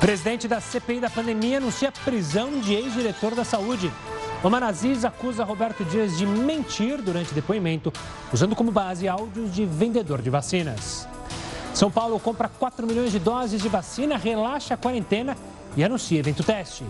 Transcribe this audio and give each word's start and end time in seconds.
Presidente 0.00 0.46
da 0.46 0.60
CPI 0.60 1.00
da 1.00 1.10
pandemia 1.10 1.56
anuncia 1.56 1.90
prisão 1.90 2.60
de 2.60 2.74
ex-diretor 2.74 3.34
da 3.34 3.44
saúde. 3.44 3.90
Omar 4.42 4.62
Aziz 4.62 5.04
acusa 5.04 5.42
Roberto 5.42 5.84
Dias 5.84 6.18
de 6.18 6.26
mentir 6.26 7.00
durante 7.00 7.32
depoimento, 7.32 7.92
usando 8.32 8.54
como 8.54 8.70
base 8.70 9.08
áudios 9.08 9.52
de 9.52 9.64
vendedor 9.64 10.20
de 10.20 10.28
vacinas. 10.28 11.08
São 11.72 11.90
Paulo 11.90 12.20
compra 12.20 12.48
4 12.48 12.86
milhões 12.86 13.10
de 13.10 13.18
doses 13.18 13.60
de 13.60 13.68
vacina, 13.68 14.16
relaxa 14.16 14.74
a 14.74 14.76
quarentena 14.76 15.36
e 15.76 15.82
anuncia 15.82 16.20
evento 16.20 16.44
teste. 16.44 16.84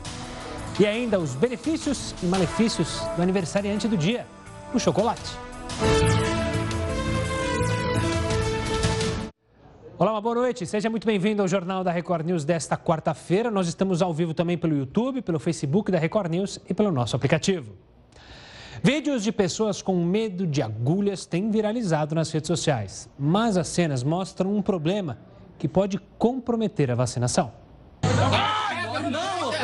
E 0.78 0.84
ainda 0.84 1.18
os 1.18 1.34
benefícios 1.34 2.14
e 2.22 2.26
malefícios 2.26 3.00
do 3.16 3.22
aniversariante 3.22 3.88
do 3.88 3.96
dia, 3.96 4.26
o 4.74 4.78
chocolate. 4.78 5.30
Olá, 9.98 10.12
uma 10.12 10.20
boa 10.20 10.34
noite. 10.34 10.66
Seja 10.66 10.90
muito 10.90 11.06
bem-vindo 11.06 11.40
ao 11.40 11.48
Jornal 11.48 11.82
da 11.82 11.90
Record 11.90 12.26
News 12.26 12.44
desta 12.44 12.76
quarta-feira. 12.76 13.50
Nós 13.50 13.66
estamos 13.66 14.02
ao 14.02 14.12
vivo 14.12 14.34
também 14.34 14.58
pelo 14.58 14.76
YouTube, 14.76 15.22
pelo 15.22 15.38
Facebook 15.38 15.90
da 15.90 15.98
Record 15.98 16.30
News 16.30 16.60
e 16.68 16.74
pelo 16.74 16.92
nosso 16.92 17.16
aplicativo. 17.16 17.72
Vídeos 18.82 19.22
de 19.22 19.32
pessoas 19.32 19.80
com 19.80 19.96
medo 20.04 20.46
de 20.46 20.60
agulhas 20.60 21.24
têm 21.24 21.50
viralizado 21.50 22.14
nas 22.14 22.30
redes 22.30 22.46
sociais, 22.46 23.08
mas 23.18 23.56
as 23.56 23.68
cenas 23.68 24.02
mostram 24.02 24.54
um 24.54 24.60
problema 24.60 25.16
que 25.58 25.66
pode 25.66 25.98
comprometer 26.18 26.90
a 26.90 26.94
vacinação. 26.94 27.50
Não, 28.02 28.30
não 29.00 29.10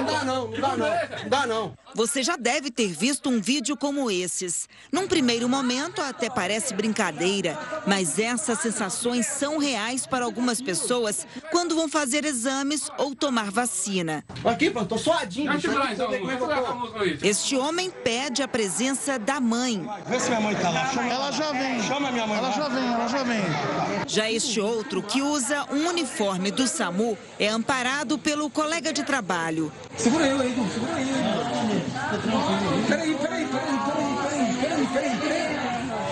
dá 0.06 0.24
não, 0.24 0.31
não 0.48 0.60
dá 0.60 0.76
não, 0.76 0.86
não 0.86 1.28
dá 1.28 1.46
não. 1.46 1.74
Você 1.94 2.22
já 2.22 2.36
deve 2.36 2.70
ter 2.70 2.88
visto 2.88 3.28
um 3.28 3.40
vídeo 3.40 3.76
como 3.76 4.10
esses. 4.10 4.68
Num 4.90 5.06
primeiro 5.06 5.48
momento, 5.48 6.00
até 6.00 6.30
parece 6.30 6.74
brincadeira, 6.74 7.58
mas 7.86 8.18
essas 8.18 8.60
sensações 8.60 9.26
são 9.26 9.58
reais 9.58 10.06
para 10.06 10.24
algumas 10.24 10.60
pessoas 10.60 11.26
quando 11.50 11.74
vão 11.74 11.88
fazer 11.88 12.24
exames 12.24 12.90
ou 12.96 13.14
tomar 13.14 13.50
vacina. 13.50 14.24
Aqui, 14.44 14.70
pronto, 14.70 14.88
tô 14.88 14.98
suadinho. 14.98 15.50
Este 17.22 17.56
homem 17.56 17.90
pede 17.90 18.42
a 18.42 18.48
presença 18.48 19.18
da 19.18 19.40
mãe. 19.40 19.86
Vê 20.06 20.18
se 20.18 20.28
minha 20.28 20.40
mãe 20.40 20.54
tá 20.54 20.70
lá. 20.70 20.86
Chama 20.86 21.08
ela 21.08 21.30
já 21.30 21.52
vem. 21.52 21.82
Chama 21.82 22.10
minha 22.10 22.26
mãe. 22.26 22.38
Ela 22.38 22.48
lá. 22.48 22.54
já 22.54 22.68
vem, 22.68 22.84
ela 22.84 23.08
já 23.08 23.22
vem. 23.22 23.42
Já 24.06 24.30
este 24.30 24.60
outro, 24.60 25.02
que 25.02 25.20
usa 25.20 25.66
um 25.70 25.88
uniforme 25.88 26.50
do 26.50 26.66
SAMU, 26.66 27.16
é 27.38 27.48
amparado 27.48 28.18
pelo 28.18 28.48
colega 28.48 28.92
de 28.92 29.02
trabalho. 29.02 29.72
Segura 29.96 30.26
eu 30.32 30.40
aí, 30.40 30.54
segura 30.72 30.94
aí. 30.94 31.06
Peraí, 32.88 33.14
peraí, 33.14 33.46
peraí, 33.46 33.46
peraí, 33.46 34.56
peraí, 34.60 34.86
peraí, 34.86 35.20
peraí. 35.20 35.42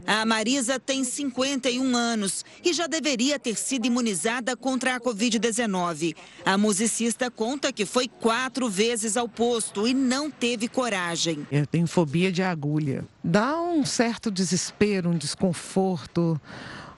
A 0.06 0.26
Marisa 0.26 0.78
tem 0.78 1.04
51 1.04 1.96
anos 1.96 2.44
e 2.64 2.72
já 2.72 2.86
deveria 2.86 3.38
ter 3.38 3.56
sido 3.56 3.86
imunizada 3.86 4.56
contra 4.56 4.96
a 4.96 5.00
Covid-19. 5.00 6.16
A 6.44 6.58
musicista 6.58 7.30
conta 7.30 7.72
que 7.72 7.86
foi 7.86 8.08
quatro 8.08 8.68
vezes 8.68 9.16
ao 9.16 9.28
posto 9.28 9.86
e 9.86 9.94
não 9.94 10.30
teve 10.30 10.68
coragem. 10.68 11.46
Eu 11.50 11.66
tenho 11.66 11.86
fobia 11.86 12.32
de 12.32 12.42
agulha. 12.42 13.04
Dá 13.22 13.60
um 13.60 13.84
certo 13.86 14.30
desespero, 14.30 15.10
um 15.10 15.16
desconforto, 15.16 16.41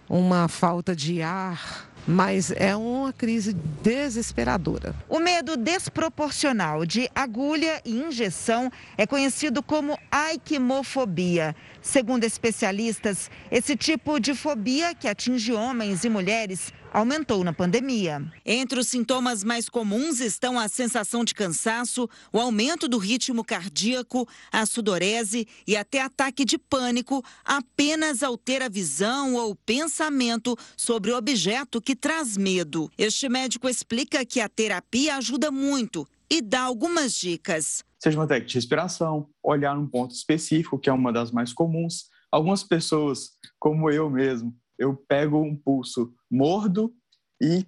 uma 0.08 0.48
falta 0.48 0.96
de 0.96 1.20
ar. 1.20 1.91
Mas 2.06 2.50
é 2.50 2.74
uma 2.74 3.12
crise 3.12 3.52
desesperadora. 3.82 4.94
O 5.08 5.20
medo 5.20 5.56
desproporcional 5.56 6.84
de 6.84 7.08
agulha 7.14 7.80
e 7.84 7.92
injeção 7.92 8.70
é 8.98 9.06
conhecido 9.06 9.62
como 9.62 9.98
aiquimofobia. 10.10 11.54
Segundo 11.82 12.22
especialistas, 12.22 13.28
esse 13.50 13.74
tipo 13.74 14.20
de 14.20 14.36
fobia 14.36 14.94
que 14.94 15.08
atinge 15.08 15.52
homens 15.52 16.04
e 16.04 16.08
mulheres 16.08 16.72
aumentou 16.92 17.42
na 17.42 17.52
pandemia. 17.52 18.22
Entre 18.46 18.78
os 18.78 18.86
sintomas 18.86 19.42
mais 19.42 19.68
comuns 19.68 20.20
estão 20.20 20.60
a 20.60 20.68
sensação 20.68 21.24
de 21.24 21.34
cansaço, 21.34 22.08
o 22.32 22.38
aumento 22.38 22.86
do 22.86 22.98
ritmo 22.98 23.42
cardíaco, 23.42 24.28
a 24.52 24.64
sudorese 24.64 25.48
e 25.66 25.76
até 25.76 26.00
ataque 26.00 26.44
de 26.44 26.56
pânico 26.56 27.20
apenas 27.44 28.22
ao 28.22 28.36
ter 28.36 28.62
a 28.62 28.68
visão 28.68 29.34
ou 29.34 29.56
pensamento 29.56 30.56
sobre 30.76 31.10
o 31.10 31.16
objeto 31.16 31.82
que 31.82 31.96
traz 31.96 32.36
medo. 32.36 32.88
Este 32.96 33.28
médico 33.28 33.68
explica 33.68 34.24
que 34.24 34.40
a 34.40 34.48
terapia 34.48 35.16
ajuda 35.16 35.50
muito 35.50 36.06
e 36.30 36.40
dá 36.40 36.60
algumas 36.60 37.12
dicas. 37.12 37.82
Seja 38.02 38.18
uma 38.18 38.26
técnica 38.26 38.48
de 38.48 38.54
respiração, 38.56 39.28
olhar 39.40 39.76
num 39.76 39.86
ponto 39.86 40.12
específico, 40.12 40.76
que 40.76 40.90
é 40.90 40.92
uma 40.92 41.12
das 41.12 41.30
mais 41.30 41.52
comuns. 41.52 42.06
Algumas 42.32 42.64
pessoas, 42.64 43.30
como 43.60 43.88
eu 43.90 44.10
mesmo, 44.10 44.52
eu 44.76 44.96
pego 44.96 45.40
um 45.40 45.54
pulso, 45.54 46.12
mordo 46.28 46.92
e 47.40 47.64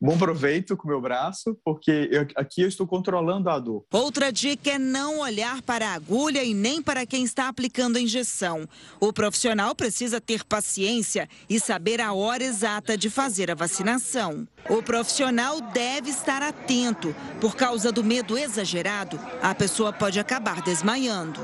bom 0.00 0.16
proveito 0.16 0.76
com 0.76 0.88
o 0.88 0.90
meu 0.90 1.00
braço, 1.00 1.56
porque 1.64 2.08
eu, 2.10 2.26
aqui 2.36 2.62
eu 2.62 2.68
estou 2.68 2.86
controlando 2.86 3.50
a 3.50 3.58
dor. 3.58 3.84
Outra 3.92 4.32
dica 4.32 4.70
é 4.70 4.78
não 4.78 5.20
olhar 5.20 5.60
para 5.62 5.88
a 5.88 5.94
agulha 5.94 6.42
e 6.42 6.54
nem 6.54 6.80
para 6.80 7.04
quem 7.04 7.22
está 7.22 7.48
aplicando 7.48 7.96
a 7.96 8.00
injeção. 8.00 8.66
O 8.98 9.12
profissional 9.12 9.74
precisa 9.74 10.20
ter 10.20 10.44
paciência 10.44 11.28
e 11.48 11.60
saber 11.60 12.00
a 12.00 12.12
hora 12.12 12.42
exata 12.42 12.96
de 12.96 13.10
fazer 13.10 13.50
a 13.50 13.54
vacinação. 13.54 14.48
O 14.68 14.82
profissional 14.82 15.60
deve 15.60 16.10
estar 16.10 16.42
atento. 16.42 17.14
Por 17.40 17.54
causa 17.54 17.92
do 17.92 18.02
medo 18.02 18.38
exagerado, 18.38 19.18
a 19.42 19.54
pessoa 19.54 19.92
pode 19.92 20.18
acabar 20.18 20.62
desmaiando. 20.62 21.40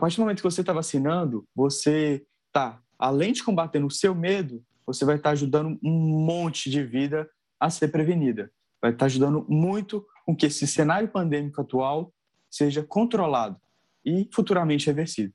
Partir 0.00 0.16
do 0.16 0.22
momento 0.22 0.38
que 0.38 0.50
você 0.50 0.62
está 0.62 0.72
vacinando, 0.72 1.46
você 1.54 2.24
está, 2.46 2.80
além 2.98 3.32
de 3.32 3.42
combater 3.42 3.82
o 3.84 3.90
seu 3.90 4.14
medo, 4.14 4.64
você 4.86 5.04
vai 5.04 5.16
estar 5.16 5.30
ajudando 5.30 5.78
um 5.82 5.90
monte 6.24 6.68
de 6.70 6.82
vida 6.82 7.28
a 7.58 7.70
ser 7.70 7.88
prevenida. 7.88 8.50
Vai 8.80 8.92
estar 8.92 9.06
ajudando 9.06 9.44
muito 9.48 10.04
com 10.24 10.34
que 10.34 10.46
esse 10.46 10.66
cenário 10.66 11.08
pandêmico 11.08 11.60
atual 11.60 12.12
seja 12.50 12.82
controlado 12.82 13.60
e 14.04 14.28
futuramente 14.32 14.86
reversível. 14.86 15.32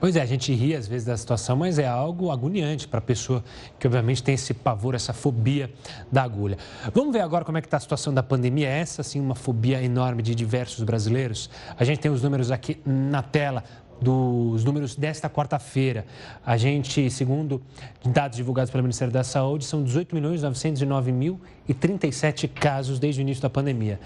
Pois 0.00 0.14
é, 0.14 0.22
a 0.22 0.26
gente 0.26 0.54
ri 0.54 0.76
às 0.76 0.86
vezes 0.86 1.04
da 1.04 1.16
situação, 1.16 1.56
mas 1.56 1.76
é 1.76 1.86
algo 1.86 2.30
agoniante 2.30 2.86
para 2.86 2.98
a 2.98 3.02
pessoa 3.02 3.42
que 3.80 3.86
obviamente 3.86 4.22
tem 4.22 4.36
esse 4.36 4.54
pavor, 4.54 4.94
essa 4.94 5.12
fobia 5.12 5.72
da 6.10 6.22
agulha. 6.22 6.56
Vamos 6.94 7.12
ver 7.12 7.20
agora 7.20 7.44
como 7.44 7.58
é 7.58 7.60
que 7.60 7.66
está 7.66 7.78
a 7.78 7.80
situação 7.80 8.14
da 8.14 8.22
pandemia. 8.22 8.68
Essa 8.68 9.02
sim 9.02 9.20
uma 9.20 9.34
fobia 9.34 9.82
enorme 9.82 10.22
de 10.22 10.36
diversos 10.36 10.84
brasileiros. 10.84 11.50
A 11.76 11.82
gente 11.82 11.98
tem 11.98 12.12
os 12.12 12.22
números 12.22 12.52
aqui 12.52 12.80
na 12.86 13.22
tela 13.22 13.64
dos 14.00 14.62
números 14.62 14.94
desta 14.94 15.28
quarta-feira. 15.28 16.06
A 16.46 16.56
gente, 16.56 17.10
segundo 17.10 17.60
dados 18.04 18.36
divulgados 18.36 18.70
pelo 18.70 18.84
Ministério 18.84 19.12
da 19.12 19.24
Saúde, 19.24 19.64
são 19.64 19.82
18 19.82 20.14
milhões 20.14 20.42
909 20.42 21.10
mil 21.10 21.40
e 21.68 21.74
37 21.74 22.46
casos 22.46 23.00
desde 23.00 23.20
o 23.20 23.22
início 23.22 23.42
da 23.42 23.50
pandemia. 23.50 23.98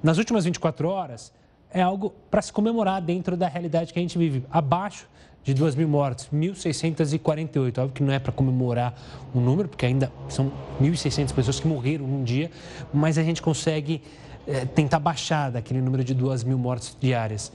Nas 0.00 0.16
últimas 0.16 0.44
24 0.44 0.88
horas, 0.88 1.32
é 1.72 1.82
algo 1.82 2.14
para 2.30 2.40
se 2.40 2.52
comemorar 2.52 3.02
dentro 3.02 3.36
da 3.36 3.48
realidade 3.48 3.92
que 3.92 3.98
a 3.98 4.02
gente 4.02 4.16
vive. 4.16 4.44
Abaixo 4.50 5.08
de 5.42 5.54
2 5.54 5.74
mil 5.74 5.88
mortes, 5.88 6.28
1.648. 6.32 7.78
Óbvio 7.78 7.88
que 7.94 8.02
não 8.02 8.12
é 8.12 8.18
para 8.18 8.32
comemorar 8.32 8.94
o 9.34 9.40
número, 9.40 9.68
porque 9.68 9.86
ainda 9.86 10.12
são 10.28 10.52
1.600 10.80 11.32
pessoas 11.34 11.60
que 11.60 11.66
morreram 11.66 12.06
num 12.06 12.22
dia, 12.22 12.50
mas 12.92 13.18
a 13.18 13.22
gente 13.22 13.40
consegue 13.40 14.02
é, 14.46 14.64
tentar 14.64 14.98
baixar 14.98 15.50
daquele 15.50 15.80
número 15.80 16.04
de 16.04 16.14
2 16.14 16.44
mil 16.44 16.58
mortes 16.58 16.96
diárias. 17.00 17.52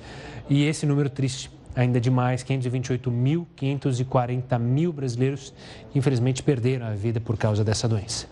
E 0.49 0.63
esse 0.63 0.85
número 0.85 1.09
triste 1.09 1.51
ainda 1.75 1.99
demais, 1.99 2.41
528 2.41 3.11
mil, 3.11 3.47
540 3.55 4.57
mil 4.57 4.93
brasileiros 4.93 5.53
que 5.91 5.99
infelizmente 5.99 6.41
perderam 6.41 6.85
a 6.85 6.91
vida 6.91 7.19
por 7.19 7.37
causa 7.37 7.63
dessa 7.63 7.87
doença. 7.87 8.27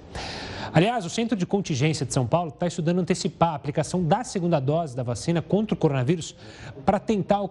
Aliás, 0.73 1.05
o 1.05 1.09
Centro 1.09 1.37
de 1.37 1.45
Contingência 1.45 2.05
de 2.05 2.13
São 2.13 2.25
Paulo 2.25 2.49
está 2.49 2.65
estudando 2.65 2.99
antecipar 2.99 3.49
a 3.49 3.55
aplicação 3.55 4.03
da 4.03 4.23
segunda 4.23 4.59
dose 4.59 4.95
da 4.95 5.03
vacina 5.03 5.41
contra 5.41 5.75
o 5.75 5.77
coronavírus 5.77 6.35
para 6.83 6.99
tentar 6.99 7.41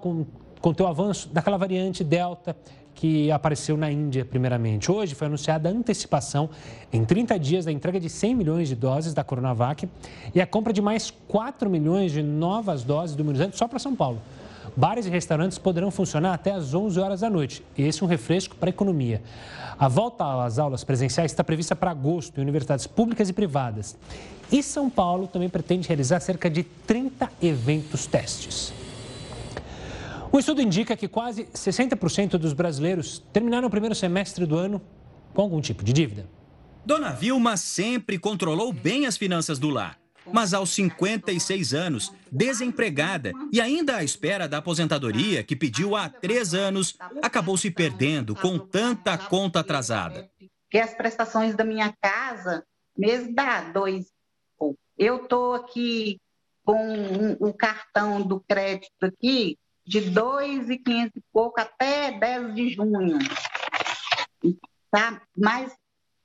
conter 0.62 0.84
o 0.84 0.87
avanço 0.87 1.28
daquela 1.28 1.59
variante 1.59 2.03
Delta 2.03 2.56
que 2.95 3.33
apareceu 3.33 3.77
na 3.77 3.91
Índia 3.91 4.25
primeiramente. 4.25 4.91
Hoje 4.91 5.15
foi 5.15 5.27
anunciada 5.27 5.69
a 5.69 5.72
antecipação 5.72 6.48
em 6.92 7.04
30 7.04 7.39
dias 7.39 7.65
da 7.65 7.72
entrega 7.72 7.98
de 7.98 8.09
100 8.09 8.34
milhões 8.34 8.69
de 8.69 8.77
doses 8.77 9.13
da 9.13 9.25
Coronavac 9.25 9.89
e 10.34 10.41
a 10.41 10.47
compra 10.47 10.72
de 10.72 10.81
mais 10.81 11.10
4 11.27 11.69
milhões 11.69 12.13
de 12.13 12.22
novas 12.22 12.84
doses 12.84 13.16
do 13.16 13.22
imunizante 13.22 13.59
só 13.59 13.66
para 13.66 13.78
São 13.78 13.97
Paulo. 13.97 14.22
Bares 14.77 15.04
e 15.04 15.10
restaurantes 15.10 15.59
poderão 15.59 15.91
funcionar 15.91 16.33
até 16.33 16.53
às 16.53 16.72
11 16.72 17.01
horas 17.01 17.21
da 17.21 17.28
noite. 17.28 17.63
Esse 17.77 18.03
é 18.03 18.07
um 18.07 18.09
refresco 18.09 18.54
para 18.57 18.69
a 18.69 18.71
economia. 18.71 19.21
A 19.78 19.89
volta 19.89 20.45
às 20.45 20.59
aulas 20.59 20.84
presenciais 20.84 21.33
está 21.33 21.42
prevista 21.42 21.75
para 21.75 21.91
agosto 21.91 22.39
em 22.39 22.42
universidades 22.42 22.86
públicas 22.86 23.28
e 23.28 23.33
privadas. 23.33 23.97
E 24.51 24.63
São 24.63 24.89
Paulo 24.89 25.27
também 25.27 25.48
pretende 25.48 25.89
realizar 25.89 26.21
cerca 26.21 26.48
de 26.48 26.63
30 26.63 27.28
eventos 27.42 28.07
testes. 28.07 28.72
Um 30.33 30.39
estudo 30.39 30.63
indica 30.63 30.97
que 30.97 31.07
quase 31.07 31.45
60% 31.45 32.39
dos 32.39 32.55
brasileiros 32.55 33.19
terminaram 33.34 33.69
o 33.69 33.71
primeiro 33.71 33.95
semestre 33.95 34.47
do 34.47 34.57
ano 34.57 34.81
com 35.34 35.43
algum 35.43 35.61
tipo 35.61 35.84
de 35.84 35.93
dívida. 35.93 36.27
Dona 36.87 37.13
Vilma 37.13 37.57
sempre 37.59 38.19
controlou 38.19 38.73
bem 38.73 39.05
as 39.05 39.19
finanças 39.19 39.59
do 39.59 39.69
lar. 39.69 39.99
mas 40.33 40.55
aos 40.55 40.71
56 40.71 41.75
anos, 41.75 42.13
desempregada 42.31 43.33
e 43.53 43.61
ainda 43.61 43.97
à 43.97 44.05
espera 44.05 44.49
da 44.49 44.59
aposentadoria 44.59 45.43
que 45.43 45.57
pediu 45.57 45.97
há 45.97 46.09
três 46.09 46.55
anos, 46.55 46.97
acabou 47.21 47.57
se 47.57 47.73
perdendo 47.73 48.37
com 48.37 48.57
tanta 48.57 49.19
conta 49.19 49.59
atrasada. 49.61 50.31
Que 50.71 50.79
as 50.79 50.95
prestações 50.95 51.57
da 51.57 51.65
minha 51.65 51.93
casa, 52.01 52.65
mesmo 52.97 53.34
dá 53.34 53.63
dois. 53.73 54.07
Eu 54.97 55.25
estou 55.25 55.55
aqui 55.55 56.21
com 56.65 57.37
o 57.41 57.53
cartão 57.53 58.23
do 58.23 58.41
crédito 58.41 59.03
aqui 59.03 59.59
de 59.84 60.01
2,500 60.11 61.17
e 61.17 61.23
pouco 61.33 61.61
até 61.61 62.13
10 62.19 62.55
de 62.55 62.71
junho. 62.71 63.19
Tá? 64.91 65.23
Mais 65.37 65.75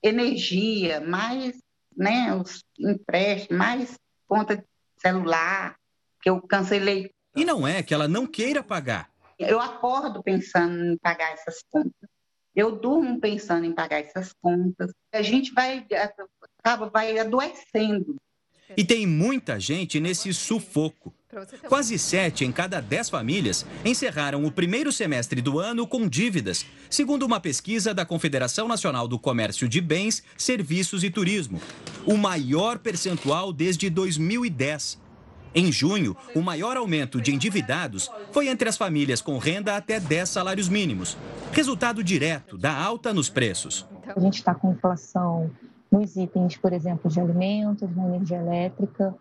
energia, 0.03 0.99
mais 1.01 1.57
né, 1.95 2.35
os 2.35 2.63
empréstimos, 2.79 3.57
mais 3.57 3.99
conta 4.27 4.57
de 4.57 4.63
celular, 4.97 5.75
que 6.21 6.29
eu 6.29 6.41
cancelei. 6.41 7.11
E 7.35 7.43
não 7.43 7.67
é 7.67 7.81
que 7.81 7.93
ela 7.93 8.07
não 8.07 8.27
queira 8.27 8.61
pagar. 8.61 9.09
Eu 9.39 9.59
acordo 9.59 10.23
pensando 10.23 10.93
em 10.93 10.97
pagar 10.97 11.31
essas 11.33 11.63
contas. 11.69 12.09
Eu 12.55 12.71
durmo 12.71 13.19
pensando 13.19 13.65
em 13.65 13.73
pagar 13.73 13.99
essas 13.99 14.33
contas. 14.41 14.91
A 15.11 15.21
gente 15.21 15.53
vai, 15.53 15.85
acaba, 16.59 16.89
vai 16.89 17.17
adoecendo. 17.19 18.15
E 18.75 18.83
tem 18.83 19.05
muita 19.05 19.59
gente 19.59 19.99
nesse 19.99 20.33
sufoco. 20.33 21.13
Quase 21.67 21.97
sete 21.99 22.45
em 22.45 22.51
cada 22.51 22.79
dez 22.79 23.09
famílias 23.09 23.65
encerraram 23.83 24.45
o 24.45 24.51
primeiro 24.51 24.91
semestre 24.91 25.41
do 25.41 25.59
ano 25.59 25.85
com 25.85 26.07
dívidas, 26.07 26.65
segundo 26.89 27.25
uma 27.25 27.39
pesquisa 27.39 27.93
da 27.93 28.05
Confederação 28.05 28.67
Nacional 28.67 29.07
do 29.07 29.19
Comércio 29.19 29.67
de 29.67 29.81
Bens, 29.81 30.23
Serviços 30.37 31.03
e 31.03 31.09
Turismo. 31.09 31.61
O 32.05 32.17
maior 32.17 32.79
percentual 32.79 33.51
desde 33.51 33.89
2010. 33.89 34.99
Em 35.55 35.71
junho, 35.71 36.15
o 36.35 36.41
maior 36.41 36.77
aumento 36.77 37.19
de 37.19 37.33
endividados 37.33 38.11
foi 38.31 38.47
entre 38.47 38.69
as 38.69 38.77
famílias 38.77 39.21
com 39.21 39.37
renda 39.37 39.75
até 39.75 39.99
10 39.99 40.29
salários 40.29 40.69
mínimos, 40.69 41.17
resultado 41.51 42.03
direto 42.03 42.57
da 42.57 42.75
alta 42.75 43.13
nos 43.13 43.29
preços. 43.29 43.85
A 44.15 44.19
gente 44.19 44.35
está 44.35 44.53
com 44.53 44.71
inflação 44.71 45.49
nos 45.91 46.15
itens, 46.15 46.57
por 46.57 46.73
exemplo, 46.73 47.09
de 47.09 47.19
alimentos, 47.19 47.89
na 47.95 48.05
energia 48.07 48.37
elétrica, 48.37 49.15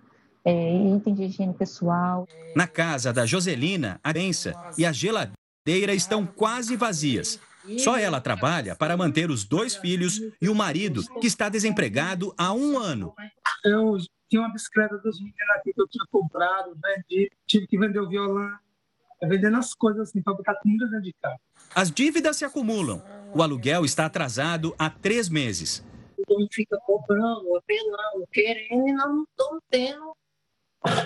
é, 0.46 0.96
itens 0.96 1.16
de 1.16 1.24
higiene 1.24 1.52
pessoal. 1.52 2.28
Na 2.54 2.68
casa 2.68 3.12
da 3.12 3.26
Joselina, 3.26 3.98
a 4.02 4.12
prensa 4.12 4.54
e 4.78 4.86
a 4.86 4.92
geladeira 4.92 5.92
estão 5.92 6.24
quase 6.24 6.76
vazias. 6.76 7.40
Só 7.78 7.98
ela 7.98 8.20
trabalha 8.20 8.76
para 8.76 8.96
manter 8.96 9.28
os 9.28 9.44
dois 9.44 9.74
filhos 9.74 10.22
e 10.40 10.48
o 10.48 10.54
marido, 10.54 11.02
que 11.20 11.26
está 11.26 11.48
desempregado 11.48 12.32
há 12.38 12.52
um 12.52 12.78
ano. 12.78 13.12
Eu 13.64 13.96
tinha 14.30 14.40
uma 14.40 14.52
bicicleta 14.52 14.96
dos 14.98 15.18
meninos 15.18 15.50
aqui 15.56 15.72
que 15.72 15.82
eu 15.82 15.88
tinha 15.88 16.04
comprado, 16.12 16.76
vendi, 16.80 17.28
tive 17.44 17.66
que 17.66 17.76
vender 17.76 17.98
o 17.98 18.08
violão, 18.08 18.56
vendendo 19.24 19.56
as 19.56 19.74
coisas 19.74 20.08
assim 20.08 20.22
para 20.22 20.34
botar 20.34 20.54
comida 20.54 20.86
dentro 20.86 21.02
de 21.02 21.14
casa. 21.20 21.40
As 21.74 21.90
dívidas 21.90 22.36
se 22.36 22.44
acumulam. 22.44 23.02
O 23.34 23.42
aluguel 23.42 23.84
está 23.84 24.06
atrasado 24.06 24.72
há 24.78 24.88
três 24.88 25.28
meses. 25.28 25.84
Todo 26.24 26.46
fica 26.52 26.78
cobrando, 26.86 27.56
apelando, 27.56 28.26
querendo 28.32 28.88
e 28.88 28.92
não 28.92 29.24
estamos 29.24 29.62
tendo 29.68 30.16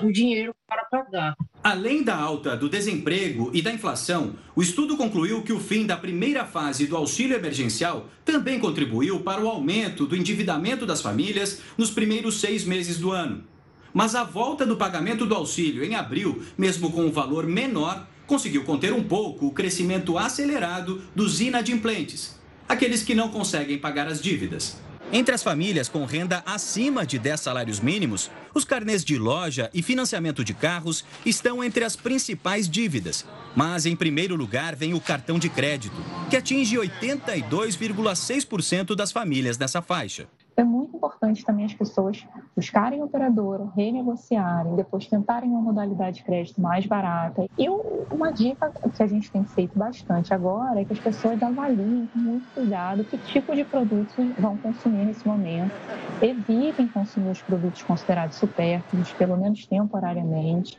o 0.03 0.13
dinheiro 0.13 0.55
para 0.67 0.85
pagar. 0.85 1.37
Além 1.63 2.03
da 2.03 2.17
alta 2.17 2.57
do 2.57 2.69
desemprego 2.69 3.51
e 3.53 3.61
da 3.61 3.73
inflação, 3.73 4.35
o 4.57 4.63
estudo 4.63 4.97
concluiu 4.97 5.43
que 5.43 5.53
o 5.53 5.61
fim 5.61 5.85
da 5.85 5.97
primeira 5.97 6.45
fase 6.45 6.87
do 6.87 6.97
auxílio 6.97 7.37
emergencial 7.37 8.09
também 8.25 8.59
contribuiu 8.59 9.21
para 9.21 9.43
o 9.43 9.49
aumento 9.49 10.07
do 10.07 10.17
endividamento 10.17 10.87
das 10.87 11.03
famílias 11.03 11.61
nos 11.77 11.91
primeiros 11.91 12.41
seis 12.41 12.65
meses 12.65 12.99
do 12.99 13.11
ano. 13.11 13.45
Mas 13.93 14.15
a 14.15 14.25
volta 14.25 14.65
do 14.65 14.77
pagamento 14.77 15.27
do 15.27 15.35
auxílio 15.35 15.85
em 15.85 15.95
abril, 15.95 16.43
mesmo 16.57 16.93
com 16.93 17.05
um 17.05 17.13
valor 17.13 17.47
menor, 17.47 18.07
conseguiu 18.27 18.65
conter 18.65 18.93
um 18.93 19.03
pouco 19.03 19.47
o 19.47 19.53
crescimento 19.53 20.17
acelerado 20.17 21.03
dos 21.15 21.41
inadimplentes, 21.41 22.39
aqueles 22.69 23.03
que 23.03 23.15
não 23.15 23.29
conseguem 23.29 23.79
pagar 23.79 24.07
as 24.07 24.21
dívidas. 24.23 24.81
Entre 25.13 25.35
as 25.35 25.43
famílias 25.43 25.89
com 25.89 26.05
renda 26.05 26.41
acima 26.47 27.05
de 27.05 27.19
10 27.19 27.41
salários 27.41 27.81
mínimos, 27.81 28.31
os 28.55 28.65
carnês 28.65 29.05
de 29.05 29.19
loja 29.19 29.69
e 29.75 29.83
financiamento 29.83 30.45
de 30.45 30.55
carros 30.55 31.05
estão 31.27 31.65
entre 31.65 31.83
as 31.83 31.97
principais 31.97 32.71
dívidas. 32.71 33.27
Mas, 33.57 33.87
em 33.87 33.97
primeiro 33.97 34.37
lugar, 34.37 34.77
vem 34.77 34.95
o 34.95 35.01
cartão 35.01 35.37
de 35.37 35.49
crédito, 35.49 35.97
que 36.31 36.37
atinge 36.37 36.77
82,6% 36.77 38.95
das 38.95 39.11
famílias 39.11 39.59
nessa 39.59 39.83
faixa. 39.83 40.29
É 40.61 40.65
muito 40.65 40.95
importante 40.95 41.43
também 41.43 41.65
as 41.65 41.73
pessoas 41.73 42.23
buscarem 42.55 43.03
operadora, 43.03 43.67
renegociarem, 43.75 44.77
depois 44.77 45.07
tentarem 45.07 45.49
uma 45.49 45.63
modalidade 45.63 46.19
de 46.19 46.23
crédito 46.23 46.61
mais 46.61 46.85
barata. 46.85 47.47
E 47.57 47.67
uma 47.67 48.31
dica 48.31 48.71
que 48.95 49.03
a 49.03 49.07
gente 49.07 49.33
tem 49.33 49.43
feito 49.43 49.79
bastante 49.79 50.35
agora 50.35 50.83
é 50.83 50.85
que 50.85 50.93
as 50.93 51.01
pessoas 51.01 51.43
avaliem 51.43 52.07
com 52.13 52.19
muito 52.19 52.47
cuidado 52.53 53.05
que 53.05 53.17
tipo 53.17 53.57
de 53.57 53.65
produtos 53.65 54.15
vão 54.39 54.55
consumir 54.59 55.07
nesse 55.07 55.27
momento. 55.27 55.73
Evitem 56.21 56.89
consumir 56.89 57.31
os 57.31 57.41
produtos 57.41 57.83
considerados 57.83 58.37
supérfluos, 58.37 59.15
pelo 59.15 59.39
menos 59.39 59.65
temporariamente. 59.65 60.79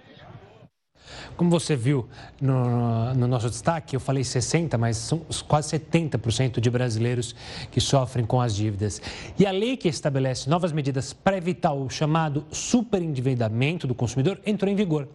Como 1.35 1.49
você 1.49 1.75
viu 1.75 2.07
no, 2.39 3.13
no, 3.13 3.27
nosso 3.27 3.49
destaque, 3.49 3.95
eu 3.95 3.99
falei 3.99 4.23
60%, 4.23 4.77
mas 4.77 4.97
são 4.97 5.21
quase 5.47 5.77
70% 5.77 6.59
de 6.59 6.69
brasileiros 6.69 7.35
que 7.71 7.79
sofrem 7.79 8.25
com 8.25 8.39
as 8.39 8.55
dívidas. 8.55 9.01
E 9.37 9.45
a 9.45 9.51
lei 9.51 9.77
que 9.77 9.87
estabelece 9.87 10.49
novas 10.49 10.71
medidas 10.71 11.13
para 11.13 11.37
evitar 11.37 11.73
o 11.73 11.89
chamado 11.89 12.45
superendividamento 12.51 13.87
do 13.87 13.95
consumidor 13.95 14.39
entrou 14.45 14.71
em 14.71 14.75
vigor. 14.75 15.07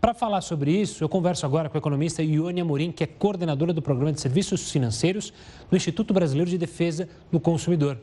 Para 0.00 0.14
falar 0.14 0.40
sobre 0.40 0.70
isso, 0.70 1.02
eu 1.02 1.08
converso 1.08 1.46
agora 1.46 1.68
com 1.68 1.76
a 1.76 1.80
economista 1.80 2.22
Ione 2.22 2.60
Amorim, 2.60 2.92
que 2.92 3.02
é 3.02 3.06
coordenadora 3.06 3.72
do 3.72 3.82
Programa 3.82 4.12
de 4.12 4.20
Serviços 4.20 4.70
Financeiros 4.70 5.32
do 5.68 5.76
Instituto 5.76 6.14
Brasileiro 6.14 6.48
de 6.48 6.58
Defesa 6.58 7.08
do 7.32 7.40
Consumidor. 7.40 7.98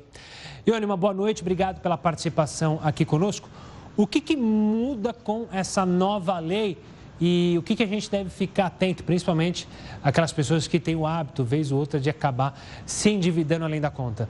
Ione, 0.68 0.86
uma 0.86 0.98
boa 0.98 1.14
noite, 1.14 1.42
obrigado 1.42 1.82
pela 1.82 1.98
participação 1.98 2.80
aqui 2.84 3.06
conosco. 3.06 3.50
O 3.96 4.08
que, 4.08 4.20
que 4.20 4.36
muda 4.36 5.14
com 5.14 5.48
essa 5.52 5.86
nova 5.86 6.40
lei 6.40 6.78
e 7.26 7.58
o 7.58 7.64
que, 7.64 7.74
que 7.74 7.84
a 7.84 7.88
gente 7.88 8.12
deve 8.12 8.30
ficar 8.30 8.66
atento, 8.66 9.02
principalmente 9.02 9.66
aquelas 10.04 10.34
pessoas 10.34 10.68
que 10.68 10.78
têm 10.78 10.94
o 10.94 11.08
hábito, 11.08 11.42
vez 11.42 11.72
ou 11.72 11.80
outra, 11.80 11.98
de 11.98 12.10
acabar 12.10 12.62
se 12.86 13.10
endividando 13.10 13.64
além 13.64 13.80
da 13.80 13.90
conta? 13.90 14.28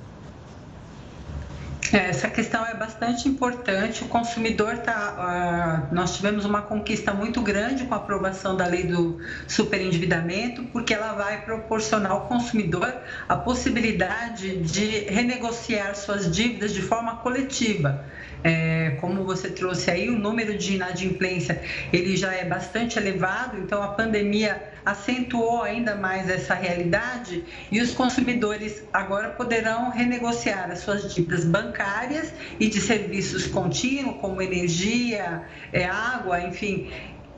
É, 1.91 2.09
essa 2.09 2.29
questão 2.29 2.63
é 2.63 2.75
bastante 2.75 3.27
importante. 3.27 4.03
O 4.03 4.07
consumidor 4.07 4.77
tá. 4.77 5.87
Uh, 5.91 5.95
nós 5.95 6.15
tivemos 6.15 6.45
uma 6.45 6.61
conquista 6.61 7.15
muito 7.15 7.41
grande 7.41 7.85
com 7.85 7.95
a 7.95 7.97
aprovação 7.97 8.55
da 8.55 8.67
lei 8.67 8.83
do 8.83 9.19
superendividamento, 9.47 10.63
porque 10.65 10.93
ela 10.93 11.13
vai 11.13 11.41
proporcionar 11.41 12.11
ao 12.11 12.27
consumidor 12.27 12.93
a 13.27 13.35
possibilidade 13.35 14.57
de 14.57 15.05
renegociar 15.09 15.95
suas 15.95 16.29
dívidas 16.31 16.73
de 16.73 16.81
forma 16.83 17.15
coletiva. 17.17 18.05
É, 18.43 18.97
como 18.99 19.23
você 19.23 19.49
trouxe 19.49 19.89
aí, 19.89 20.09
o 20.09 20.19
número 20.19 20.57
de 20.57 20.75
inadimplência 20.75 21.61
ele 21.93 22.17
já 22.17 22.33
é 22.33 22.43
bastante 22.43 22.99
elevado, 22.99 23.57
então 23.57 23.81
a 23.81 23.89
pandemia 23.89 24.61
acentuou 24.85 25.61
ainda 25.61 25.95
mais 25.95 26.29
essa 26.29 26.53
realidade 26.53 27.45
e 27.71 27.79
os 27.79 27.91
consumidores 27.91 28.83
agora 28.91 29.29
poderão 29.29 29.89
renegociar 29.91 30.69
as 30.69 30.79
suas 30.79 31.13
dívidas 31.13 31.45
bancárias 31.45 32.33
e 32.59 32.67
de 32.67 32.81
serviços 32.81 33.47
contínuos, 33.47 34.17
como 34.19 34.41
energia, 34.41 35.43
é, 35.71 35.85
água, 35.85 36.41
enfim, 36.41 36.91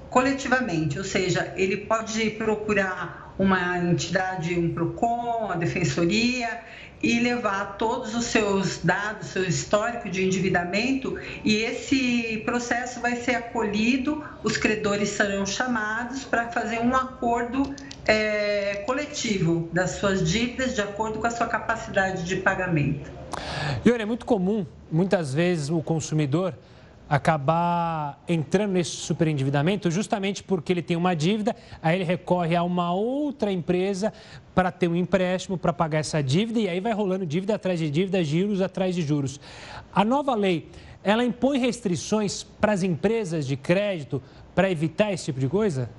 coletivamente, 0.10 0.98
ou 0.98 1.04
seja, 1.04 1.54
ele 1.56 1.78
pode 1.78 2.32
procurar 2.32 3.36
uma 3.38 3.78
entidade, 3.78 4.58
um 4.58 4.74
PROCON, 4.74 5.52
a 5.52 5.56
defensoria, 5.56 6.62
e 7.06 7.20
levar 7.20 7.78
todos 7.78 8.16
os 8.16 8.26
seus 8.26 8.80
dados, 8.84 9.28
seu 9.28 9.44
histórico 9.44 10.10
de 10.10 10.26
endividamento, 10.26 11.20
e 11.44 11.58
esse 11.58 12.42
processo 12.44 13.00
vai 13.00 13.18
ser 13.18 13.36
acolhido, 13.36 14.24
os 14.44 14.58
credores 14.58 15.10
serão 15.10 15.46
chamados 15.46 16.24
para 16.24 16.48
fazer 16.48 16.80
um 16.80 16.96
acordo 16.96 17.76
é, 18.08 18.84
coletivo 18.88 19.70
das 19.72 19.92
suas 19.92 20.28
dívidas 20.28 20.74
de 20.74 20.82
acordo 20.82 21.20
com 21.20 21.28
a 21.28 21.30
sua 21.30 21.46
capacidade 21.46 22.24
de 22.24 22.38
pagamento. 22.38 23.12
Yuri, 23.86 24.02
é 24.02 24.06
muito 24.06 24.26
comum, 24.26 24.66
muitas 24.92 25.32
vezes, 25.32 25.70
o 25.70 25.84
consumidor 25.84 26.56
acabar 27.10 28.24
entrando 28.28 28.72
nesse 28.72 28.92
superendividamento 28.92 29.92
justamente 29.92 30.44
porque 30.44 30.74
ele 30.74 30.82
tem 30.82 30.98
uma 30.98 31.16
dívida, 31.16 31.56
aí 31.82 31.98
ele 31.98 32.04
recorre 32.04 32.56
a 32.56 32.64
uma 32.64 32.94
outra 32.94 33.52
empresa 33.52 34.12
para 34.54 34.72
ter 34.72 34.88
um 34.88 34.96
empréstimo 34.96 35.58
para 35.58 35.72
pagar 35.72 36.00
essa 36.00 36.22
dívida 36.22 36.60
e 36.60 36.68
aí 36.68 36.80
vai 36.80 36.94
rolando 36.94 37.26
dívida 37.26 37.56
atrás 37.56 37.80
de 37.80 37.90
dívida, 37.90 38.24
juros 38.24 38.62
atrás 38.62 38.96
de 38.96 39.02
juros. 39.02 39.40
A 39.94 40.04
nova 40.04 40.34
lei, 40.36 40.70
ela 41.04 41.24
impõe 41.24 41.60
restrições 41.60 42.44
para 42.44 42.72
as 42.72 42.82
empresas 42.82 43.46
de 43.46 43.56
crédito 43.56 44.22
para 44.56 44.72
evitar 44.72 45.12
esse 45.12 45.26
tipo 45.26 45.40
de 45.40 45.48
coisa? 45.48 45.90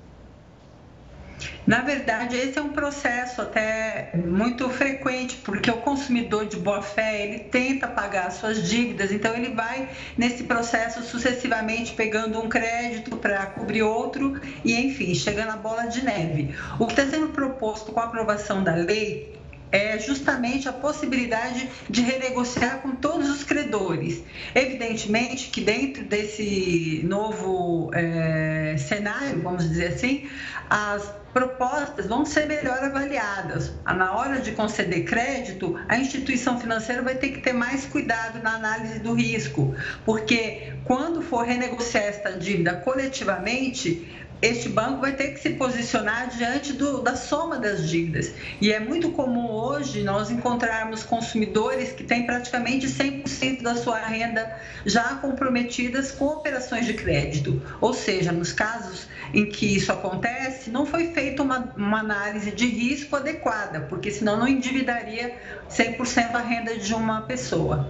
Na 1.65 1.81
verdade, 1.81 2.35
esse 2.35 2.57
é 2.57 2.61
um 2.61 2.69
processo 2.69 3.41
até 3.41 4.11
muito 4.15 4.69
frequente, 4.69 5.37
porque 5.37 5.69
o 5.69 5.77
consumidor 5.77 6.45
de 6.45 6.57
boa 6.57 6.81
fé, 6.81 7.23
ele 7.23 7.39
tenta 7.39 7.87
pagar 7.87 8.31
suas 8.31 8.67
dívidas, 8.67 9.11
então 9.11 9.35
ele 9.35 9.49
vai 9.49 9.89
nesse 10.17 10.45
processo 10.45 11.03
sucessivamente 11.03 11.93
pegando 11.93 12.39
um 12.41 12.47
crédito 12.47 13.17
para 13.17 13.45
cobrir 13.47 13.83
outro 13.83 14.39
e, 14.63 14.73
enfim, 14.73 15.13
chegando 15.13 15.51
à 15.51 15.57
bola 15.57 15.87
de 15.87 16.03
neve. 16.03 16.55
O 16.79 16.87
que 16.87 16.93
está 16.93 17.05
sendo 17.05 17.29
proposto 17.29 17.91
com 17.91 17.99
a 17.99 18.05
aprovação 18.05 18.63
da 18.63 18.73
lei 18.73 19.36
é 19.71 19.99
justamente 19.99 20.67
a 20.69 20.73
possibilidade 20.73 21.69
de 21.89 22.01
renegociar 22.01 22.79
com 22.81 22.91
todos 22.95 23.29
os 23.29 23.43
credores. 23.43 24.23
Evidentemente 24.55 25.49
que 25.49 25.61
dentro 25.61 26.03
desse 26.03 27.01
novo 27.03 27.91
é, 27.93 28.75
cenário, 28.77 29.41
vamos 29.41 29.67
dizer 29.67 29.87
assim, 29.87 30.29
as 30.69 31.11
propostas 31.33 32.07
vão 32.07 32.25
ser 32.25 32.47
melhor 32.47 32.83
avaliadas. 32.83 33.71
Na 33.85 34.17
hora 34.17 34.39
de 34.39 34.53
conceder 34.53 35.03
crédito, 35.05 35.79
a 35.87 35.97
instituição 35.97 36.59
financeira 36.59 37.03
vai 37.03 37.15
ter 37.15 37.29
que 37.29 37.41
ter 37.41 37.53
mais 37.53 37.85
cuidado 37.85 38.41
na 38.41 38.55
análise 38.55 38.99
do 38.99 39.13
risco, 39.13 39.75
porque 40.03 40.73
quando 40.83 41.21
for 41.21 41.45
renegociar 41.45 42.05
esta 42.05 42.31
dívida 42.31 42.73
coletivamente, 42.75 44.07
este 44.41 44.69
banco 44.69 45.01
vai 45.01 45.13
ter 45.13 45.33
que 45.33 45.39
se 45.39 45.51
posicionar 45.51 46.29
diante 46.29 46.73
do, 46.73 47.01
da 47.01 47.15
soma 47.15 47.57
das 47.57 47.89
dívidas. 47.89 48.33
E 48.61 48.71
é 48.71 48.79
muito 48.79 49.11
comum 49.11 49.49
hoje 49.49 50.03
nós 50.03 50.29
encontrarmos 50.29 51.03
consumidores 51.03 51.91
que 51.91 52.03
têm 52.03 52.25
praticamente 52.25 52.87
100% 52.87 53.63
da 53.63 53.75
sua 53.75 53.97
renda 53.97 54.55
já 54.85 55.15
comprometidas 55.15 56.11
com 56.11 56.25
operações 56.25 56.85
de 56.85 56.93
crédito. 56.93 57.61
Ou 57.81 57.93
seja, 57.93 58.31
nos 58.31 58.53
casos 58.53 59.07
em 59.33 59.47
que 59.47 59.75
isso 59.75 59.91
acontece, 59.91 60.69
não 60.69 60.85
foi 60.85 61.07
feita 61.13 61.41
uma, 61.41 61.73
uma 61.75 61.99
análise 61.99 62.51
de 62.51 62.67
risco 62.67 63.15
adequada, 63.15 63.81
porque 63.81 64.11
senão 64.11 64.37
não 64.37 64.47
endividaria 64.47 65.35
100% 65.69 66.35
a 66.35 66.41
renda 66.41 66.77
de 66.77 66.93
uma 66.93 67.21
pessoa. 67.21 67.89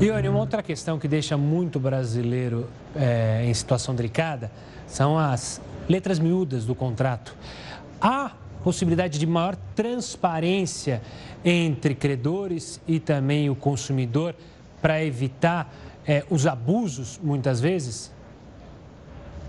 Ione, 0.00 0.28
uma 0.28 0.40
outra 0.40 0.62
questão 0.62 0.98
que 0.98 1.08
deixa 1.08 1.36
muito 1.36 1.78
brasileiro 1.78 2.68
é, 2.96 3.44
em 3.44 3.54
situação 3.54 3.94
delicada 3.94 4.50
são 4.94 5.18
as 5.18 5.60
letras 5.88 6.20
miúdas 6.20 6.64
do 6.64 6.72
contrato. 6.72 7.36
Há 8.00 8.30
possibilidade 8.62 9.18
de 9.18 9.26
maior 9.26 9.56
transparência 9.74 11.02
entre 11.44 11.96
credores 11.96 12.80
e 12.86 13.00
também 13.00 13.50
o 13.50 13.56
consumidor 13.56 14.36
para 14.80 15.04
evitar 15.04 15.74
é, 16.06 16.24
os 16.30 16.46
abusos, 16.46 17.18
muitas 17.20 17.60
vezes? 17.60 18.12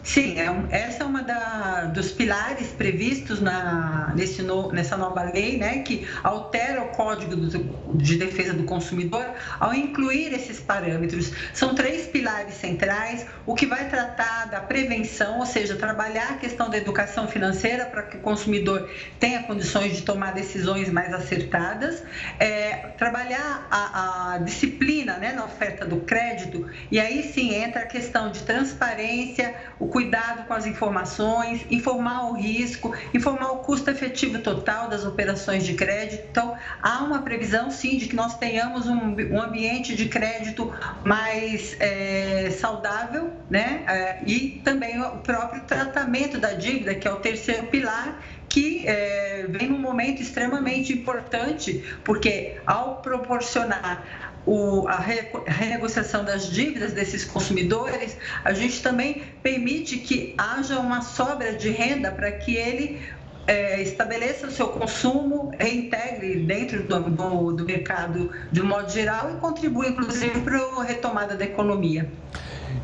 Sim, 0.05 0.35
é 0.37 0.45
essa 0.69 1.01
é 1.01 1.05
uma 1.07 1.23
da, 1.23 1.85
dos 1.85 2.11
pilares 2.11 2.67
previstos 2.67 3.41
na, 3.41 4.13
nesse 4.15 4.43
no, 4.43 4.71
nessa 4.71 4.95
nova 4.95 5.23
lei, 5.23 5.57
né, 5.57 5.79
que 5.79 6.07
altera 6.23 6.83
o 6.83 6.89
Código 6.89 7.35
do, 7.35 7.97
de 7.97 8.15
Defesa 8.15 8.53
do 8.53 8.65
Consumidor 8.65 9.25
ao 9.59 9.73
incluir 9.73 10.31
esses 10.31 10.59
parâmetros. 10.59 11.31
São 11.55 11.73
três 11.73 12.05
pilares 12.05 12.53
centrais, 12.53 13.25
o 13.47 13.55
que 13.55 13.65
vai 13.65 13.89
tratar 13.89 14.45
da 14.45 14.61
prevenção, 14.61 15.39
ou 15.39 15.45
seja, 15.45 15.75
trabalhar 15.75 16.33
a 16.33 16.35
questão 16.35 16.69
da 16.69 16.77
educação 16.77 17.27
financeira 17.27 17.85
para 17.85 18.03
que 18.03 18.17
o 18.17 18.19
consumidor 18.19 18.87
tenha 19.19 19.41
condições 19.41 19.95
de 19.95 20.03
tomar 20.03 20.35
decisões 20.35 20.87
mais 20.87 21.11
acertadas, 21.15 22.03
é, 22.39 22.89
trabalhar 22.95 23.67
a, 23.71 24.33
a 24.33 24.37
disciplina 24.37 25.17
né, 25.17 25.33
na 25.33 25.45
oferta 25.45 25.83
do 25.83 26.01
crédito, 26.01 26.69
e 26.91 26.99
aí 26.99 27.23
sim 27.23 27.55
entra 27.55 27.81
a 27.81 27.85
questão 27.87 28.29
de 28.29 28.43
transparência, 28.43 29.55
o 29.79 29.94
cuidado 29.95 30.45
com 30.45 30.53
as 30.53 30.65
informações, 30.65 31.65
informar 31.71 32.29
o 32.29 32.33
risco, 32.33 32.93
informar 33.13 33.53
o 33.53 33.59
custo 33.59 33.89
efetivo 33.89 34.39
total 34.39 34.89
das 34.89 35.05
operações 35.05 35.63
de 35.63 35.73
crédito. 35.73 36.21
Então, 36.29 36.53
há 36.81 37.01
uma 37.01 37.21
previsão, 37.21 37.71
sim, 37.71 37.97
de 37.97 38.07
que 38.07 38.13
nós 38.13 38.37
tenhamos 38.37 38.87
um, 38.87 39.15
um 39.31 39.41
ambiente 39.41 39.95
de 39.95 40.09
crédito 40.09 40.69
mais 41.05 41.77
é, 41.79 42.49
saudável, 42.51 43.31
né? 43.49 43.85
É, 43.87 44.17
e 44.27 44.59
também 44.65 45.01
o 45.01 45.19
próprio 45.19 45.61
tratamento 45.61 46.37
da 46.37 46.51
dívida, 46.51 46.93
que 46.93 47.07
é 47.07 47.11
o 47.13 47.15
terceiro 47.15 47.67
pilar, 47.67 48.21
que 48.49 48.85
é, 48.85 49.45
vem 49.47 49.69
num 49.69 49.79
momento 49.79 50.21
extremamente 50.21 50.91
importante, 50.91 51.81
porque 52.03 52.57
ao 52.65 52.97
proporcionar 52.97 54.03
o, 54.45 54.87
a, 54.87 54.97
re, 54.97 55.27
a 55.47 55.51
renegociação 55.51 56.23
das 56.23 56.49
dívidas 56.51 56.93
desses 56.93 57.25
consumidores, 57.25 58.17
a 58.43 58.53
gente 58.53 58.81
também 58.81 59.23
permite 59.41 59.97
que 59.97 60.35
haja 60.37 60.79
uma 60.79 61.01
sobra 61.01 61.53
de 61.53 61.69
renda 61.69 62.11
para 62.11 62.31
que 62.31 62.55
ele 62.55 63.01
é, 63.47 63.81
estabeleça 63.81 64.47
o 64.47 64.51
seu 64.51 64.67
consumo, 64.67 65.51
reintegre 65.57 66.39
dentro 66.39 66.83
do, 66.83 66.99
do, 67.09 67.51
do, 67.53 67.65
mercado 67.65 68.31
de 68.51 68.61
um 68.61 68.65
modo 68.65 68.91
geral 68.91 69.31
e 69.31 69.39
contribua, 69.39 69.87
inclusive, 69.87 70.41
para 70.41 70.57
a 70.57 70.83
retomada 70.83 71.35
da 71.35 71.45
economia. 71.45 72.09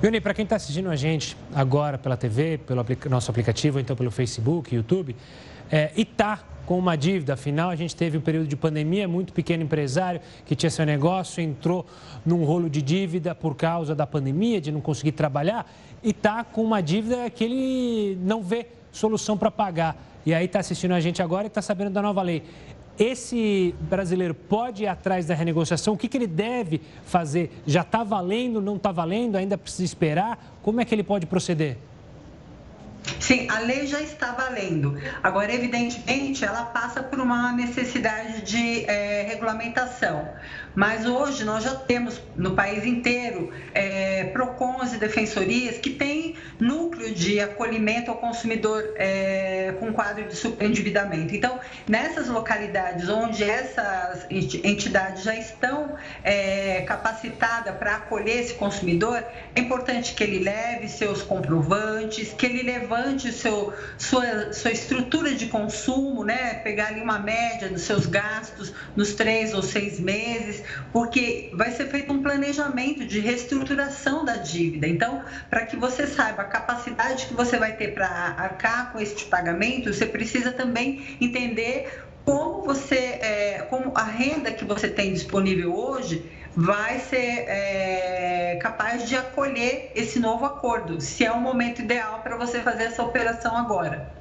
Yuni, 0.03 0.21
para 0.21 0.33
quem 0.33 0.43
está 0.43 0.55
assistindo 0.55 0.89
a 0.89 0.95
gente 0.95 1.37
agora 1.53 1.97
pela 1.97 2.17
TV, 2.17 2.59
pelo 2.59 2.85
nosso 3.09 3.29
aplicativo, 3.29 3.79
então 3.79 3.95
pelo 3.95 4.09
Facebook, 4.09 4.73
YouTube, 4.73 5.15
é, 5.71 5.91
e 5.95 6.01
está 6.01 6.39
com 6.65 6.77
uma 6.77 6.95
dívida. 6.95 7.33
Afinal, 7.33 7.69
a 7.69 7.75
gente 7.75 7.95
teve 7.95 8.17
um 8.17 8.21
período 8.21 8.47
de 8.47 8.55
pandemia, 8.55 9.07
muito 9.07 9.33
pequeno 9.33 9.63
empresário 9.63 10.21
que 10.45 10.55
tinha 10.55 10.69
seu 10.69 10.85
negócio, 10.85 11.41
entrou 11.41 11.85
num 12.25 12.43
rolo 12.43 12.69
de 12.69 12.81
dívida 12.81 13.33
por 13.33 13.55
causa 13.55 13.95
da 13.95 14.05
pandemia, 14.05 14.59
de 14.59 14.71
não 14.71 14.81
conseguir 14.81 15.13
trabalhar, 15.13 15.71
e 16.03 16.09
está 16.11 16.43
com 16.43 16.63
uma 16.63 16.81
dívida 16.81 17.29
que 17.29 17.43
ele 17.43 18.17
não 18.21 18.43
vê 18.43 18.67
solução 18.91 19.37
para 19.37 19.49
pagar. 19.49 19.95
E 20.25 20.33
aí 20.33 20.45
está 20.45 20.59
assistindo 20.59 20.93
a 20.93 20.99
gente 20.99 21.21
agora 21.21 21.45
e 21.45 21.47
está 21.47 21.61
sabendo 21.61 21.91
da 21.91 22.01
nova 22.01 22.21
lei. 22.21 22.43
Esse 22.99 23.73
brasileiro 23.81 24.35
pode 24.35 24.83
ir 24.83 24.87
atrás 24.87 25.25
da 25.25 25.33
renegociação? 25.33 25.95
O 25.95 25.97
que, 25.97 26.07
que 26.07 26.17
ele 26.17 26.27
deve 26.27 26.81
fazer? 27.05 27.51
Já 27.65 27.81
está 27.81 28.03
valendo, 28.03 28.61
não 28.61 28.75
está 28.75 28.91
valendo? 28.91 29.37
Ainda 29.37 29.57
precisa 29.57 29.85
esperar? 29.85 30.59
Como 30.61 30.79
é 30.81 30.85
que 30.85 30.93
ele 30.93 31.01
pode 31.01 31.25
proceder? 31.25 31.77
Sim, 33.19 33.47
a 33.49 33.59
lei 33.59 33.87
já 33.87 34.01
está 34.01 34.31
valendo. 34.31 34.99
Agora, 35.23 35.53
evidentemente, 35.53 36.43
ela 36.43 36.65
passa 36.65 37.01
por 37.01 37.19
uma 37.19 37.51
necessidade 37.51 38.41
de 38.41 38.85
é, 38.85 39.23
regulamentação. 39.23 40.29
Mas 40.75 41.05
hoje 41.05 41.43
nós 41.43 41.63
já 41.63 41.75
temos 41.75 42.21
no 42.35 42.55
país 42.55 42.85
inteiro 42.85 43.51
é, 43.73 44.25
PROCONs 44.25 44.93
e 44.93 44.97
defensorias 44.97 45.77
que 45.77 45.89
têm 45.89 46.35
núcleo 46.59 47.13
de 47.13 47.39
acolhimento 47.39 48.09
ao 48.09 48.17
consumidor 48.17 48.83
é, 48.95 49.73
com 49.79 49.91
quadro 49.91 50.25
de 50.25 50.35
superendividamento. 50.35 51.35
Então, 51.35 51.59
nessas 51.87 52.27
localidades 52.29 53.09
onde 53.09 53.43
essas 53.43 54.25
entidades 54.29 55.23
já 55.23 55.35
estão 55.35 55.95
é, 56.23 56.81
capacitadas 56.81 57.75
para 57.75 57.95
acolher 57.95 58.39
esse 58.39 58.53
consumidor, 58.53 59.23
é 59.55 59.59
importante 59.59 60.13
que 60.13 60.23
ele 60.23 60.39
leve 60.39 60.87
seus 60.87 61.21
comprovantes, 61.21 62.33
que 62.33 62.45
ele 62.45 62.63
levante 62.63 63.31
seu, 63.31 63.73
sua, 63.97 64.53
sua 64.53 64.71
estrutura 64.71 65.33
de 65.33 65.47
consumo, 65.47 66.23
né? 66.23 66.55
pegar 66.55 66.87
ali 66.87 67.01
uma 67.01 67.19
média 67.19 67.67
dos 67.67 67.81
seus 67.81 68.05
gastos 68.05 68.73
nos 68.95 69.13
três 69.13 69.53
ou 69.53 69.61
seis 69.61 69.99
meses 69.99 70.60
porque 70.91 71.49
vai 71.53 71.71
ser 71.71 71.87
feito 71.87 72.11
um 72.11 72.21
planejamento 72.21 73.05
de 73.05 73.19
reestruturação 73.19 74.23
da 74.25 74.37
dívida. 74.37 74.87
Então, 74.87 75.23
para 75.49 75.65
que 75.65 75.75
você 75.75 76.07
saiba 76.07 76.41
a 76.43 76.45
capacidade 76.45 77.27
que 77.27 77.33
você 77.33 77.57
vai 77.57 77.73
ter 77.73 77.93
para 77.93 78.07
arcar 78.07 78.91
com 78.91 78.99
este 78.99 79.25
pagamento, 79.25 79.93
você 79.93 80.05
precisa 80.05 80.51
também 80.51 81.17
entender 81.19 82.01
como 82.23 82.63
você, 82.63 82.95
é, 82.95 83.65
como 83.69 83.91
a 83.95 84.03
renda 84.03 84.51
que 84.51 84.63
você 84.63 84.87
tem 84.87 85.13
disponível 85.13 85.75
hoje 85.75 86.23
vai 86.55 86.99
ser 86.99 87.45
é, 87.47 88.59
capaz 88.61 89.07
de 89.07 89.15
acolher 89.15 89.91
esse 89.95 90.19
novo 90.19 90.45
acordo, 90.45 90.99
se 90.99 91.25
é 91.25 91.31
o 91.31 91.39
momento 91.39 91.81
ideal 91.81 92.19
para 92.21 92.35
você 92.35 92.59
fazer 92.59 92.83
essa 92.83 93.01
operação 93.03 93.55
agora. 93.55 94.20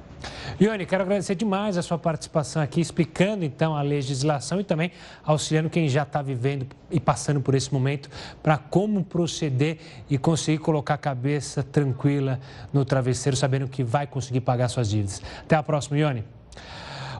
Ione, 0.61 0.85
quero 0.85 1.01
agradecer 1.01 1.33
demais 1.33 1.75
a 1.75 1.81
sua 1.81 1.97
participação 1.97 2.61
aqui, 2.61 2.79
explicando 2.79 3.43
então 3.43 3.75
a 3.75 3.81
legislação 3.81 4.59
e 4.59 4.63
também 4.63 4.91
auxiliando 5.23 5.71
quem 5.71 5.89
já 5.89 6.03
está 6.03 6.21
vivendo 6.21 6.67
e 6.91 6.99
passando 6.99 7.41
por 7.41 7.55
esse 7.55 7.73
momento 7.73 8.11
para 8.43 8.59
como 8.59 9.03
proceder 9.03 9.79
e 10.07 10.19
conseguir 10.19 10.59
colocar 10.59 10.93
a 10.93 10.97
cabeça 10.99 11.63
tranquila 11.63 12.39
no 12.71 12.85
travesseiro, 12.85 13.35
sabendo 13.35 13.67
que 13.67 13.83
vai 13.83 14.05
conseguir 14.05 14.41
pagar 14.41 14.67
suas 14.67 14.87
dívidas. 14.87 15.19
Até 15.39 15.55
a 15.55 15.63
próxima, 15.63 15.97
Ione. 15.97 16.23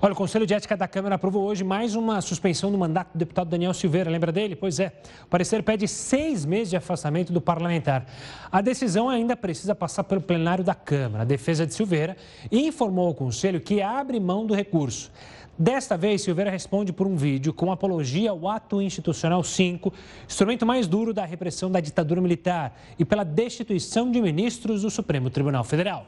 Olha, 0.03 0.13
o 0.13 0.15
Conselho 0.15 0.47
de 0.47 0.53
Ética 0.55 0.75
da 0.75 0.87
Câmara 0.87 1.13
aprovou 1.13 1.43
hoje 1.43 1.63
mais 1.63 1.93
uma 1.93 2.19
suspensão 2.21 2.71
do 2.71 2.77
mandato 2.77 3.11
do 3.13 3.19
deputado 3.19 3.49
Daniel 3.49 3.71
Silveira. 3.71 4.09
Lembra 4.09 4.31
dele? 4.31 4.55
Pois 4.55 4.79
é. 4.79 4.91
O 5.25 5.27
parecer 5.27 5.61
pede 5.61 5.87
seis 5.87 6.43
meses 6.43 6.71
de 6.71 6.75
afastamento 6.75 7.31
do 7.31 7.39
parlamentar. 7.39 8.07
A 8.51 8.61
decisão 8.61 9.09
ainda 9.09 9.37
precisa 9.37 9.75
passar 9.75 10.03
pelo 10.05 10.19
plenário 10.19 10.63
da 10.63 10.73
Câmara. 10.73 11.21
A 11.21 11.25
defesa 11.25 11.67
de 11.67 11.75
Silveira 11.75 12.17
informou 12.51 13.09
ao 13.09 13.13
Conselho 13.13 13.61
que 13.61 13.79
abre 13.79 14.19
mão 14.19 14.43
do 14.43 14.55
recurso. 14.55 15.11
Desta 15.55 15.95
vez, 15.95 16.23
Silveira 16.23 16.49
responde 16.49 16.91
por 16.91 17.05
um 17.05 17.15
vídeo 17.15 17.53
com 17.53 17.71
apologia 17.71 18.31
ao 18.31 18.49
Ato 18.49 18.81
Institucional 18.81 19.43
5, 19.43 19.93
instrumento 20.27 20.65
mais 20.65 20.87
duro 20.87 21.13
da 21.13 21.25
repressão 21.25 21.69
da 21.69 21.79
ditadura 21.79 22.19
militar, 22.19 22.75
e 22.97 23.05
pela 23.05 23.23
destituição 23.23 24.09
de 24.09 24.19
ministros 24.19 24.81
do 24.81 24.89
Supremo 24.89 25.29
Tribunal 25.29 25.63
Federal. 25.63 26.07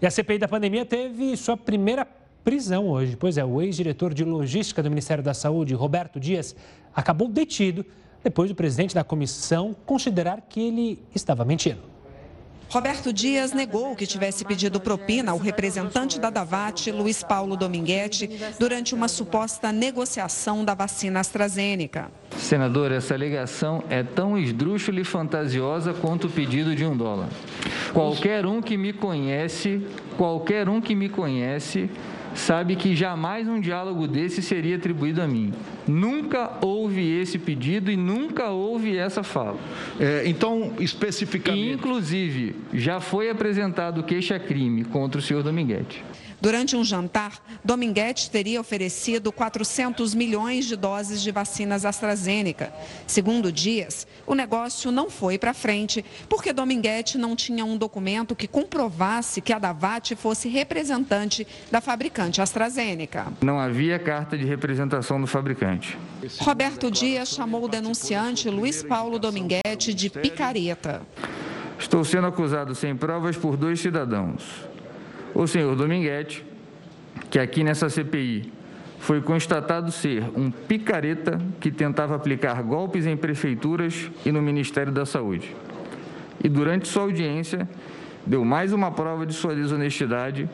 E 0.00 0.06
a 0.06 0.10
CPI 0.10 0.38
da 0.38 0.48
pandemia 0.48 0.86
teve 0.86 1.36
sua 1.36 1.54
primeira 1.54 2.06
prisão 2.44 2.88
hoje. 2.88 3.16
Pois 3.16 3.38
é, 3.38 3.44
o 3.44 3.60
ex-diretor 3.62 4.12
de 4.12 4.24
logística 4.24 4.82
do 4.82 4.88
Ministério 4.88 5.22
da 5.22 5.34
Saúde, 5.34 5.74
Roberto 5.74 6.18
Dias, 6.20 6.54
acabou 6.94 7.28
detido 7.28 7.84
depois 8.22 8.48
do 8.50 8.54
presidente 8.54 8.94
da 8.94 9.02
comissão 9.02 9.74
considerar 9.84 10.40
que 10.48 10.60
ele 10.60 11.02
estava 11.14 11.44
mentindo. 11.44 11.92
Roberto 12.72 13.12
Dias 13.12 13.52
negou 13.52 13.94
que 13.94 14.06
tivesse 14.06 14.46
pedido 14.46 14.80
propina 14.80 15.32
ao 15.32 15.36
representante 15.36 16.18
da 16.18 16.30
Davat, 16.30 16.90
Luiz 16.90 17.22
Paulo 17.22 17.54
Dominguete, 17.54 18.30
durante 18.58 18.94
uma 18.94 19.08
suposta 19.08 19.70
negociação 19.70 20.64
da 20.64 20.72
vacina 20.72 21.20
AstraZeneca. 21.20 22.10
Senador, 22.38 22.90
essa 22.90 23.12
alegação 23.12 23.84
é 23.90 24.02
tão 24.02 24.38
esdrúxula 24.38 25.00
e 25.00 25.04
fantasiosa 25.04 25.92
quanto 25.92 26.28
o 26.28 26.30
pedido 26.30 26.74
de 26.74 26.82
um 26.86 26.96
dólar. 26.96 27.28
Qualquer 27.92 28.46
um 28.46 28.62
que 28.62 28.78
me 28.78 28.94
conhece, 28.94 29.86
qualquer 30.16 30.66
um 30.66 30.80
que 30.80 30.94
me 30.94 31.10
conhece, 31.10 31.90
sabe 32.34 32.76
que 32.76 32.94
jamais 32.94 33.48
um 33.48 33.60
diálogo 33.60 34.06
desse 34.06 34.42
seria 34.42 34.76
atribuído 34.76 35.22
a 35.22 35.26
mim. 35.26 35.52
Nunca 35.86 36.58
houve 36.60 37.20
esse 37.20 37.38
pedido 37.38 37.90
e 37.90 37.96
nunca 37.96 38.50
houve 38.50 38.96
essa 38.96 39.22
fala. 39.22 39.58
É, 39.98 40.22
então, 40.26 40.72
especificamente. 40.78 41.68
E, 41.68 41.72
inclusive, 41.72 42.56
já 42.72 43.00
foi 43.00 43.30
apresentado 43.30 44.02
queixa-crime 44.02 44.84
contra 44.84 45.18
o 45.18 45.22
senhor 45.22 45.42
Dominguete. 45.42 46.04
Durante 46.42 46.74
um 46.74 46.82
jantar, 46.82 47.40
Dominguete 47.64 48.28
teria 48.28 48.60
oferecido 48.60 49.30
400 49.30 50.12
milhões 50.12 50.64
de 50.64 50.74
doses 50.74 51.22
de 51.22 51.30
vacinas 51.30 51.84
AstraZeneca. 51.84 52.72
Segundo 53.06 53.52
Dias, 53.52 54.08
o 54.26 54.34
negócio 54.34 54.90
não 54.90 55.08
foi 55.08 55.38
para 55.38 55.54
frente 55.54 56.04
porque 56.28 56.52
Dominguete 56.52 57.16
não 57.16 57.36
tinha 57.36 57.64
um 57.64 57.76
documento 57.76 58.34
que 58.34 58.48
comprovasse 58.48 59.40
que 59.40 59.52
a 59.52 59.58
Davat 59.60 60.16
fosse 60.16 60.48
representante 60.48 61.46
da 61.70 61.80
fabricante 61.80 62.42
AstraZeneca. 62.42 63.32
Não 63.40 63.60
havia 63.60 63.96
carta 64.00 64.36
de 64.36 64.44
representação 64.44 65.20
do 65.20 65.28
fabricante. 65.28 65.96
Roberto 66.40 66.90
Dias 66.90 67.28
chamou 67.28 67.66
o 67.66 67.68
denunciante 67.68 68.50
Luiz 68.50 68.82
Paulo 68.82 69.20
Dominguete 69.20 69.94
de 69.94 70.10
picareta. 70.10 71.02
Estou 71.78 72.04
sendo 72.04 72.26
acusado 72.26 72.74
sem 72.74 72.96
provas 72.96 73.36
por 73.36 73.56
dois 73.56 73.78
cidadãos 73.78 74.71
o 75.34 75.46
senhor 75.46 75.74
Dominguete, 75.76 76.44
que 77.30 77.38
aqui 77.38 77.64
nessa 77.64 77.88
CPI 77.88 78.52
foi 78.98 79.20
constatado 79.20 79.90
ser 79.90 80.24
um 80.36 80.50
picareta 80.50 81.40
que 81.60 81.70
tentava 81.70 82.14
aplicar 82.14 82.62
golpes 82.62 83.06
em 83.06 83.16
prefeituras 83.16 84.10
e 84.24 84.30
no 84.30 84.40
Ministério 84.40 84.92
da 84.92 85.04
Saúde. 85.04 85.54
E 86.42 86.48
durante 86.48 86.88
sua 86.88 87.02
audiência, 87.02 87.68
deu 88.24 88.44
mais 88.44 88.72
uma 88.72 88.90
prova 88.90 89.26
de 89.26 89.32
sua 89.32 89.54
desonestidade 89.54 90.48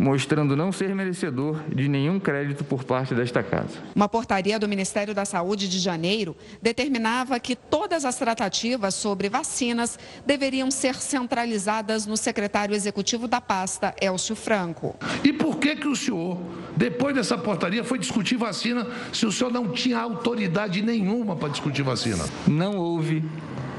mostrando 0.00 0.56
não 0.56 0.72
ser 0.72 0.94
merecedor 0.94 1.60
de 1.68 1.86
nenhum 1.86 2.18
crédito 2.18 2.64
por 2.64 2.84
parte 2.84 3.14
desta 3.14 3.42
casa. 3.42 3.78
Uma 3.94 4.08
portaria 4.08 4.58
do 4.58 4.66
Ministério 4.66 5.14
da 5.14 5.26
Saúde 5.26 5.68
de 5.68 5.78
janeiro 5.78 6.34
determinava 6.62 7.38
que 7.38 7.54
todas 7.54 8.06
as 8.06 8.16
tratativas 8.16 8.94
sobre 8.94 9.28
vacinas 9.28 9.98
deveriam 10.24 10.70
ser 10.70 10.94
centralizadas 10.94 12.06
no 12.06 12.16
secretário 12.16 12.74
executivo 12.74 13.28
da 13.28 13.42
pasta, 13.42 13.94
Elcio 14.00 14.34
Franco. 14.34 14.96
E 15.22 15.34
por 15.34 15.58
que 15.58 15.76
que 15.76 15.86
o 15.86 15.94
senhor, 15.94 16.38
depois 16.74 17.14
dessa 17.14 17.36
portaria, 17.36 17.84
foi 17.84 17.98
discutir 17.98 18.38
vacina 18.38 18.86
se 19.12 19.26
o 19.26 19.32
senhor 19.32 19.52
não 19.52 19.68
tinha 19.68 19.98
autoridade 19.98 20.80
nenhuma 20.80 21.36
para 21.36 21.50
discutir 21.50 21.82
vacina? 21.82 22.24
Não 22.48 22.78
houve 22.78 23.22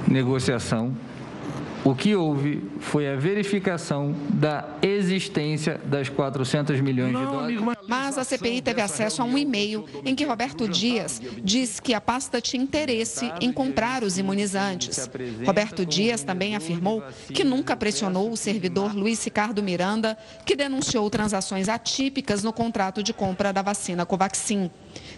negociação 0.08 0.96
o 1.84 1.96
que 1.96 2.16
houve 2.16 2.64
foi 2.80 3.08
a 3.08 3.16
verificação 3.16 4.14
da 4.30 4.66
existência 4.82 5.82
das 5.84 6.10
400 6.10 6.80
milhões 6.80 7.16
de 7.18 7.24
dólares. 7.24 7.60
Mas 7.88 8.18
a 8.18 8.24
CPI 8.24 8.62
teve 8.62 8.82
acesso 8.82 9.22
a 9.22 9.26
um 9.26 9.38
e-mail 9.38 9.86
em 10.06 10.14
que 10.14 10.24
Roberto 10.24 10.68
Dias 10.68 11.22
diz 11.44 11.80
que 11.80 11.94
a 11.94 12.02
pasta 12.02 12.40
tinha 12.40 12.62
interesse 12.62 13.32
em 13.42 13.52
comprar 13.52 14.04
os 14.04 14.18
imunizantes. 14.18 15.10
Roberto 15.46 15.86
Dias 15.86 16.24
também 16.24 16.56
afirmou 16.56 17.04
que 17.34 17.44
nunca 17.44 17.76
pressionou 17.76 18.32
o 18.32 18.38
servidor 18.38 18.96
Luiz 18.96 19.24
Ricardo 19.24 19.64
Miranda, 19.64 20.18
que 20.46 20.56
denunciou 20.56 21.10
transações 21.10 21.68
atípicas 21.68 22.44
no 22.44 22.54
contrato 22.54 23.02
de 23.02 23.14
compra 23.14 23.52
da 23.52 23.62
vacina 23.62 24.06
Covaxin. 24.06 24.70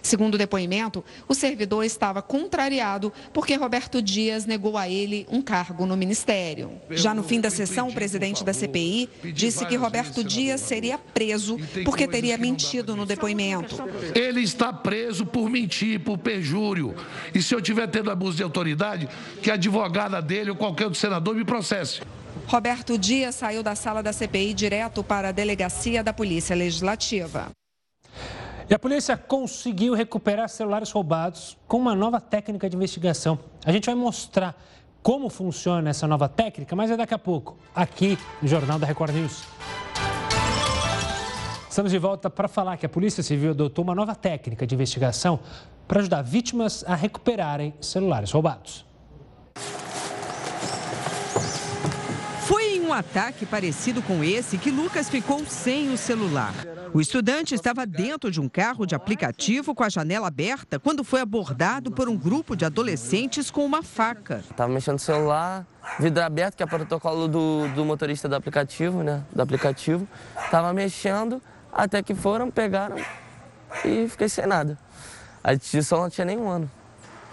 Segundo 0.01 0.35
o 0.35 0.37
depoimento, 0.37 1.03
o 1.27 1.33
servidor 1.33 1.83
estava 1.83 2.21
contrariado 2.21 3.11
porque 3.31 3.55
Roberto 3.55 4.01
Dias 4.01 4.45
negou 4.45 4.77
a 4.77 4.87
ele 4.87 5.25
um 5.31 5.41
cargo 5.41 5.85
no 5.85 5.95
ministério. 5.95 6.52
Já 6.91 7.13
no 7.13 7.23
fim 7.23 7.39
da 7.39 7.49
sessão, 7.49 7.89
o 7.89 7.93
presidente 7.93 8.43
da 8.43 8.53
CPI 8.53 9.09
disse 9.33 9.65
que 9.65 9.75
Roberto 9.75 10.23
Dias 10.23 10.61
seria 10.61 10.97
preso 10.97 11.57
porque 11.83 12.07
teria 12.07 12.37
mentido 12.37 12.95
no 12.95 13.05
depoimento. 13.05 13.77
Ele 14.15 14.41
está 14.41 14.71
preso 14.71 15.25
por 15.25 15.49
mentir, 15.49 15.99
por 15.99 16.17
perjúrio. 16.17 16.95
E 17.33 17.41
se 17.41 17.53
eu 17.53 17.61
tiver 17.61 17.87
tendo 17.87 18.11
abuso 18.11 18.37
de 18.37 18.43
autoridade, 18.43 19.07
que 19.41 19.51
a 19.51 19.55
advogada 19.55 20.21
dele 20.21 20.49
ou 20.49 20.55
qualquer 20.55 20.85
outro 20.85 20.99
senador 20.99 21.35
me 21.35 21.45
processe. 21.45 22.01
Roberto 22.47 22.97
Dias 22.97 23.35
saiu 23.35 23.63
da 23.63 23.75
sala 23.75 24.03
da 24.03 24.11
CPI 24.11 24.53
direto 24.53 25.03
para 25.03 25.29
a 25.29 25.31
delegacia 25.31 26.03
da 26.03 26.13
Polícia 26.13 26.55
Legislativa. 26.55 27.51
E 28.69 28.73
a 28.73 28.79
polícia 28.79 29.17
conseguiu 29.17 29.93
recuperar 29.93 30.49
celulares 30.49 30.89
roubados 30.91 31.57
com 31.67 31.77
uma 31.77 31.93
nova 31.93 32.21
técnica 32.21 32.69
de 32.69 32.75
investigação. 32.75 33.37
A 33.65 33.71
gente 33.71 33.85
vai 33.85 33.95
mostrar 33.95 34.55
como 35.03 35.29
funciona 35.29 35.89
essa 35.89 36.07
nova 36.07 36.29
técnica, 36.29 36.73
mas 36.77 36.89
é 36.89 36.95
daqui 36.95 37.13
a 37.13 37.19
pouco, 37.19 37.57
aqui 37.75 38.17
no 38.41 38.47
Jornal 38.47 38.79
da 38.79 38.87
Record 38.87 39.13
News. 39.13 39.43
Estamos 41.69 41.91
de 41.91 41.97
volta 41.97 42.29
para 42.29 42.47
falar 42.47 42.77
que 42.77 42.85
a 42.85 42.89
Polícia 42.89 43.21
Civil 43.21 43.51
adotou 43.51 43.83
uma 43.83 43.93
nova 43.93 44.15
técnica 44.15 44.65
de 44.65 44.73
investigação 44.73 45.41
para 45.87 45.99
ajudar 45.99 46.21
vítimas 46.21 46.85
a 46.87 46.95
recuperarem 46.95 47.73
celulares 47.81 48.31
roubados. 48.31 48.85
Ataque 52.93 53.45
parecido 53.45 54.01
com 54.01 54.23
esse 54.23 54.57
que 54.57 54.69
Lucas 54.69 55.09
ficou 55.09 55.45
sem 55.45 55.91
o 55.91 55.97
celular. 55.97 56.53
O 56.93 57.01
estudante 57.01 57.55
estava 57.55 57.85
dentro 57.85 58.29
de 58.29 58.39
um 58.39 58.47
carro 58.47 58.85
de 58.85 58.93
aplicativo 58.93 59.73
com 59.73 59.83
a 59.83 59.89
janela 59.89 60.27
aberta 60.27 60.79
quando 60.79 61.03
foi 61.03 61.21
abordado 61.21 61.91
por 61.91 62.07
um 62.07 62.15
grupo 62.15 62.55
de 62.55 62.65
adolescentes 62.65 63.49
com 63.49 63.65
uma 63.65 63.81
faca. 63.81 64.43
Estava 64.49 64.71
mexendo 64.71 64.93
no 64.93 64.99
celular, 64.99 65.65
vidro 65.99 66.23
aberto, 66.23 66.55
que 66.55 66.63
é 66.63 66.65
protocolo 66.65 67.27
do, 67.27 67.67
do 67.69 67.83
motorista 67.83 68.29
do 68.29 68.35
aplicativo, 68.35 69.01
né? 69.01 69.23
Do 69.33 69.41
aplicativo. 69.41 70.07
Estava 70.45 70.71
mexendo, 70.71 71.41
até 71.71 72.03
que 72.03 72.13
foram, 72.13 72.51
pegaram 72.51 72.97
e 73.83 74.07
fiquei 74.07 74.29
sem 74.29 74.45
nada. 74.45 74.77
A 75.43 75.57
só 75.81 76.01
não 76.01 76.09
tinha 76.09 76.25
nenhum 76.25 76.47
ano 76.47 76.69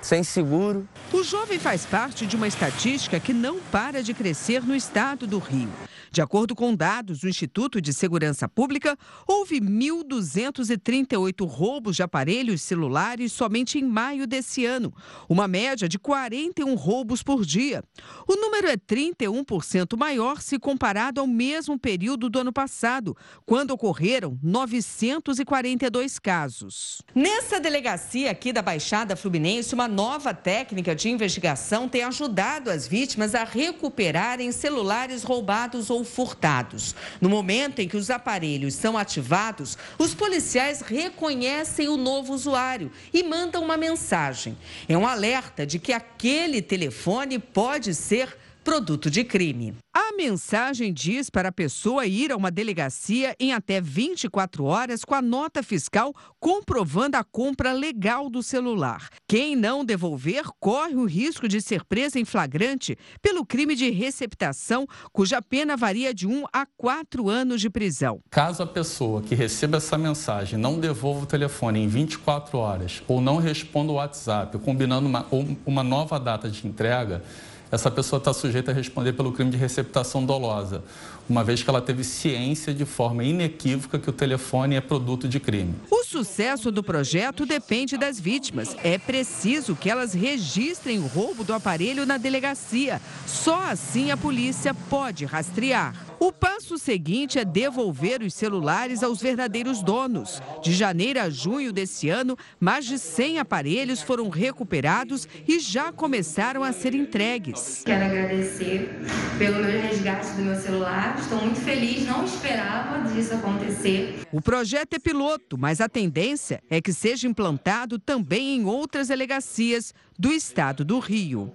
sem 0.01 0.23
seguro. 0.23 0.89
O 1.13 1.23
jovem 1.23 1.59
faz 1.59 1.85
parte 1.85 2.27
de 2.27 2.37
uma 2.37 2.49
estatística 2.49 3.21
que 3.21 3.33
não 3.33 3.59
para 3.71 4.03
de 4.03 4.15
crescer 4.15 4.63
no 4.63 4.75
estado 4.75 5.27
do 5.27 5.39
Rio. 5.39 5.71
De 6.13 6.21
acordo 6.21 6.57
com 6.57 6.75
dados 6.75 7.21
do 7.21 7.29
Instituto 7.29 7.81
de 7.81 7.93
Segurança 7.93 8.49
Pública, 8.49 8.99
houve 9.29 9.61
1.238 9.61 11.47
roubos 11.47 11.95
de 11.95 12.03
aparelhos 12.03 12.63
celulares 12.63 13.33
somente 13.33 13.79
em 13.79 13.85
maio 13.85 14.27
desse 14.27 14.67
ano, 14.67 14.93
uma 15.29 15.47
média 15.47 15.89
de 15.89 16.01
41 16.01 16.75
roubos 16.75 17.23
por 17.23 17.47
dia. 17.47 17.85
O 18.27 18.35
número 18.35 18.67
é 18.67 18.77
31% 18.77 19.97
maior 19.97 20.41
se 20.41 20.59
comparado 20.59 21.21
ao 21.21 21.29
mesmo 21.29 21.79
período 21.79 22.29
do 22.29 22.41
ano 22.41 22.53
passado, 22.53 23.17
quando 23.47 23.71
ocorreram 23.71 24.37
942 24.43 26.19
casos. 26.19 27.03
Nessa 27.15 27.61
delegacia 27.61 28.33
aqui 28.33 28.53
da 28.53 28.63
Baixada 28.63 29.15
Fluminense, 29.15 29.75
uma 29.75 29.87
nova 29.87 30.35
técnica 30.35 30.93
de 30.93 31.09
investigação 31.09 31.89
tem 31.89 32.03
ajudado 32.03 32.69
as 32.69 32.89
vítimas 32.89 33.33
a 33.37 33.45
recuperarem 33.45 34.51
celulares 34.51 35.23
roubados 35.23 35.89
ou 35.89 36.00
furtados. 36.05 36.95
No 37.21 37.29
momento 37.29 37.81
em 37.81 37.89
que 37.89 37.97
os 37.97 38.11
aparelhos 38.11 38.75
são 38.75 38.97
ativados, 38.97 39.77
os 39.99 40.15
policiais 40.15 40.81
reconhecem 40.81 41.89
o 41.89 41.97
novo 41.97 42.33
usuário 42.33 42.91
e 43.13 43.23
mandam 43.23 43.63
uma 43.63 43.77
mensagem. 43.77 44.57
É 44.89 44.97
um 44.97 45.07
alerta 45.07 45.67
de 45.67 45.79
que 45.79 45.93
aquele 45.93 46.63
telefone 46.63 47.39
pode 47.39 47.95
ser 47.95 48.37
produto 48.63 49.11
de 49.11 49.25
crime. 49.25 49.75
A 49.93 50.13
mensagem 50.17 50.93
diz 50.93 51.31
para 51.31 51.49
a 51.49 51.53
pessoa 51.53 52.07
ir 52.07 52.31
a 52.31 52.37
uma 52.37 52.51
delegacia 52.51 53.35
em 53.41 53.53
até 53.53 53.81
24 53.81 54.65
horas 54.65 55.05
com 55.05 55.15
a 55.15 55.23
nota 55.23 55.63
fiscal 55.63 56.15
comprovando 56.39 57.17
a 57.17 57.25
compra 57.25 57.73
legal 57.73 58.29
do 58.29 58.43
celular. 58.43 59.09
Quem 59.27 59.57
não 59.57 59.85
devolver 59.85 60.45
corre 60.61 60.95
o 60.95 61.07
risco 61.07 61.49
de 61.49 61.61
ser 61.61 61.85
presa 61.85 62.19
em 62.19 62.25
flagrante 62.25 62.97
pelo 63.21 63.45
crime 63.45 63.75
de 63.75 63.91
receptação, 63.91 64.87
cuja 65.13 65.43
pena 65.43 65.77
varia 65.77 66.15
de 66.15 66.27
1 66.27 66.45
a 66.53 66.67
4 66.77 67.29
anos 67.29 67.61
de 67.61 67.71
prisão. 67.71 68.21
Caso 68.31 68.63
a 68.63 68.67
pessoa 68.67 69.23
que 69.23 69.35
receba 69.35 69.79
essa 69.79 69.97
mensagem 69.97 70.59
não 70.59 70.79
devolva 70.79 71.25
o 71.25 71.27
telefone 71.27 71.81
em 71.81 71.89
24 71.89 72.59
horas 72.59 73.03
ou 73.09 73.21
não 73.21 73.39
responda 73.39 73.93
o 73.93 73.97
WhatsApp, 73.97 74.59
combinando 74.59 75.09
uma, 75.09 75.27
uma 75.67 75.83
nova 75.83 76.19
data 76.19 76.49
de 76.49 76.67
entrega, 76.67 77.23
essa 77.71 77.91
pessoa 77.91 78.19
está 78.19 78.33
sujeita 78.33 78.71
a 78.71 78.75
responder 78.75 79.13
pelo 79.13 79.33
crime 79.33 79.51
de 79.51 79.57
receptação 79.57 80.25
dolosa, 80.25 80.83
uma 81.29 81.45
vez 81.45 81.63
que 81.63 81.71
ela 81.71 81.81
teve 81.81 82.03
ciência 82.03 82.75
de 82.75 82.85
forma 82.85 83.23
inequívoca 83.23 83.99
que 83.99 84.11
o 84.11 84.13
telefone 84.13 84.75
é 84.75 84.81
produto 84.81 85.29
de 85.29 85.39
crime. 85.39 85.75
O 85.91 86.05
sucesso 86.05 86.73
do 86.73 86.83
projeto 86.83 87.47
depende 87.47 87.97
das 87.97 88.19
vítimas. 88.19 88.77
É 88.83 88.99
preciso 88.99 89.77
que 89.77 89.89
elas 89.89 90.13
registrem 90.13 90.99
o 90.99 91.07
roubo 91.07 91.45
do 91.45 91.55
aparelho 91.55 92.05
na 92.05 92.17
delegacia. 92.17 93.01
Só 93.27 93.63
assim 93.71 94.11
a 94.11 94.17
polícia 94.17 94.75
pode 94.75 95.25
rastrear. 95.25 96.10
O 96.23 96.31
passo 96.31 96.77
seguinte 96.77 97.39
é 97.39 97.47
devolver 97.47 98.21
os 98.21 98.35
celulares 98.35 99.03
aos 99.03 99.23
verdadeiros 99.23 99.83
donos. 99.83 100.43
De 100.63 100.71
janeiro 100.71 101.19
a 101.19 101.31
junho 101.31 101.73
desse 101.73 102.11
ano, 102.11 102.37
mais 102.61 102.85
de 102.85 102.99
100 102.99 103.39
aparelhos 103.39 104.03
foram 104.03 104.29
recuperados 104.29 105.27
e 105.49 105.59
já 105.59 105.91
começaram 105.91 106.63
a 106.63 106.73
ser 106.73 106.95
entregues. 106.95 107.83
Quero 107.87 108.05
agradecer 108.05 109.01
pelo 109.39 109.65
meu 109.65 109.81
resgate 109.81 110.31
do 110.33 110.43
meu 110.43 110.61
celular. 110.61 111.19
Estou 111.19 111.41
muito 111.41 111.59
feliz, 111.59 112.05
não 112.05 112.23
esperava 112.23 113.09
disso 113.09 113.33
acontecer. 113.33 114.21
O 114.31 114.43
projeto 114.43 114.93
é 114.93 114.99
piloto, 114.99 115.57
mas 115.57 115.81
a 115.81 115.89
tendência 115.89 116.63
é 116.69 116.83
que 116.83 116.93
seja 116.93 117.27
implantado 117.27 117.99
também 117.99 118.59
em 118.59 118.67
outras 118.67 119.09
delegacias 119.09 119.95
do 120.19 120.31
estado 120.31 120.85
do 120.85 120.99
Rio. 120.99 121.51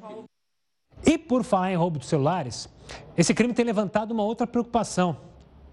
E 1.05 1.19
por 1.19 1.43
falar 1.43 1.71
em 1.71 1.75
roubo 1.75 1.99
de 1.99 2.07
celulares, 2.07 2.67
esse 3.17 3.33
crime 3.33 3.53
tem 3.53 3.65
levantado 3.65 4.11
uma 4.11 4.23
outra 4.23 4.45
preocupação: 4.45 5.17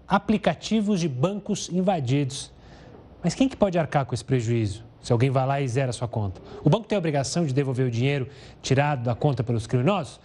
aplicativos 0.07 0.99
de 0.99 1.07
bancos 1.07 1.69
invadidos. 1.69 2.51
Mas 3.23 3.33
quem 3.33 3.47
que 3.47 3.55
pode 3.55 3.77
arcar 3.77 4.05
com 4.05 4.13
esse 4.13 4.23
prejuízo? 4.23 4.83
Se 5.01 5.11
alguém 5.11 5.29
vai 5.29 5.45
lá 5.45 5.61
e 5.61 5.67
zera 5.67 5.91
sua 5.91 6.07
conta. 6.07 6.41
O 6.63 6.69
banco 6.69 6.87
tem 6.87 6.95
a 6.95 6.99
obrigação 6.99 7.45
de 7.45 7.53
devolver 7.53 7.85
o 7.85 7.91
dinheiro 7.91 8.27
tirado 8.61 9.03
da 9.03 9.13
conta 9.13 9.43
pelos 9.43 9.67
criminosos? 9.67 10.19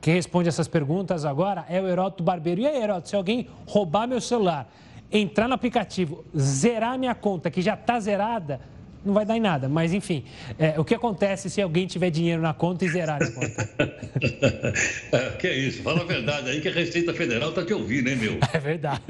Quem 0.00 0.14
responde 0.14 0.48
essas 0.48 0.68
perguntas 0.68 1.24
agora 1.24 1.64
é 1.68 1.80
o 1.80 1.88
Heródoto 1.88 2.22
Barbeiro. 2.22 2.60
E 2.60 2.66
aí, 2.66 2.82
Heródoto, 2.82 3.08
se 3.08 3.16
alguém 3.16 3.48
roubar 3.66 4.06
meu 4.06 4.20
celular, 4.20 4.68
entrar 5.10 5.48
no 5.48 5.54
aplicativo, 5.54 6.24
zerar 6.36 6.98
minha 6.98 7.14
conta, 7.14 7.50
que 7.50 7.62
já 7.62 7.74
está 7.74 7.98
zerada, 8.00 8.60
não 9.04 9.12
vai 9.12 9.24
dar 9.24 9.36
em 9.36 9.40
nada. 9.40 9.68
Mas, 9.68 9.92
enfim, 9.92 10.24
é, 10.58 10.78
o 10.78 10.84
que 10.84 10.94
acontece 10.94 11.50
se 11.50 11.60
alguém 11.60 11.86
tiver 11.86 12.10
dinheiro 12.10 12.40
na 12.40 12.54
conta 12.54 12.84
e 12.84 12.88
zerar 12.88 13.22
a 13.22 13.30
conta? 13.30 13.70
é, 15.12 15.30
que 15.38 15.46
é 15.46 15.56
isso, 15.56 15.82
fala 15.82 16.00
a 16.00 16.04
verdade 16.04 16.50
aí 16.50 16.60
que 16.60 16.68
a 16.68 16.72
Receita 16.72 17.12
Federal 17.12 17.50
está 17.50 17.64
te 17.64 17.74
ouvindo, 17.74 18.08
hein, 18.08 18.16
meu? 18.16 18.38
É 18.54 18.58
verdade. 18.58 19.02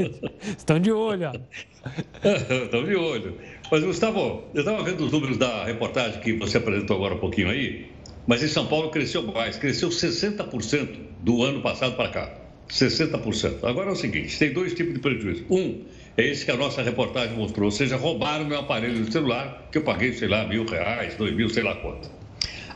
Estão 0.56 0.78
de 0.78 0.90
olho, 0.90 1.28
ó. 1.28 1.32
Estão 2.64 2.84
de 2.84 2.96
olho. 2.96 3.38
Mas, 3.70 3.84
Gustavo, 3.84 4.44
eu 4.54 4.60
estava 4.60 4.82
vendo 4.82 5.04
os 5.04 5.12
números 5.12 5.36
da 5.36 5.64
reportagem 5.64 6.20
que 6.20 6.32
você 6.32 6.58
apresentou 6.58 6.96
agora 6.96 7.14
um 7.14 7.18
pouquinho 7.18 7.50
aí, 7.50 7.90
mas 8.26 8.42
em 8.42 8.48
São 8.48 8.66
Paulo 8.66 8.90
cresceu 8.90 9.22
mais, 9.22 9.56
cresceu 9.56 9.90
60% 9.90 10.88
do 11.20 11.42
ano 11.42 11.60
passado 11.60 11.94
para 11.96 12.08
cá. 12.08 12.44
60%. 12.68 13.64
Agora 13.64 13.90
é 13.90 13.92
o 13.92 13.96
seguinte, 13.96 14.38
tem 14.38 14.52
dois 14.52 14.72
tipos 14.74 14.94
de 14.94 15.00
prejuízo. 15.00 15.44
Um, 15.50 15.82
é 16.16 16.24
esse 16.24 16.44
que 16.44 16.50
a 16.50 16.56
nossa 16.56 16.82
reportagem 16.82 17.36
mostrou, 17.36 17.66
ou 17.66 17.70
seja, 17.70 17.96
roubaram 17.96 18.44
meu 18.44 18.58
aparelho 18.58 19.02
de 19.02 19.12
celular, 19.12 19.68
que 19.72 19.78
eu 19.78 19.82
paguei, 19.82 20.12
sei 20.12 20.28
lá, 20.28 20.46
mil 20.46 20.64
reais, 20.64 21.16
dois 21.16 21.34
mil, 21.34 21.48
sei 21.48 21.62
lá 21.62 21.74
quanto. 21.76 22.10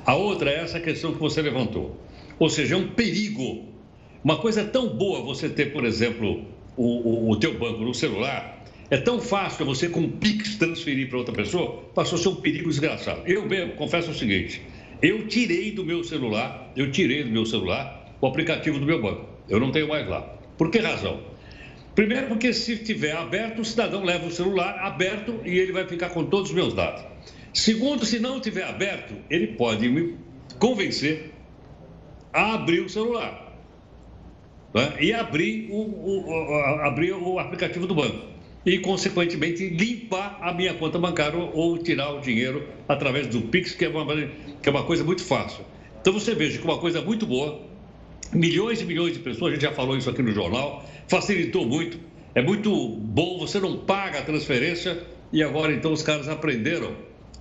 A 0.05 0.15
outra 0.15 0.51
é 0.51 0.61
essa 0.61 0.81
questão 0.81 1.13
que 1.13 1.21
você 1.21 1.41
levantou. 1.43 1.97
Ou 2.39 2.49
seja, 2.49 2.75
é 2.75 2.79
um 2.79 2.89
perigo. 2.89 3.67
Uma 4.25 4.39
coisa 4.39 4.65
tão 4.65 4.89
boa 4.89 5.23
você 5.23 5.49
ter, 5.49 5.73
por 5.73 5.85
exemplo, 5.85 6.45
o, 6.77 6.85
o, 6.85 7.31
o 7.31 7.37
teu 7.37 7.59
banco 7.59 7.83
no 7.83 7.95
celular, 7.95 8.65
é 8.91 8.97
tão 8.97 9.21
fácil 9.21 9.67
você 9.67 9.89
com 9.89 10.01
o 10.01 10.09
Pix 10.09 10.57
transferir 10.57 11.09
para 11.09 11.19
outra 11.19 11.35
pessoa, 11.35 11.83
passou 11.95 12.19
a 12.19 12.23
ser 12.23 12.29
um 12.29 12.37
perigo 12.37 12.71
desgraçado. 12.71 13.21
Eu 13.27 13.47
mesmo, 13.47 13.75
confesso 13.75 14.11
o 14.11 14.15
seguinte, 14.15 14.63
eu 15.03 15.29
tirei 15.29 15.73
do 15.73 15.85
meu 15.85 16.03
celular, 16.03 16.73
eu 16.75 16.91
tirei 16.91 17.23
do 17.23 17.31
meu 17.31 17.45
celular 17.45 18.17
o 18.21 18.27
aplicativo 18.27 18.79
do 18.79 18.87
meu 18.87 19.01
banco. 19.01 19.27
Eu 19.49 19.61
não 19.61 19.71
tenho 19.71 19.89
mais 19.89 20.09
lá. 20.09 20.23
Por 20.57 20.71
que 20.71 20.79
razão? 20.79 21.21
Primeiro, 21.99 22.29
porque 22.29 22.53
se 22.53 22.75
estiver 22.75 23.11
aberto, 23.11 23.61
o 23.61 23.65
cidadão 23.65 24.05
leva 24.05 24.25
o 24.25 24.31
celular 24.31 24.79
aberto 24.87 25.41
e 25.45 25.59
ele 25.59 25.73
vai 25.73 25.85
ficar 25.85 26.11
com 26.11 26.25
todos 26.25 26.51
os 26.51 26.55
meus 26.55 26.73
dados. 26.73 27.03
Segundo, 27.53 28.07
se 28.07 28.21
não 28.21 28.37
estiver 28.37 28.63
aberto, 28.63 29.15
ele 29.29 29.49
pode 29.49 29.89
me 29.89 30.15
convencer 30.61 31.33
a 32.33 32.55
abrir 32.55 32.83
o 32.83 32.89
celular 32.89 33.53
né? 34.73 34.95
e 35.01 35.13
abrir 35.13 35.69
o, 35.73 36.29
o, 36.31 36.55
abrir 36.85 37.15
o 37.15 37.37
aplicativo 37.41 37.85
do 37.85 37.97
banco 37.97 38.29
e, 38.65 38.79
consequentemente, 38.79 39.69
limpar 39.69 40.39
a 40.41 40.55
minha 40.55 40.75
conta 40.75 41.01
bancária 41.01 41.37
ou 41.53 41.79
tirar 41.79 42.13
o 42.13 42.21
dinheiro 42.21 42.65
através 42.89 43.27
do 43.27 43.41
Pix, 43.41 43.73
que 43.73 43.85
é 43.85 43.89
uma, 43.89 44.07
que 44.63 44.69
é 44.69 44.71
uma 44.71 44.85
coisa 44.85 45.03
muito 45.03 45.25
fácil. 45.25 45.65
Então, 46.01 46.13
você 46.13 46.33
veja 46.33 46.59
que 46.59 46.65
uma 46.65 46.79
coisa 46.79 47.03
muito 47.03 47.27
boa 47.27 47.68
milhões 48.33 48.81
e 48.81 48.85
milhões 48.85 49.13
de 49.13 49.19
pessoas, 49.21 49.53
a 49.53 49.55
gente 49.55 49.63
já 49.63 49.73
falou 49.73 49.97
isso 49.97 50.11
aqui 50.11 50.23
no 50.23 50.33
jornal, 50.33 50.85
facilitou 51.07 51.67
muito. 51.67 51.99
É 52.35 52.43
muito 52.43 52.89
bom, 52.89 53.39
você 53.39 53.59
não 53.59 53.79
paga 53.79 54.19
a 54.21 54.23
transferência 54.23 55.03
e 55.33 55.43
agora 55.43 55.73
então 55.73 55.93
os 55.93 56.03
caras 56.03 56.29
aprenderam 56.29 56.93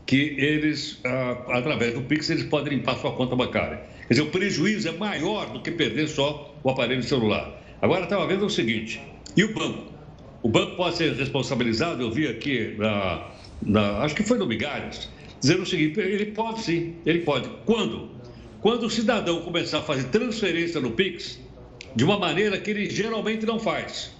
que 0.06 0.36
eles, 0.38 1.00
ah, 1.06 1.44
através 1.50 1.94
do 1.94 2.02
Pix, 2.02 2.30
eles 2.30 2.44
podem 2.44 2.78
limpar 2.78 2.96
sua 2.96 3.12
conta 3.12 3.36
bancária. 3.36 3.82
Quer 4.08 4.14
dizer, 4.14 4.22
o 4.22 4.32
prejuízo 4.32 4.88
é 4.88 4.94
maior 4.94 5.52
do 5.52 5.62
que 5.62 5.70
perder 5.70 6.08
só 6.08 6.56
o 6.64 6.70
aparelho 6.70 7.04
celular. 7.04 7.62
Agora 7.82 8.06
estava 8.06 8.26
vendo 8.26 8.46
o 8.46 8.50
seguinte, 8.50 9.02
e 9.36 9.44
o 9.44 9.54
banco? 9.54 9.92
O 10.42 10.48
banco 10.48 10.78
pode 10.78 10.96
ser 10.96 11.14
responsabilizado, 11.14 12.02
eu 12.02 12.10
vi 12.10 12.26
aqui, 12.26 12.76
na, 12.78 13.28
na, 13.62 13.98
acho 14.00 14.16
que 14.16 14.24
foi 14.24 14.38
no 14.38 14.48
Migalhas, 14.48 15.10
dizendo 15.42 15.64
o 15.64 15.66
seguinte, 15.66 16.00
ele 16.00 16.28
pode 16.28 16.62
sim, 16.62 16.96
ele 17.06 17.20
pode. 17.20 17.50
Quando? 17.66 18.17
Quando 18.68 18.84
o 18.84 18.90
cidadão 18.90 19.40
começar 19.44 19.78
a 19.78 19.82
fazer 19.82 20.10
transferência 20.10 20.82
no 20.82 20.92
Pix, 20.92 21.40
de 21.96 22.04
uma 22.04 22.20
maneira 22.20 22.60
que 22.60 22.70
ele 22.70 22.90
geralmente 22.90 23.46
não 23.46 23.62
faz. 23.62 24.12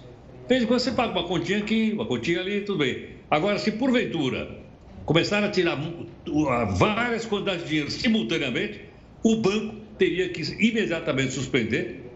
Veja, 0.48 0.66
quando 0.66 0.80
você 0.80 0.90
paga 0.90 1.12
uma 1.12 1.28
continha 1.28 1.58
aqui, 1.58 1.92
uma 1.92 2.06
continha 2.06 2.40
ali, 2.40 2.62
tudo 2.62 2.78
bem. 2.78 3.08
Agora, 3.30 3.58
se 3.58 3.72
porventura 3.72 4.48
começar 5.04 5.44
a 5.44 5.50
tirar 5.50 5.78
várias 6.78 7.26
quantidades 7.26 7.64
de 7.64 7.68
dinheiro 7.68 7.90
simultaneamente, 7.90 8.80
o 9.22 9.36
banco 9.36 9.74
teria 9.98 10.30
que 10.30 10.40
imediatamente 10.40 11.34
suspender, 11.34 12.10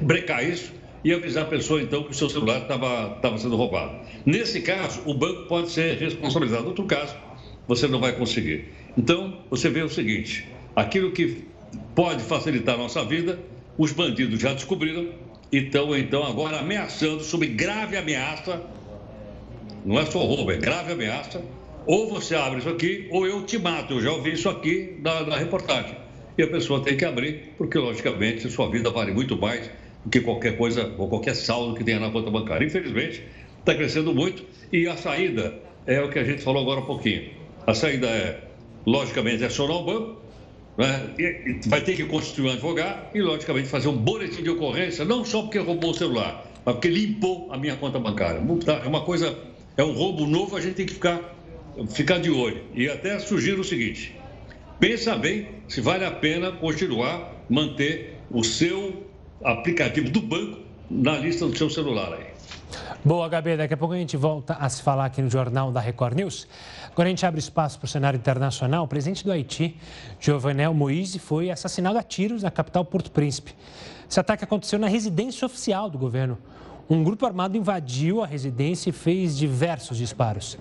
brecar 0.00 0.48
isso 0.48 0.72
e 1.02 1.12
avisar 1.12 1.42
a 1.42 1.48
pessoa, 1.48 1.82
então, 1.82 2.04
que 2.04 2.12
o 2.12 2.14
seu 2.14 2.30
celular 2.30 2.62
estava 2.62 3.36
sendo 3.36 3.56
roubado. 3.56 3.98
Nesse 4.24 4.60
caso, 4.60 5.02
o 5.06 5.12
banco 5.12 5.48
pode 5.48 5.72
ser 5.72 5.96
responsabilizado. 5.96 6.62
No 6.62 6.68
outro 6.68 6.84
caso, 6.84 7.16
você 7.66 7.88
não 7.88 7.98
vai 7.98 8.12
conseguir. 8.12 8.66
Então, 8.96 9.40
você 9.50 9.68
vê 9.68 9.82
o 9.82 9.88
seguinte: 9.88 10.46
aquilo 10.76 11.10
que 11.10 11.52
pode 11.94 12.22
facilitar 12.22 12.76
nossa 12.76 13.04
vida. 13.04 13.38
Os 13.76 13.92
bandidos 13.92 14.40
já 14.40 14.52
descobriram 14.52 15.08
e 15.50 15.58
estão, 15.58 15.96
então, 15.96 16.24
agora 16.24 16.58
ameaçando, 16.58 17.22
sob 17.22 17.46
grave 17.46 17.96
ameaça. 17.96 18.62
Não 19.84 19.98
é 19.98 20.06
só 20.06 20.18
roubo, 20.18 20.50
é 20.50 20.56
grave 20.56 20.92
ameaça. 20.92 21.42
Ou 21.86 22.08
você 22.08 22.34
abre 22.34 22.60
isso 22.60 22.68
aqui, 22.68 23.08
ou 23.10 23.26
eu 23.26 23.44
te 23.44 23.58
mato. 23.58 23.94
Eu 23.94 24.00
já 24.00 24.12
ouvi 24.12 24.32
isso 24.32 24.48
aqui 24.48 24.98
na, 25.02 25.22
na 25.22 25.36
reportagem. 25.36 25.96
E 26.36 26.42
a 26.42 26.46
pessoa 26.48 26.80
tem 26.80 26.96
que 26.96 27.04
abrir, 27.04 27.52
porque, 27.56 27.78
logicamente, 27.78 28.48
sua 28.50 28.68
vida 28.68 28.90
vale 28.90 29.12
muito 29.12 29.36
mais 29.36 29.70
do 30.04 30.10
que 30.10 30.20
qualquer 30.20 30.56
coisa 30.56 30.92
ou 30.98 31.08
qualquer 31.08 31.34
saldo 31.34 31.74
que 31.74 31.84
tenha 31.84 32.00
na 32.00 32.10
conta 32.10 32.30
bancária. 32.30 32.66
Infelizmente, 32.66 33.22
está 33.60 33.74
crescendo 33.74 34.14
muito 34.14 34.44
e 34.72 34.88
a 34.88 34.96
saída 34.96 35.54
é 35.86 36.00
o 36.00 36.10
que 36.10 36.18
a 36.18 36.24
gente 36.24 36.42
falou 36.42 36.62
agora 36.62 36.80
um 36.80 36.86
pouquinho. 36.86 37.30
A 37.66 37.74
saída 37.74 38.06
é, 38.06 38.40
logicamente, 38.86 39.44
acionar 39.44 39.76
o 39.76 39.84
banco, 39.84 40.20
né? 40.76 41.14
vai 41.66 41.80
ter 41.80 41.94
que 41.94 42.04
constituir 42.04 42.48
um 42.48 42.52
advogado 42.52 43.14
e, 43.14 43.20
logicamente, 43.20 43.68
fazer 43.68 43.88
um 43.88 43.96
boletim 43.96 44.42
de 44.42 44.50
ocorrência, 44.50 45.04
não 45.04 45.24
só 45.24 45.42
porque 45.42 45.58
roubou 45.58 45.90
o 45.90 45.94
celular, 45.94 46.50
mas 46.64 46.74
porque 46.74 46.88
limpou 46.88 47.52
a 47.52 47.56
minha 47.56 47.76
conta 47.76 47.98
bancária. 47.98 48.40
É 48.82 48.88
uma 48.88 49.02
coisa, 49.02 49.38
é 49.76 49.84
um 49.84 49.92
roubo 49.92 50.26
novo, 50.26 50.56
a 50.56 50.60
gente 50.60 50.74
tem 50.74 50.86
que 50.86 50.94
ficar, 50.94 51.20
ficar 51.90 52.18
de 52.18 52.30
olho. 52.30 52.62
E 52.74 52.88
até 52.88 53.18
sugiro 53.18 53.60
o 53.60 53.64
seguinte: 53.64 54.16
pensa 54.80 55.16
bem 55.16 55.48
se 55.68 55.80
vale 55.80 56.04
a 56.04 56.10
pena 56.10 56.52
continuar, 56.52 57.44
manter 57.48 58.18
o 58.30 58.42
seu 58.42 59.06
aplicativo 59.42 60.10
do 60.10 60.20
banco 60.20 60.63
na 60.94 61.18
lista 61.18 61.46
do 61.46 61.56
seu 61.56 61.68
celular 61.68 62.12
aí. 62.12 62.26
Boa, 63.04 63.28
Gabi, 63.28 63.56
daqui 63.56 63.74
a 63.74 63.76
pouco 63.76 63.94
a 63.94 63.98
gente 63.98 64.16
volta 64.16 64.54
a 64.54 64.68
se 64.68 64.80
falar 64.80 65.06
aqui 65.06 65.20
no 65.20 65.28
Jornal 65.28 65.70
da 65.72 65.80
Record 65.80 66.16
News. 66.16 66.46
Agora 66.90 67.08
a 67.08 67.10
gente 67.10 67.26
abre 67.26 67.40
espaço 67.40 67.78
para 67.78 67.86
o 67.86 67.88
cenário 67.88 68.16
internacional. 68.16 68.84
O 68.84 68.88
presidente 68.88 69.24
do 69.24 69.32
Haiti, 69.32 69.76
Jovenel 70.20 70.72
Moïse, 70.72 71.18
foi 71.18 71.50
assassinado 71.50 71.98
a 71.98 72.02
tiros 72.02 72.42
na 72.42 72.50
capital 72.50 72.84
Porto 72.84 73.10
Príncipe. 73.10 73.54
Esse 74.08 74.20
ataque 74.20 74.44
aconteceu 74.44 74.78
na 74.78 74.86
residência 74.86 75.44
oficial 75.44 75.90
do 75.90 75.98
governo. 75.98 76.38
Um 76.88 77.02
grupo 77.02 77.24
armado 77.24 77.56
invadiu 77.56 78.22
a 78.22 78.26
residência 78.26 78.90
e 78.90 78.92
fez 78.92 79.36
diversos 79.36 79.96
disparos. 79.96 80.58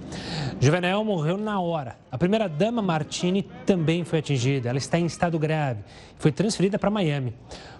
Jovenel 0.59 1.03
morreu 1.03 1.37
na 1.37 1.59
hora. 1.59 1.97
A 2.09 2.17
primeira-dama 2.17 2.81
Martini 2.81 3.43
também 3.65 4.05
foi 4.05 4.19
atingida. 4.19 4.69
Ela 4.69 4.77
está 4.77 4.97
em 4.97 5.05
estado 5.05 5.37
grave. 5.37 5.81
Foi 6.17 6.31
transferida 6.31 6.79
para 6.79 6.89
Miami. 6.89 7.33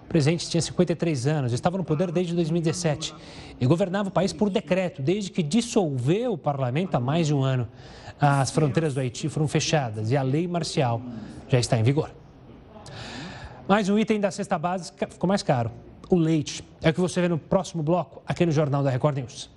O 0.04 0.08
presidente 0.14 0.48
tinha 0.48 0.60
53 0.60 1.26
anos, 1.26 1.52
estava 1.52 1.76
no 1.76 1.84
poder 1.84 2.12
desde 2.12 2.34
2017 2.34 3.14
e 3.60 3.66
governava 3.66 4.08
o 4.08 4.12
país 4.12 4.32
por 4.32 4.48
decreto, 4.48 5.02
desde 5.02 5.30
que 5.30 5.42
dissolveu 5.42 6.34
o 6.34 6.38
parlamento 6.38 6.94
há 6.94 7.00
mais 7.00 7.26
de 7.26 7.34
um 7.34 7.42
ano. 7.42 7.66
As 8.20 8.50
fronteiras 8.50 8.94
do 8.94 9.00
Haiti 9.00 9.28
foram 9.28 9.48
fechadas 9.48 10.10
e 10.10 10.16
a 10.16 10.22
lei 10.22 10.46
marcial 10.46 11.02
já 11.48 11.58
está 11.58 11.76
em 11.76 11.82
vigor. 11.82 12.10
Mais 13.68 13.88
um 13.88 13.98
item 13.98 14.20
da 14.20 14.30
cesta 14.30 14.58
básica 14.58 15.06
ficou 15.08 15.26
mais 15.26 15.42
caro: 15.42 15.70
o 16.08 16.16
leite. 16.16 16.62
É 16.82 16.90
o 16.90 16.94
que 16.94 17.00
você 17.00 17.20
vê 17.20 17.28
no 17.28 17.38
próximo 17.38 17.82
bloco, 17.82 18.22
aqui 18.26 18.44
no 18.44 18.52
Jornal 18.52 18.82
da 18.82 18.90
Record 18.90 19.16
News. 19.16 19.50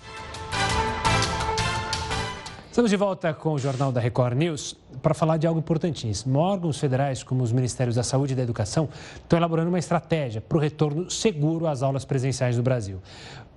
Estamos 2.78 2.92
de 2.92 2.98
volta 2.98 3.34
com 3.34 3.54
o 3.54 3.58
Jornal 3.58 3.92
da 3.92 4.00
Record 4.00 4.38
News 4.38 4.76
para 5.02 5.16
falar 5.16 5.38
de 5.38 5.48
algo 5.48 5.60
importantíssimo. 5.60 6.38
Órgãos 6.38 6.78
federais, 6.78 7.24
como 7.24 7.42
os 7.42 7.52
Ministérios 7.52 7.96
da 7.96 8.04
Saúde 8.04 8.34
e 8.34 8.36
da 8.36 8.44
Educação, 8.44 8.88
estão 9.16 9.40
elaborando 9.40 9.70
uma 9.70 9.80
estratégia 9.80 10.42
para 10.42 10.56
o 10.56 10.62
retorno 10.62 11.10
seguro 11.10 11.66
às 11.66 11.82
aulas 11.82 12.06
presenciais 12.06 12.56
no 12.56 12.62
Brasil. 12.62 13.02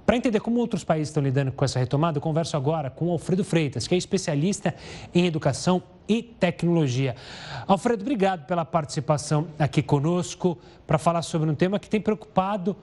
Para 0.07 0.17
entender 0.17 0.41
como 0.41 0.59
outros 0.59 0.85
países 0.85 1.11
estão 1.11 1.23
lidando 1.23 1.53
com 1.53 1.63
essa 1.63 1.79
retomada, 1.79 2.17
eu 2.17 2.23
converso 2.23 2.57
agora 2.57 2.89
com 2.89 3.11
Alfredo 3.11 3.45
Freitas, 3.45 3.87
que 3.87 3.95
é 3.95 3.99
especialista 3.99 4.75
em 5.15 5.27
educação 5.27 5.83
e 6.09 6.23
tecnologia. 6.23 7.15
Alfredo, 7.67 8.01
obrigado 8.01 8.47
pela 8.47 8.65
participação 8.65 9.49
aqui 9.59 9.83
conosco 9.83 10.57
para 10.87 10.97
falar 10.97 11.21
sobre 11.21 11.51
um 11.51 11.55
tema 11.55 11.79
que 11.79 11.91
tem 11.91 12.01
preocupado 12.01 12.75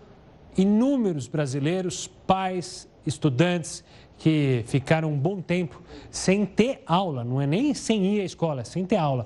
inúmeros 0.55 1.27
brasileiros, 1.27 2.05
pais, 2.27 2.87
estudantes 3.07 3.83
que 4.17 4.63
ficaram 4.67 5.11
um 5.11 5.17
bom 5.17 5.41
tempo 5.41 5.81
sem 6.09 6.45
ter 6.45 6.81
aula, 6.85 7.23
não 7.23 7.39
é 7.39 7.47
nem 7.47 7.73
sem 7.73 8.15
ir 8.15 8.21
à 8.21 8.23
escola, 8.23 8.61
é 8.61 8.63
sem 8.63 8.85
ter 8.85 8.97
aula. 8.97 9.25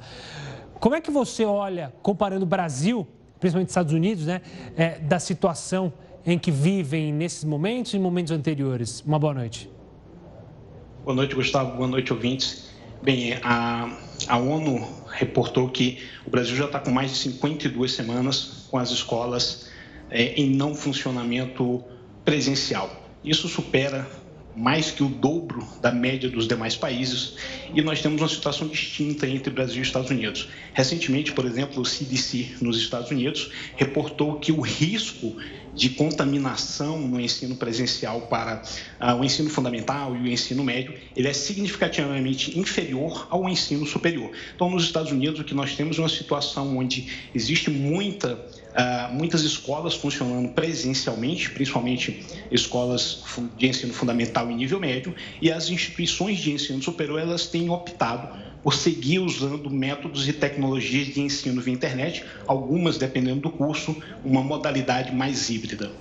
Como 0.79 0.95
é 0.95 1.01
que 1.01 1.11
você 1.11 1.45
olha, 1.45 1.93
comparando 2.01 2.43
o 2.43 2.47
Brasil, 2.47 3.07
principalmente 3.39 3.69
Estados 3.69 3.93
Unidos, 3.93 4.25
né, 4.25 4.41
é, 4.75 4.99
da 4.99 5.19
situação 5.19 5.93
em 6.25 6.37
que 6.37 6.51
vivem 6.51 7.13
nesses 7.13 7.43
momentos 7.43 7.93
e 7.93 7.99
momentos 7.99 8.31
anteriores? 8.31 9.01
Uma 9.01 9.17
boa 9.17 9.33
noite. 9.33 9.69
Boa 11.03 11.15
noite, 11.15 11.33
Gustavo. 11.33 11.77
Boa 11.77 11.87
noite, 11.87 12.13
ouvintes. 12.13 12.69
Bem, 13.01 13.33
a, 13.43 13.97
a 14.27 14.37
ONU 14.37 14.87
reportou 15.07 15.69
que 15.69 15.99
o 16.25 16.29
Brasil 16.29 16.55
já 16.55 16.65
está 16.65 16.79
com 16.79 16.91
mais 16.91 17.11
de 17.11 17.17
52 17.17 17.91
semanas 17.91 18.67
com 18.69 18.77
as 18.77 18.91
escolas 18.91 19.69
é, 20.09 20.33
em 20.33 20.51
não 20.51 20.75
funcionamento 20.75 21.83
presencial. 22.23 23.00
Isso 23.23 23.47
supera 23.47 24.09
mais 24.55 24.91
que 24.91 25.03
o 25.03 25.07
dobro 25.07 25.65
da 25.81 25.91
média 25.91 26.29
dos 26.29 26.47
demais 26.47 26.75
países, 26.75 27.35
e 27.73 27.81
nós 27.81 28.01
temos 28.01 28.21
uma 28.21 28.27
situação 28.27 28.67
distinta 28.67 29.27
entre 29.27 29.51
Brasil 29.51 29.79
e 29.79 29.85
Estados 29.85 30.09
Unidos. 30.09 30.49
Recentemente, 30.73 31.31
por 31.31 31.45
exemplo, 31.45 31.81
o 31.81 31.85
CDC 31.85 32.57
nos 32.61 32.77
Estados 32.77 33.11
Unidos 33.11 33.51
reportou 33.77 34.39
que 34.39 34.51
o 34.51 34.59
risco 34.59 35.35
de 35.73 35.89
contaminação 35.91 36.99
no 36.99 37.19
ensino 37.19 37.55
presencial 37.55 38.21
para 38.21 38.61
uh, 38.99 39.15
o 39.15 39.23
ensino 39.23 39.49
fundamental 39.49 40.15
e 40.15 40.19
o 40.19 40.27
ensino 40.27 40.63
médio, 40.63 40.93
ele 41.15 41.29
é 41.29 41.33
significativamente 41.33 42.59
inferior 42.59 43.27
ao 43.29 43.47
ensino 43.47 43.85
superior. 43.85 44.31
Então, 44.53 44.69
nos 44.69 44.83
Estados 44.83 45.11
Unidos, 45.11 45.39
o 45.39 45.43
que 45.45 45.53
nós 45.53 45.73
temos 45.75 45.97
é 45.97 46.01
uma 46.01 46.09
situação 46.09 46.77
onde 46.77 47.29
existe 47.33 47.69
muita 47.69 48.37
Uh, 48.71 49.13
muitas 49.13 49.43
escolas 49.43 49.95
funcionando 49.95 50.49
presencialmente, 50.53 51.49
principalmente 51.51 52.25
escolas 52.49 53.21
de 53.57 53.67
ensino 53.67 53.93
fundamental 53.93 54.49
e 54.49 54.55
nível 54.55 54.79
médio, 54.79 55.13
e 55.41 55.51
as 55.51 55.69
instituições 55.69 56.39
de 56.39 56.53
ensino 56.53 56.81
superior 56.81 57.19
elas 57.19 57.47
têm 57.47 57.69
optado 57.69 58.29
por 58.63 58.73
seguir 58.73 59.19
usando 59.19 59.69
métodos 59.69 60.27
e 60.27 60.33
tecnologias 60.33 61.07
de 61.07 61.19
ensino 61.19 61.61
via 61.61 61.73
internet, 61.73 62.23
algumas, 62.47 62.97
dependendo 62.97 63.41
do 63.41 63.49
curso, 63.49 63.95
uma 64.23 64.41
modalidade 64.41 65.13
mais 65.13 65.49
híbrida. 65.49 65.91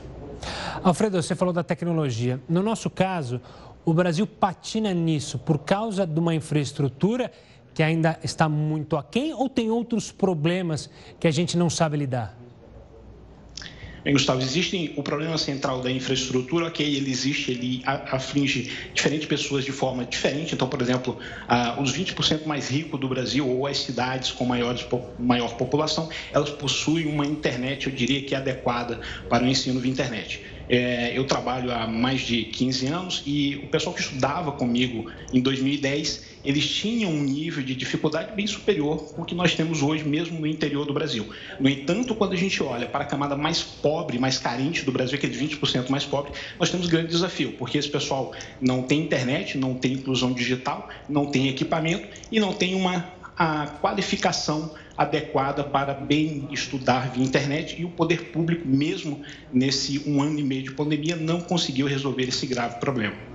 Alfredo, 0.83 1.21
você 1.21 1.35
falou 1.35 1.53
da 1.53 1.65
tecnologia. 1.65 2.41
No 2.49 2.63
nosso 2.63 2.89
caso, 2.89 3.41
o 3.85 3.93
Brasil 3.93 4.27
patina 4.27 4.93
nisso 4.95 5.39
por 5.39 5.59
causa 5.59 6.07
de 6.07 6.19
uma 6.19 6.35
infraestrutura 6.35 7.33
que 7.75 7.83
ainda 7.83 8.19
está 8.23 8.49
muito 8.49 8.97
aquém 8.97 9.33
ou 9.33 9.49
tem 9.49 9.71
outros 9.71 10.11
problemas 10.11 10.91
que 11.19 11.27
a 11.27 11.31
gente 11.31 11.57
não 11.57 11.71
sabe 11.71 11.97
lidar? 11.97 12.40
Bem, 14.03 14.15
Gustavo, 14.15 14.41
existe 14.41 14.95
o 14.97 15.03
problema 15.03 15.37
central 15.37 15.83
da 15.83 15.91
infraestrutura, 15.91 16.67
ok, 16.67 16.87
ele 16.87 17.11
existe, 17.11 17.51
ele 17.51 17.83
aflige 17.85 18.73
diferentes 18.95 19.27
pessoas 19.29 19.63
de 19.63 19.73
forma 19.73 20.07
diferente. 20.07 20.55
Então, 20.55 20.67
por 20.69 20.81
exemplo, 20.81 21.19
os 21.79 21.93
20% 21.93 22.47
mais 22.47 22.71
ricos 22.71 22.99
do 22.99 23.07
Brasil 23.07 23.47
ou 23.47 23.67
as 23.67 23.77
cidades 23.77 24.33
com 24.33 24.47
maiores, 24.47 24.87
maior 25.19 25.55
população, 25.57 26.09
elas 26.33 26.49
possuem 26.49 27.07
uma 27.07 27.27
internet, 27.27 27.89
eu 27.89 27.93
diria 27.93 28.23
que 28.23 28.35
adequada 28.35 29.01
para 29.29 29.45
o 29.45 29.47
ensino 29.47 29.79
via 29.79 29.93
internet. 29.93 30.41
É, 30.67 31.19
eu 31.19 31.27
trabalho 31.27 31.71
há 31.71 31.87
mais 31.87 32.21
de 32.21 32.45
15 32.45 32.87
anos 32.87 33.23
e 33.27 33.57
o 33.57 33.67
pessoal 33.67 33.95
que 33.95 34.01
estudava 34.01 34.53
comigo 34.53 35.11
em 35.33 35.41
2010, 35.43 36.30
eles 36.45 36.69
tinham 36.69 37.11
um 37.11 37.23
nível 37.23 37.63
de 37.63 37.75
dificuldade 37.75 38.35
bem 38.35 38.47
superior 38.47 39.13
com 39.13 39.23
o 39.23 39.25
que 39.25 39.35
nós 39.35 39.55
temos 39.55 39.83
hoje, 39.83 40.05
mesmo 40.05 40.41
no 40.41 40.47
interior 40.47 40.87
do 40.87 40.93
Brasil. 40.93 41.29
No 41.59 41.69
entanto, 41.69 42.15
quando 42.15 42.33
a 42.33 42.37
gente 42.37 42.63
olha 42.63 42.87
para 42.87 43.05
a 43.05 43.07
camada 43.07 43.37
mais 43.37 43.63
pobre, 43.63 44.19
mais 44.19 44.39
carente 44.39 44.85
do 44.85 44.93
Brasil, 44.93 45.17
aquele 45.17 45.37
20% 45.37 45.91
mais 45.91 46.05
pobre, 46.05 46.33
nós 46.59 46.71
temos 46.71 46.87
um 46.87 46.91
grande 46.91 47.09
desafio, 47.09 47.53
porque 47.53 47.79
esse 47.79 47.89
pessoal 47.89 48.33
não 48.61 48.83
tem 48.83 49.01
internet, 49.01 49.59
não 49.59 49.75
tem 49.75 49.93
inclusão 49.93 50.33
digital, 50.33 50.89
não 51.09 51.27
tem 51.27 51.49
equipamento 51.49 52.09
e 52.31 52.41
não 52.41 52.53
tem 52.53 52.75
uma 52.75 53.21
a 53.41 53.67
qualificação 53.81 54.75
adequada 54.99 55.65
para 55.65 55.95
bem 55.95 56.47
estudar 56.51 57.11
via 57.11 57.25
internet 57.25 57.81
e 57.81 57.87
o 57.87 57.89
poder 57.89 58.25
público, 58.33 58.69
mesmo 58.69 59.23
nesse 59.51 60.03
um 60.07 60.21
ano 60.21 60.39
e 60.39 60.43
meio 60.43 60.65
de 60.65 60.73
pandemia, 60.73 61.17
não 61.17 61.41
conseguiu 61.41 61.87
resolver 61.87 62.25
esse 62.25 62.47
grave 62.47 62.79
problema. 62.79 63.30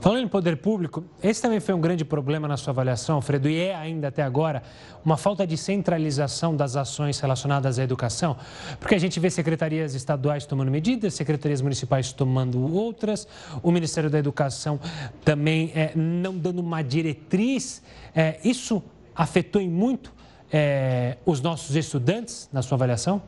Falando 0.00 0.24
em 0.24 0.28
poder 0.28 0.56
público, 0.56 1.04
esse 1.22 1.42
também 1.42 1.60
foi 1.60 1.74
um 1.74 1.80
grande 1.80 2.04
problema 2.04 2.48
na 2.48 2.56
sua 2.56 2.70
avaliação, 2.70 3.16
Alfredo, 3.16 3.48
e 3.48 3.58
é 3.58 3.74
ainda 3.74 4.08
até 4.08 4.22
agora 4.22 4.62
uma 5.04 5.16
falta 5.16 5.46
de 5.46 5.56
centralização 5.56 6.56
das 6.56 6.74
ações 6.74 7.20
relacionadas 7.20 7.78
à 7.78 7.82
educação, 7.82 8.36
porque 8.78 8.94
a 8.94 8.98
gente 8.98 9.20
vê 9.20 9.28
secretarias 9.28 9.94
estaduais 9.94 10.46
tomando 10.46 10.70
medidas, 10.70 11.14
secretarias 11.14 11.60
municipais 11.60 12.12
tomando 12.12 12.74
outras, 12.74 13.28
o 13.62 13.70
Ministério 13.70 14.08
da 14.08 14.18
Educação 14.18 14.80
também 15.24 15.70
é, 15.74 15.92
não 15.94 16.36
dando 16.36 16.60
uma 16.60 16.82
diretriz. 16.82 17.82
É, 18.14 18.38
isso 18.42 18.82
afetou 19.14 19.60
em 19.60 19.68
muito 19.68 20.12
é, 20.52 21.18
os 21.26 21.40
nossos 21.40 21.76
estudantes 21.76 22.48
na 22.52 22.62
sua 22.62 22.76
avaliação? 22.76 23.22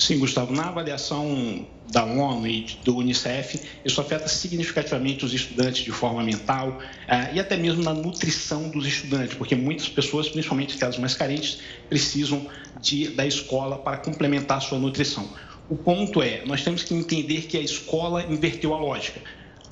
Sim, 0.00 0.18
Gustavo. 0.18 0.50
Na 0.54 0.68
avaliação 0.68 1.66
da 1.92 2.02
ONU 2.02 2.46
e 2.46 2.64
do 2.82 2.96
Unicef, 2.96 3.60
isso 3.84 4.00
afeta 4.00 4.26
significativamente 4.28 5.26
os 5.26 5.34
estudantes 5.34 5.84
de 5.84 5.92
forma 5.92 6.22
mental 6.22 6.70
uh, 6.70 7.34
e 7.34 7.38
até 7.38 7.54
mesmo 7.54 7.82
na 7.82 7.92
nutrição 7.92 8.70
dos 8.70 8.86
estudantes, 8.86 9.36
porque 9.36 9.54
muitas 9.54 9.90
pessoas, 9.90 10.26
principalmente 10.30 10.74
aquelas 10.74 10.96
mais 10.96 11.14
carentes, 11.14 11.58
precisam 11.86 12.48
de, 12.80 13.08
da 13.08 13.26
escola 13.26 13.76
para 13.76 13.98
complementar 13.98 14.56
a 14.56 14.60
sua 14.62 14.78
nutrição. 14.78 15.28
O 15.68 15.76
ponto 15.76 16.22
é, 16.22 16.46
nós 16.46 16.64
temos 16.64 16.82
que 16.82 16.94
entender 16.94 17.42
que 17.42 17.58
a 17.58 17.60
escola 17.60 18.24
inverteu 18.24 18.72
a 18.72 18.78
lógica 18.78 19.20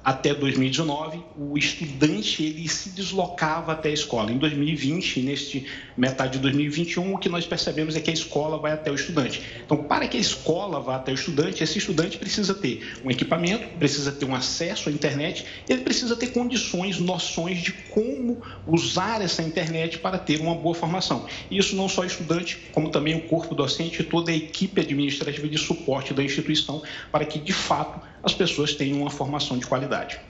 até 0.04 0.32
2019, 0.32 1.22
o 1.37 1.58
estudante 1.58 2.42
ele 2.42 2.68
se 2.68 2.90
deslocava 2.90 3.72
até 3.72 3.90
a 3.90 3.92
escola. 3.92 4.32
Em 4.32 4.38
2020, 4.38 5.20
neste 5.20 5.66
metade 5.96 6.34
de 6.34 6.38
2021, 6.38 7.14
o 7.14 7.18
que 7.18 7.28
nós 7.28 7.46
percebemos 7.46 7.96
é 7.96 8.00
que 8.00 8.11
a 8.11 8.12
escola 8.12 8.58
vai 8.58 8.72
até 8.72 8.90
o 8.90 8.94
estudante. 8.94 9.42
Então, 9.64 9.84
para 9.84 10.06
que 10.08 10.16
a 10.16 10.20
escola 10.20 10.80
vá 10.80 10.96
até 10.96 11.12
o 11.12 11.14
estudante, 11.14 11.62
esse 11.62 11.78
estudante 11.78 12.16
precisa 12.16 12.54
ter 12.54 12.98
um 13.04 13.11
equipamento, 13.11 13.68
precisa 13.78 14.12
ter 14.12 14.24
um 14.24 14.34
acesso 14.34 14.88
à 14.88 14.92
internet, 14.92 15.44
ele 15.68 15.82
precisa 15.82 16.16
ter 16.16 16.28
condições, 16.28 16.98
noções 16.98 17.58
de 17.58 17.72
como 17.72 18.40
usar 18.66 19.20
essa 19.20 19.42
internet 19.42 19.98
para 19.98 20.16
ter 20.18 20.40
uma 20.40 20.54
boa 20.54 20.74
formação. 20.74 21.26
Isso 21.50 21.76
não 21.76 21.88
só 21.88 22.02
o 22.02 22.06
estudante, 22.06 22.58
como 22.72 22.90
também 22.90 23.16
o 23.16 23.22
corpo 23.22 23.54
docente 23.54 24.00
e 24.00 24.04
toda 24.04 24.30
a 24.30 24.34
equipe 24.34 24.80
administrativa 24.80 25.48
de 25.48 25.58
suporte 25.58 26.14
da 26.14 26.22
instituição, 26.22 26.82
para 27.11 27.24
que 27.24 27.38
de 27.38 27.52
fato 27.52 28.00
as 28.22 28.35
pessoas 28.35 28.74
tenham 28.74 29.00
uma 29.00 29.11
formação 29.11 29.59
de 29.59 29.66
qualidade. 29.66 30.20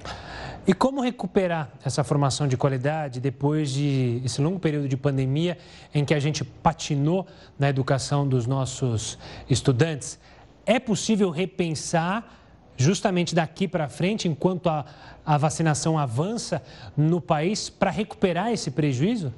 E 0.67 0.75
como 0.75 1.01
recuperar 1.01 1.71
essa 1.83 2.05
formação 2.05 2.47
de 2.47 2.55
qualidade 2.55 3.21
depois 3.21 3.71
de 3.71 4.21
esse 4.23 4.41
longo 4.41 4.59
período 4.59 4.87
de 4.87 4.99
pandemia 4.99 5.57
em 5.95 6.05
que 6.05 6.13
a 6.13 6.21
gente 6.21 6.45
patinou 6.45 7.27
na 7.59 7.71
educação 7.71 8.29
dos 8.29 8.47
nossos 8.47 9.19
estudantes? 9.49 10.19
É 10.67 10.79
possível 10.79 11.31
repensar 11.31 12.35
justamente 12.77 13.35
daqui 13.35 13.67
para 13.67 13.89
frente, 13.89 14.29
enquanto 14.29 14.69
a, 14.69 14.85
a 15.25 15.39
vacinação 15.39 15.99
avança 15.99 16.63
no 16.95 17.21
país, 17.21 17.71
para 17.71 17.91
recuperar 17.91 18.53
esse 18.53 18.71
prejuízo? 18.71 19.33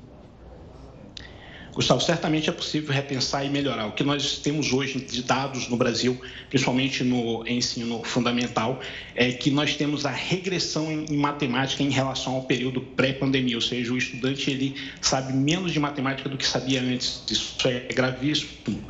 Gustavo, 1.72 2.00
certamente 2.00 2.50
é 2.50 2.52
possível 2.52 2.92
repensar 2.92 3.44
e 3.44 3.48
melhorar. 3.48 3.86
O 3.86 3.92
que 3.92 4.02
nós 4.02 4.38
temos 4.38 4.72
hoje 4.72 5.00
de 5.00 5.22
dados 5.22 5.68
no 5.68 5.76
Brasil, 5.76 6.20
principalmente 6.48 7.04
no 7.04 7.46
ensino 7.46 8.02
fundamental, 8.02 8.80
é 9.14 9.30
que 9.30 9.50
nós 9.50 9.76
temos 9.76 10.04
a 10.04 10.10
regressão 10.10 10.90
em 10.90 11.16
matemática 11.16 11.82
em 11.82 11.90
relação 11.90 12.34
ao 12.34 12.42
período 12.42 12.80
pré-pandemia, 12.80 13.56
ou 13.56 13.62
seja, 13.62 13.92
o 13.92 13.96
estudante 13.96 14.50
ele 14.50 14.74
sabe 15.00 15.32
menos 15.32 15.72
de 15.72 15.78
matemática 15.78 16.28
do 16.28 16.36
que 16.36 16.46
sabia 16.46 16.82
antes. 16.82 17.22
Isso 17.30 17.56
é 17.68 17.80
gravíssimo. 17.92 18.84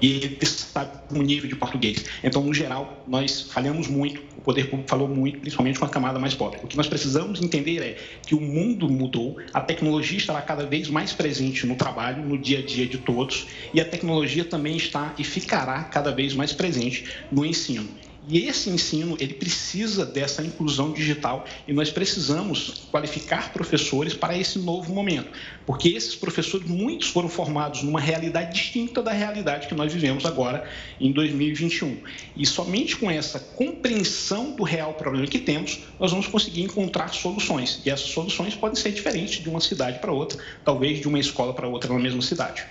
E 0.00 0.06
ele 0.06 0.46
sabe 0.46 0.90
o 1.10 1.22
nível 1.22 1.48
de 1.48 1.56
português. 1.56 2.04
Então, 2.22 2.42
no 2.42 2.52
geral, 2.54 3.04
nós 3.06 3.42
falhamos 3.42 3.88
muito, 3.88 4.22
o 4.36 4.40
poder 4.42 4.68
público 4.68 4.88
falou 4.88 5.08
muito, 5.08 5.38
principalmente 5.40 5.78
com 5.78 5.84
a 5.84 5.88
camada 5.88 6.18
mais 6.18 6.34
pobre. 6.34 6.60
O 6.62 6.66
que 6.66 6.76
nós 6.76 6.86
precisamos 6.86 7.42
entender 7.42 7.82
é 7.82 7.96
que 8.26 8.34
o 8.34 8.40
mundo 8.40 8.88
mudou, 8.88 9.38
a 9.52 9.60
tecnologia 9.60 10.18
estará 10.18 10.40
cada 10.42 10.66
vez 10.66 10.88
mais 10.88 11.12
presente 11.12 11.66
no 11.66 11.76
trabalho, 11.76 12.24
no 12.24 12.38
dia 12.38 12.58
a 12.58 12.62
dia 12.62 12.86
de 12.86 12.98
todos, 12.98 13.46
e 13.74 13.80
a 13.80 13.84
tecnologia 13.84 14.44
também 14.44 14.76
está 14.76 15.14
e 15.18 15.24
ficará 15.24 15.84
cada 15.84 16.12
vez 16.12 16.34
mais 16.34 16.52
presente 16.52 17.04
no 17.30 17.44
ensino. 17.44 17.88
E 18.28 18.46
esse 18.46 18.68
ensino, 18.70 19.16
ele 19.18 19.34
precisa 19.34 20.04
dessa 20.04 20.42
inclusão 20.42 20.92
digital 20.92 21.44
e 21.66 21.72
nós 21.72 21.90
precisamos 21.90 22.86
qualificar 22.90 23.52
professores 23.52 24.14
para 24.14 24.36
esse 24.36 24.58
novo 24.58 24.92
momento, 24.92 25.30
porque 25.66 25.88
esses 25.88 26.14
professores, 26.14 26.68
muitos 26.68 27.08
foram 27.08 27.28
formados 27.28 27.82
numa 27.82 28.00
realidade 28.00 28.52
distinta 28.52 29.02
da 29.02 29.12
realidade 29.12 29.66
que 29.66 29.74
nós 29.74 29.92
vivemos 29.92 30.24
agora 30.26 30.68
em 31.00 31.12
2021. 31.12 31.98
E 32.36 32.46
somente 32.46 32.96
com 32.96 33.10
essa 33.10 33.40
compreensão 33.40 34.52
do 34.52 34.62
real 34.62 34.94
problema 34.94 35.26
que 35.26 35.38
temos, 35.38 35.80
nós 35.98 36.10
vamos 36.10 36.26
conseguir 36.26 36.62
encontrar 36.62 37.08
soluções. 37.08 37.80
E 37.84 37.90
essas 37.90 38.10
soluções 38.10 38.54
podem 38.54 38.76
ser 38.76 38.92
diferentes 38.92 39.42
de 39.42 39.48
uma 39.48 39.60
cidade 39.60 39.98
para 39.98 40.12
outra, 40.12 40.38
talvez 40.64 41.00
de 41.00 41.08
uma 41.08 41.18
escola 41.18 41.54
para 41.54 41.66
outra 41.66 41.92
na 41.92 41.98
mesma 41.98 42.22
cidade. 42.22 42.64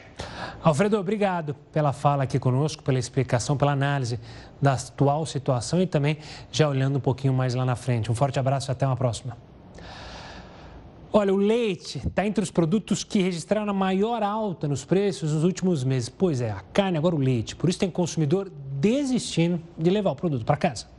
Alfredo, 0.61 0.97
obrigado 0.97 1.55
pela 1.71 1.93
fala 1.93 2.23
aqui 2.23 2.37
conosco, 2.37 2.83
pela 2.83 2.99
explicação, 2.99 3.55
pela 3.55 3.71
análise 3.71 4.19
da 4.61 4.73
atual 4.73 5.25
situação 5.25 5.81
e 5.81 5.87
também 5.87 6.17
já 6.51 6.67
olhando 6.67 6.97
um 6.97 7.01
pouquinho 7.01 7.33
mais 7.33 7.55
lá 7.55 7.65
na 7.65 7.75
frente. 7.75 8.11
Um 8.11 8.15
forte 8.15 8.39
abraço 8.39 8.69
e 8.69 8.71
até 8.71 8.85
uma 8.85 8.95
próxima. 8.95 9.37
Olha, 11.11 11.33
o 11.33 11.37
leite 11.37 11.97
está 12.05 12.25
entre 12.25 12.43
os 12.43 12.51
produtos 12.51 13.03
que 13.03 13.19
registraram 13.19 13.71
a 13.71 13.73
maior 13.73 14.21
alta 14.21 14.67
nos 14.67 14.85
preços 14.85 15.33
nos 15.33 15.43
últimos 15.43 15.83
meses. 15.83 16.07
Pois 16.07 16.39
é, 16.39 16.51
a 16.51 16.61
carne, 16.71 16.99
agora 16.99 17.15
o 17.15 17.19
leite. 17.19 17.55
Por 17.55 17.67
isso 17.67 17.79
tem 17.79 17.89
consumidor 17.89 18.51
desistindo 18.79 19.59
de 19.75 19.89
levar 19.89 20.11
o 20.11 20.15
produto 20.15 20.45
para 20.45 20.55
casa. 20.55 20.98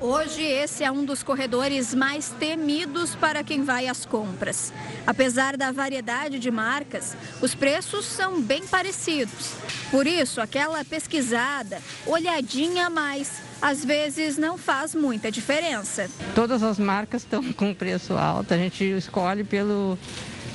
Hoje, 0.00 0.42
esse 0.42 0.82
é 0.82 0.90
um 0.90 1.04
dos 1.04 1.22
corredores 1.22 1.94
mais 1.94 2.30
temidos 2.40 3.14
para 3.14 3.44
quem 3.44 3.62
vai 3.62 3.86
às 3.86 4.06
compras. 4.06 4.72
Apesar 5.06 5.58
da 5.58 5.70
variedade 5.72 6.38
de 6.38 6.50
marcas, 6.50 7.14
os 7.42 7.54
preços 7.54 8.06
são 8.06 8.40
bem 8.40 8.66
parecidos. 8.66 9.52
Por 9.90 10.06
isso, 10.06 10.40
aquela 10.40 10.82
pesquisada, 10.86 11.82
olhadinha 12.06 12.86
a 12.86 12.90
mais, 12.90 13.42
às 13.60 13.84
vezes 13.84 14.38
não 14.38 14.56
faz 14.56 14.94
muita 14.94 15.30
diferença. 15.30 16.08
Todas 16.34 16.62
as 16.62 16.78
marcas 16.78 17.20
estão 17.20 17.42
com 17.52 17.74
preço 17.74 18.14
alto, 18.14 18.54
a 18.54 18.56
gente 18.56 18.82
escolhe 18.82 19.44
pelo, 19.44 19.98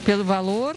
pelo 0.03 0.23
valor 0.23 0.75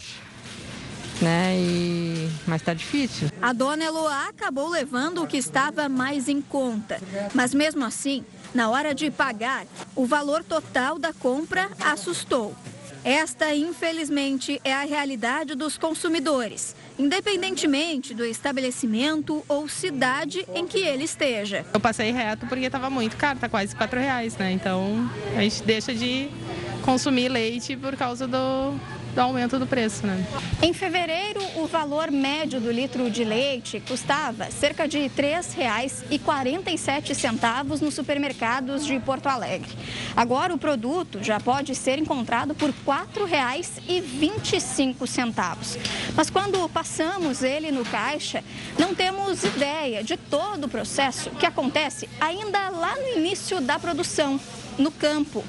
né? 1.21 1.55
E... 1.57 2.29
Mas 2.47 2.61
está 2.61 2.73
difícil. 2.73 3.29
A 3.41 3.53
dona 3.53 3.83
Eloá 3.83 4.27
acabou 4.29 4.69
levando 4.69 5.23
o 5.23 5.27
que 5.27 5.37
estava 5.37 5.89
mais 5.89 6.29
em 6.29 6.41
conta. 6.41 6.99
Mas 7.33 7.53
mesmo 7.53 7.83
assim, 7.85 8.23
na 8.53 8.69
hora 8.69 8.93
de 8.93 9.11
pagar, 9.11 9.65
o 9.95 10.05
valor 10.05 10.43
total 10.43 10.97
da 10.97 11.13
compra 11.13 11.69
assustou. 11.79 12.55
Esta, 13.03 13.55
infelizmente, 13.55 14.59
é 14.63 14.73
a 14.73 14.83
realidade 14.83 15.55
dos 15.55 15.77
consumidores, 15.77 16.75
independentemente 16.97 18.13
do 18.13 18.25
estabelecimento 18.25 19.43
ou 19.47 19.69
cidade 19.69 20.45
em 20.53 20.67
que 20.67 20.79
ele 20.79 21.05
esteja. 21.05 21.65
Eu 21.73 21.79
passei 21.79 22.11
reto 22.11 22.45
porque 22.47 22.65
estava 22.65 22.89
muito 22.89 23.15
caro, 23.15 23.35
está 23.35 23.47
quase 23.47 23.73
quatro 23.73 23.99
reais, 23.99 24.35
né? 24.35 24.51
Então 24.51 25.09
a 25.35 25.41
gente 25.41 25.63
deixa 25.63 25.93
de 25.93 26.29
consumir 26.83 27.29
leite 27.29 27.77
por 27.77 27.95
causa 27.95 28.27
do, 28.27 28.73
do 29.13 29.21
aumento 29.21 29.59
do 29.59 29.67
preço. 29.67 30.05
Né? 30.05 30.23
Em 30.61 30.73
fevereiro, 30.73 31.41
o 31.57 31.65
valor 31.67 32.11
médio 32.11 32.59
do 32.59 32.69
litro 32.71 33.09
de 33.09 33.23
leite 33.23 33.81
custava 33.87 34.51
cerca 34.51 34.85
de 34.87 34.99
R$ 34.99 35.09
3,47 35.09 37.81
nos 37.81 37.93
supermercados 37.93 38.85
de 38.85 38.99
Porto 38.99 39.27
Alegre. 39.27 39.71
Agora, 40.15 40.53
o 40.53 40.57
produto 40.57 41.19
já 41.21 41.39
pode 41.39 41.75
ser 41.75 41.99
encontrado 41.99 42.55
por 42.55 42.69
R$ 42.69 42.75
4,25. 42.85 45.79
Mas 46.15 46.29
quando 46.29 46.69
passamos 46.69 47.43
ele 47.43 47.71
no 47.71 47.83
caixa, 47.85 48.43
não 48.77 48.93
temos 48.93 49.43
ideia 49.43 50.03
de 50.03 50.17
todo 50.17 50.65
o 50.65 50.69
processo 50.69 51.29
que 51.31 51.45
acontece 51.45 52.09
ainda 52.19 52.69
lá 52.69 52.95
no 52.95 53.17
início 53.17 53.61
da 53.61 53.79
produção, 53.79 54.39
no 54.77 54.91
campo. 54.91 55.43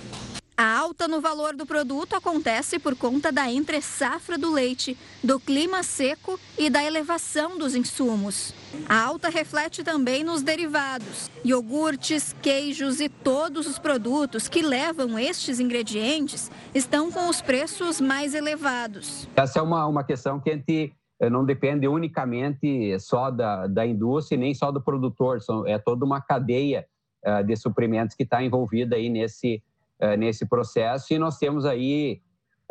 A 0.63 0.79
alta 0.79 1.09
no 1.09 1.23
valor 1.23 1.57
do 1.57 1.65
produto 1.65 2.15
acontece 2.15 2.79
por 2.79 2.95
conta 2.95 3.33
da 3.33 3.51
entre-safra 3.51 4.37
do 4.37 4.53
leite, 4.53 4.95
do 5.25 5.41
clima 5.41 5.83
seco 5.83 6.39
e 6.59 6.69
da 6.69 6.85
elevação 6.85 7.57
dos 7.57 7.75
insumos. 7.75 8.53
A 8.87 9.07
alta 9.07 9.31
reflete 9.31 9.83
também 9.83 10.23
nos 10.23 10.43
derivados. 10.43 11.31
Iogurtes, 11.43 12.37
queijos 12.43 13.01
e 13.01 13.09
todos 13.09 13.67
os 13.67 13.79
produtos 13.79 14.51
que 14.51 14.61
levam 14.61 15.19
estes 15.19 15.61
ingredientes 15.61 16.51
estão 16.75 17.11
com 17.11 17.27
os 17.31 17.41
preços 17.41 17.99
mais 17.99 18.35
elevados. 18.35 19.27
Essa 19.35 19.61
é 19.61 19.63
uma, 19.63 19.87
uma 19.87 20.05
questão 20.05 20.39
que 20.39 20.51
a 20.51 20.57
gente 20.57 20.93
eh, 21.23 21.31
não 21.31 21.43
depende 21.43 21.89
unicamente 21.89 23.01
só 23.01 23.31
da, 23.31 23.67
da 23.67 23.87
indústria 23.87 24.37
nem 24.39 24.53
só 24.53 24.71
do 24.71 24.83
produtor, 24.83 25.39
é 25.67 25.79
toda 25.79 26.05
uma 26.05 26.21
cadeia 26.21 26.87
uh, 27.25 27.43
de 27.43 27.57
suprimentos 27.57 28.15
que 28.15 28.25
está 28.25 28.43
envolvida 28.43 28.97
aí 28.97 29.09
nesse 29.09 29.63
uh, 30.03 30.17
nesse 30.17 30.47
processo. 30.47 31.13
E 31.13 31.19
nós 31.19 31.39
temos 31.39 31.65
aí 31.65 32.21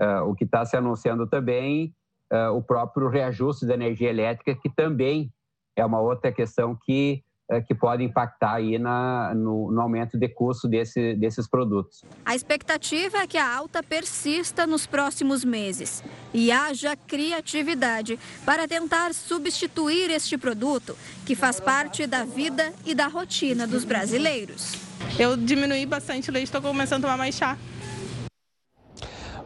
uh, 0.01 0.23
o 0.29 0.35
que 0.35 0.43
está 0.43 0.65
se 0.65 0.75
anunciando 0.75 1.27
também, 1.27 1.93
uh, 2.31 2.55
o 2.55 2.61
próprio 2.61 3.09
reajuste 3.09 3.65
da 3.65 3.73
energia 3.73 4.09
elétrica, 4.09 4.55
que 4.55 4.69
também 4.69 5.31
é 5.75 5.85
uma 5.85 5.99
outra 5.99 6.31
questão 6.31 6.75
que 6.75 7.23
que 7.65 7.73
pode 7.73 8.03
impactar 8.03 8.55
aí 8.55 8.77
na, 8.77 9.33
no, 9.33 9.71
no, 9.71 9.81
aumento 9.81 10.17
de 10.17 10.29
custo 10.29 10.67
desse, 10.67 11.15
desses 11.15 11.47
produtos. 11.47 12.03
A 12.23 12.35
expectativa 12.35 13.17
é 13.17 13.27
que 13.27 13.37
a 13.37 13.57
alta 13.57 13.81
persista 13.81 14.67
nos 14.67 14.85
próximos 14.85 15.43
meses 15.43 16.03
e 16.31 16.51
haja 16.51 16.95
criatividade 16.95 18.19
para 18.45 18.67
tentar 18.67 19.13
substituir 19.15 20.11
este 20.11 20.37
produto 20.37 20.95
que 21.25 21.35
faz 21.35 21.59
parte 21.59 22.05
da 22.05 22.23
vida 22.23 22.71
e 22.85 22.93
da 22.93 23.07
rotina 23.07 23.65
dos 23.65 23.83
brasileiros. 23.83 24.75
Eu 25.17 25.35
diminuí 25.35 25.85
bastante 25.85 26.29
o 26.29 26.33
leite, 26.33 26.45
estou 26.45 26.61
começando 26.61 27.05
a 27.05 27.07
tomar 27.07 27.17
mais 27.17 27.33
chá. 27.33 27.57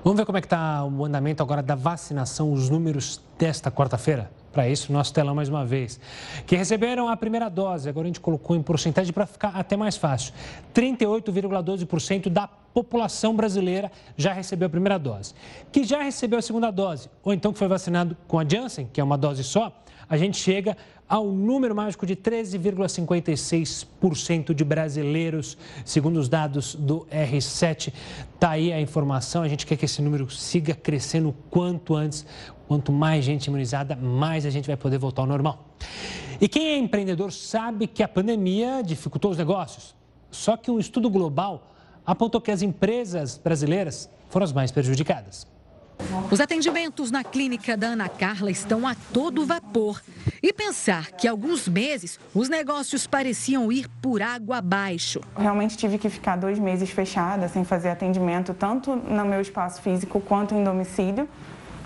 Vamos 0.03 0.17
ver 0.17 0.25
como 0.25 0.37
é 0.37 0.41
que 0.41 0.47
está 0.47 0.83
o 0.83 1.05
andamento 1.05 1.41
agora 1.41 1.63
da 1.63 1.75
vacinação, 1.75 2.51
os 2.51 2.69
números 2.69 3.21
desta 3.39 3.71
quarta-feira? 3.71 4.29
Para 4.53 4.69
isso, 4.69 4.93
nosso 4.93 5.11
telão 5.11 5.33
mais 5.33 5.49
uma 5.49 5.65
vez. 5.65 5.99
Que 6.45 6.55
receberam 6.55 7.09
a 7.09 7.17
primeira 7.17 7.49
dose, 7.49 7.89
agora 7.89 8.05
a 8.05 8.09
gente 8.09 8.19
colocou 8.19 8.55
em 8.55 8.61
porcentagem 8.61 9.11
para 9.11 9.25
ficar 9.25 9.49
até 9.49 9.75
mais 9.75 9.97
fácil. 9.97 10.31
38,12% 10.75 12.29
da 12.29 12.47
população 12.47 13.35
brasileira 13.35 13.91
já 14.15 14.31
recebeu 14.31 14.67
a 14.67 14.69
primeira 14.69 14.99
dose. 14.99 15.33
Que 15.71 15.83
já 15.83 16.03
recebeu 16.03 16.37
a 16.37 16.41
segunda 16.41 16.69
dose, 16.69 17.09
ou 17.23 17.33
então 17.33 17.51
que 17.51 17.57
foi 17.57 17.67
vacinado 17.67 18.15
com 18.27 18.37
a 18.37 18.47
Janssen, 18.47 18.87
que 18.93 19.01
é 19.01 19.03
uma 19.03 19.17
dose 19.17 19.43
só, 19.43 19.75
a 20.07 20.17
gente 20.17 20.37
chega 20.37 20.77
ao 21.07 21.27
número 21.27 21.73
mágico 21.75 22.05
de 22.05 22.15
13,56% 22.15 24.53
de 24.53 24.63
brasileiros, 24.63 25.57
segundo 25.85 26.17
os 26.17 26.29
dados 26.29 26.75
do 26.75 27.07
R7. 27.11 27.91
Está 28.33 28.51
aí 28.51 28.71
a 28.73 28.79
informação. 28.81 29.43
A 29.43 29.47
gente 29.47 29.65
quer 29.65 29.77
que 29.77 29.85
esse 29.85 30.01
número 30.01 30.29
siga 30.29 30.73
crescendo 30.73 31.33
quanto 31.49 31.95
antes. 31.95 32.25
Quanto 32.73 32.91
mais 32.91 33.23
gente 33.23 33.45
imunizada, 33.45 33.95
mais 33.95 34.47
a 34.47 34.49
gente 34.49 34.65
vai 34.65 34.75
poder 34.75 34.97
voltar 34.97 35.21
ao 35.21 35.27
normal. 35.27 35.63
E 36.41 36.47
quem 36.47 36.69
é 36.69 36.77
empreendedor 36.79 37.31
sabe 37.31 37.85
que 37.85 38.01
a 38.01 38.07
pandemia 38.07 38.81
dificultou 38.83 39.29
os 39.29 39.37
negócios. 39.37 39.95
Só 40.31 40.57
que 40.57 40.71
um 40.71 40.79
estudo 40.79 41.07
global 41.07 41.71
apontou 42.03 42.41
que 42.41 42.49
as 42.49 42.63
empresas 42.63 43.37
brasileiras 43.37 44.09
foram 44.27 44.45
as 44.45 44.51
mais 44.51 44.71
prejudicadas. 44.71 45.45
Os 46.31 46.41
atendimentos 46.41 47.11
na 47.11 47.23
clínica 47.23 47.77
da 47.77 47.89
Ana 47.89 48.09
Carla 48.09 48.49
estão 48.49 48.87
a 48.87 48.95
todo 48.95 49.45
vapor. 49.45 50.01
E 50.41 50.51
pensar 50.51 51.11
que 51.11 51.27
há 51.27 51.31
alguns 51.31 51.67
meses 51.67 52.19
os 52.33 52.49
negócios 52.49 53.05
pareciam 53.05 53.71
ir 53.71 53.87
por 54.01 54.19
água 54.19 54.57
abaixo. 54.57 55.21
Realmente 55.37 55.77
tive 55.77 55.99
que 55.99 56.09
ficar 56.09 56.37
dois 56.37 56.57
meses 56.57 56.89
fechada, 56.89 57.47
sem 57.47 57.63
fazer 57.63 57.89
atendimento, 57.89 58.51
tanto 58.51 58.95
no 58.95 59.25
meu 59.25 59.41
espaço 59.41 59.79
físico 59.79 60.19
quanto 60.19 60.55
em 60.55 60.63
domicílio. 60.63 61.29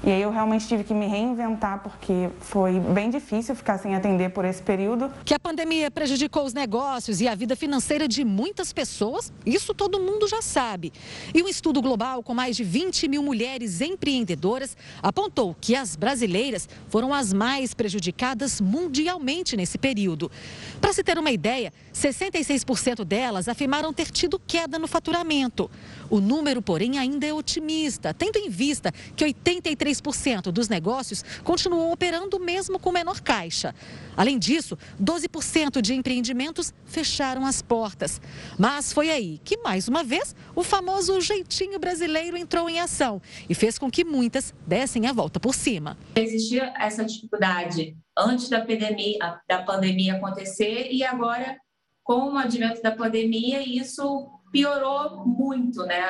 E 0.03 0.11
aí 0.11 0.21
eu 0.21 0.29
realmente 0.29 0.67
tive 0.67 0.83
que 0.83 0.93
me 0.93 1.07
reinventar 1.07 1.79
porque 1.79 2.29
foi 2.39 2.79
bem 2.79 3.09
difícil 3.09 3.55
ficar 3.55 3.79
sem 3.79 3.95
atender 3.95 4.29
por 4.29 4.45
esse 4.45 4.61
período. 4.61 5.11
Que 5.25 5.33
a 5.33 5.39
pandemia 5.39 5.89
prejudicou 5.89 6.45
os 6.45 6.53
negócios 6.53 7.19
e 7.19 7.27
a 7.27 7.33
vida 7.33 7.55
financeira 7.55 8.07
de 8.07 8.23
muitas 8.23 8.71
pessoas, 8.71 9.33
isso 9.45 9.73
todo 9.73 9.99
mundo 9.99 10.27
já 10.27 10.41
sabe. 10.41 10.93
E 11.33 11.41
um 11.41 11.47
estudo 11.47 11.81
global 11.81 12.21
com 12.21 12.33
mais 12.33 12.55
de 12.55 12.63
20 12.63 13.07
mil 13.07 13.23
mulheres 13.23 13.81
empreendedoras 13.81 14.77
apontou 15.01 15.55
que 15.59 15.75
as 15.75 15.95
brasileiras 15.95 16.69
foram 16.89 17.13
as 17.13 17.33
mais 17.33 17.73
prejudicadas 17.73 18.61
mundialmente 18.61 19.57
nesse 19.57 19.77
período. 19.77 20.31
Para 20.79 20.93
se 20.93 21.03
ter 21.03 21.17
uma 21.17 21.31
ideia, 21.31 21.73
66% 21.93 23.03
delas 23.03 23.47
afirmaram 23.47 23.91
ter 23.91 24.11
tido 24.11 24.39
queda 24.39 24.77
no 24.77 24.87
faturamento. 24.87 25.69
O 26.09 26.21
número, 26.21 26.61
porém, 26.61 26.99
ainda 26.99 27.25
é 27.25 27.33
otimista, 27.33 28.13
tendo 28.13 28.37
em 28.37 28.49
vista 28.49 28.93
que 29.15 29.25
83 29.25 29.86
83% 29.87 30.51
dos 30.51 30.67
negócios 30.69 31.23
continuou 31.43 31.91
operando 31.91 32.39
mesmo 32.39 32.79
com 32.79 32.91
menor 32.91 33.21
caixa. 33.21 33.73
Além 34.15 34.37
disso, 34.37 34.77
12% 35.01 35.81
de 35.81 35.93
empreendimentos 35.93 36.73
fecharam 36.85 37.45
as 37.45 37.61
portas. 37.61 38.21
Mas 38.57 38.91
foi 38.91 39.09
aí 39.09 39.39
que, 39.43 39.57
mais 39.57 39.87
uma 39.87 40.03
vez, 40.03 40.35
o 40.55 40.63
famoso 40.63 41.19
jeitinho 41.21 41.79
brasileiro 41.79 42.37
entrou 42.37 42.69
em 42.69 42.79
ação 42.79 43.21
e 43.49 43.55
fez 43.55 43.77
com 43.77 43.89
que 43.89 44.03
muitas 44.03 44.53
dessem 44.65 45.07
a 45.07 45.13
volta 45.13 45.39
por 45.39 45.53
cima. 45.53 45.97
Existia 46.15 46.73
essa 46.77 47.05
dificuldade 47.05 47.95
antes 48.17 48.49
da 48.49 48.61
pandemia, 48.61 49.39
da 49.47 49.61
pandemia 49.63 50.15
acontecer 50.15 50.89
e 50.91 51.03
agora, 51.03 51.57
com 52.03 52.33
o 52.33 52.37
advento 52.37 52.81
da 52.81 52.91
pandemia, 52.91 53.61
isso 53.61 54.36
piorou 54.51 55.25
muito, 55.25 55.83
né? 55.83 56.01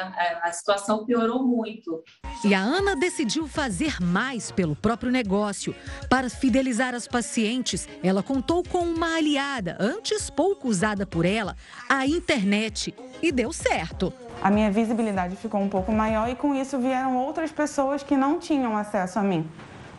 A 0.41 0.51
situação 0.51 1.05
piorou 1.05 1.43
muito. 1.43 2.03
E 2.43 2.53
a 2.53 2.59
Ana 2.59 2.95
decidiu 2.95 3.47
fazer 3.47 3.99
mais 4.01 4.51
pelo 4.51 4.75
próprio 4.75 5.11
negócio. 5.11 5.75
Para 6.09 6.29
fidelizar 6.29 6.93
as 6.93 7.07
pacientes, 7.07 7.87
ela 8.03 8.21
contou 8.21 8.63
com 8.63 8.79
uma 8.79 9.15
aliada, 9.15 9.77
antes 9.79 10.29
pouco 10.29 10.67
usada 10.67 11.05
por 11.05 11.25
ela, 11.25 11.55
a 11.89 12.05
internet. 12.05 12.93
E 13.21 13.31
deu 13.31 13.51
certo. 13.51 14.13
A 14.41 14.51
minha 14.51 14.69
visibilidade 14.69 15.35
ficou 15.35 15.59
um 15.59 15.69
pouco 15.69 15.91
maior 15.91 16.29
e 16.29 16.35
com 16.35 16.53
isso 16.53 16.77
vieram 16.77 17.17
outras 17.17 17.51
pessoas 17.51 18.03
que 18.03 18.15
não 18.15 18.37
tinham 18.37 18.77
acesso 18.77 19.17
a 19.17 19.23
mim 19.23 19.49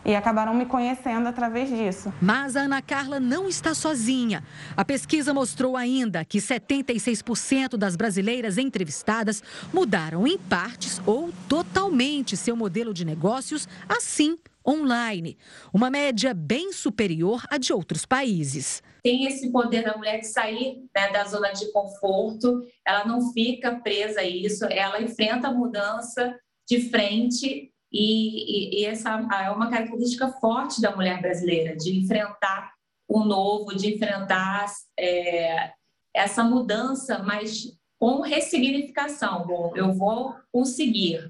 e 0.09 0.15
acabaram 0.15 0.55
me 0.55 0.65
conhecendo 0.65 1.27
através 1.27 1.69
disso. 1.69 2.11
Mas 2.19 2.55
a 2.55 2.61
Ana 2.61 2.81
Carla 2.81 3.19
não 3.19 3.47
está 3.47 3.75
sozinha. 3.75 4.43
A 4.75 4.83
pesquisa 4.83 5.35
mostrou 5.35 5.77
ainda 5.77 6.25
que 6.25 6.39
76% 6.39 7.77
das 7.77 7.95
brasileiras 7.95 8.57
entrevistadas 8.57 9.43
mudaram 9.71 10.25
em 10.25 10.35
partes 10.35 10.99
ou 11.05 11.31
totalmente 11.47 12.35
seu 12.35 12.55
modelo 12.55 12.91
de 12.91 13.05
negócios, 13.05 13.67
assim 13.87 14.35
online, 14.67 15.37
uma 15.71 15.91
média 15.91 16.33
bem 16.33 16.73
superior 16.73 17.43
à 17.47 17.59
de 17.59 17.71
outros 17.71 18.03
países. 18.03 18.81
Tem 19.03 19.25
esse 19.25 19.51
poder 19.51 19.83
da 19.83 19.95
mulher 19.95 20.19
de 20.19 20.27
sair 20.27 20.83
né, 20.95 21.11
da 21.11 21.23
zona 21.25 21.51
de 21.51 21.71
conforto, 21.71 22.63
ela 22.85 23.05
não 23.05 23.31
fica 23.31 23.75
presa 23.75 24.21
a 24.21 24.27
isso, 24.27 24.65
ela 24.65 25.01
enfrenta 25.01 25.49
a 25.49 25.53
mudança 25.53 26.35
de 26.67 26.89
frente 26.89 27.71
e, 27.91 28.77
e, 28.77 28.81
e, 28.81 28.85
essa 28.85 29.09
é 29.43 29.49
uma 29.49 29.69
característica 29.69 30.29
forte 30.33 30.79
da 30.79 30.95
mulher 30.95 31.21
brasileira, 31.21 31.75
de 31.75 31.97
enfrentar 31.97 32.71
o 33.07 33.23
novo, 33.23 33.75
de 33.75 33.95
enfrentar 33.95 34.67
é, 34.97 35.71
essa 36.13 36.43
mudança, 36.43 37.23
mas 37.23 37.75
com 37.97 38.21
ressignificação. 38.21 39.73
Eu 39.75 39.93
vou 39.93 40.35
conseguir. 40.51 41.29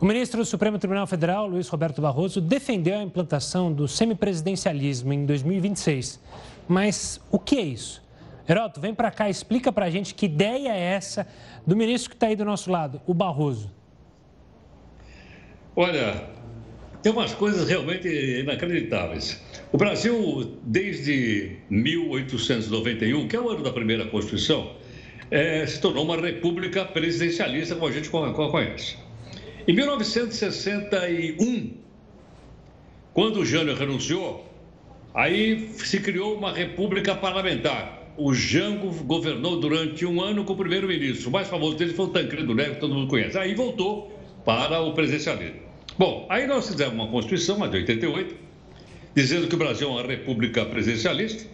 O 0.00 0.04
ministro 0.04 0.40
do 0.40 0.44
Supremo 0.44 0.78
Tribunal 0.78 1.06
Federal, 1.06 1.46
Luiz 1.46 1.68
Roberto 1.68 2.00
Barroso, 2.00 2.40
defendeu 2.40 2.98
a 2.98 3.02
implantação 3.02 3.72
do 3.72 3.86
semipresidencialismo 3.86 5.12
em 5.12 5.26
2026. 5.26 6.20
Mas 6.66 7.20
o 7.30 7.38
que 7.38 7.56
é 7.56 7.62
isso? 7.62 8.02
Heroto, 8.48 8.80
vem 8.80 8.94
para 8.94 9.10
cá, 9.10 9.30
explica 9.30 9.72
para 9.72 9.86
a 9.86 9.90
gente 9.90 10.14
que 10.14 10.26
ideia 10.26 10.70
é 10.70 10.80
essa 10.80 11.26
do 11.66 11.76
ministro 11.76 12.10
que 12.10 12.16
está 12.16 12.26
aí 12.26 12.36
do 12.36 12.44
nosso 12.44 12.70
lado, 12.70 13.00
o 13.06 13.14
Barroso. 13.14 13.70
Olha, 15.74 16.28
tem 17.02 17.10
umas 17.10 17.34
coisas 17.34 17.66
realmente 17.66 18.08
inacreditáveis. 18.08 19.42
O 19.72 19.78
Brasil, 19.78 20.58
desde 20.64 21.56
1891, 21.70 23.26
que 23.26 23.34
é 23.34 23.40
o 23.40 23.48
ano 23.48 23.62
da 23.62 23.72
primeira 23.72 24.04
Constituição, 24.04 24.76
é, 25.30 25.66
se 25.66 25.80
tornou 25.80 26.04
uma 26.04 26.20
república 26.20 26.84
presidencialista, 26.84 27.74
como 27.74 27.88
a 27.88 27.92
gente 27.92 28.10
conhece. 28.10 28.98
Em 29.66 29.72
1961, 29.72 31.72
quando 33.14 33.44
Jânio 33.44 33.74
renunciou, 33.74 34.46
aí 35.14 35.70
se 35.78 36.00
criou 36.00 36.36
uma 36.36 36.52
república 36.52 37.14
parlamentar. 37.14 38.12
O 38.18 38.34
Jango 38.34 38.90
governou 39.04 39.58
durante 39.58 40.04
um 40.04 40.20
ano 40.20 40.44
com 40.44 40.52
o 40.52 40.56
primeiro-ministro. 40.56 41.30
O 41.30 41.32
mais 41.32 41.48
famoso 41.48 41.78
dele 41.78 41.94
foi 41.94 42.04
o 42.04 42.08
Tancredo 42.08 42.54
Neves, 42.54 42.74
que 42.74 42.80
todo 42.80 42.94
mundo 42.94 43.08
conhece. 43.08 43.38
Aí 43.38 43.54
voltou 43.54 44.12
para 44.44 44.82
o 44.82 44.92
presidencialismo. 44.92 45.61
Bom, 45.98 46.26
aí 46.30 46.46
nós 46.46 46.68
fizemos 46.68 46.94
uma 46.94 47.08
Constituição, 47.08 47.62
a 47.62 47.68
de 47.68 47.76
88, 47.78 48.34
dizendo 49.14 49.46
que 49.46 49.54
o 49.54 49.58
Brasil 49.58 49.88
é 49.88 49.90
uma 49.90 50.02
república 50.02 50.64
presidencialista. 50.64 51.44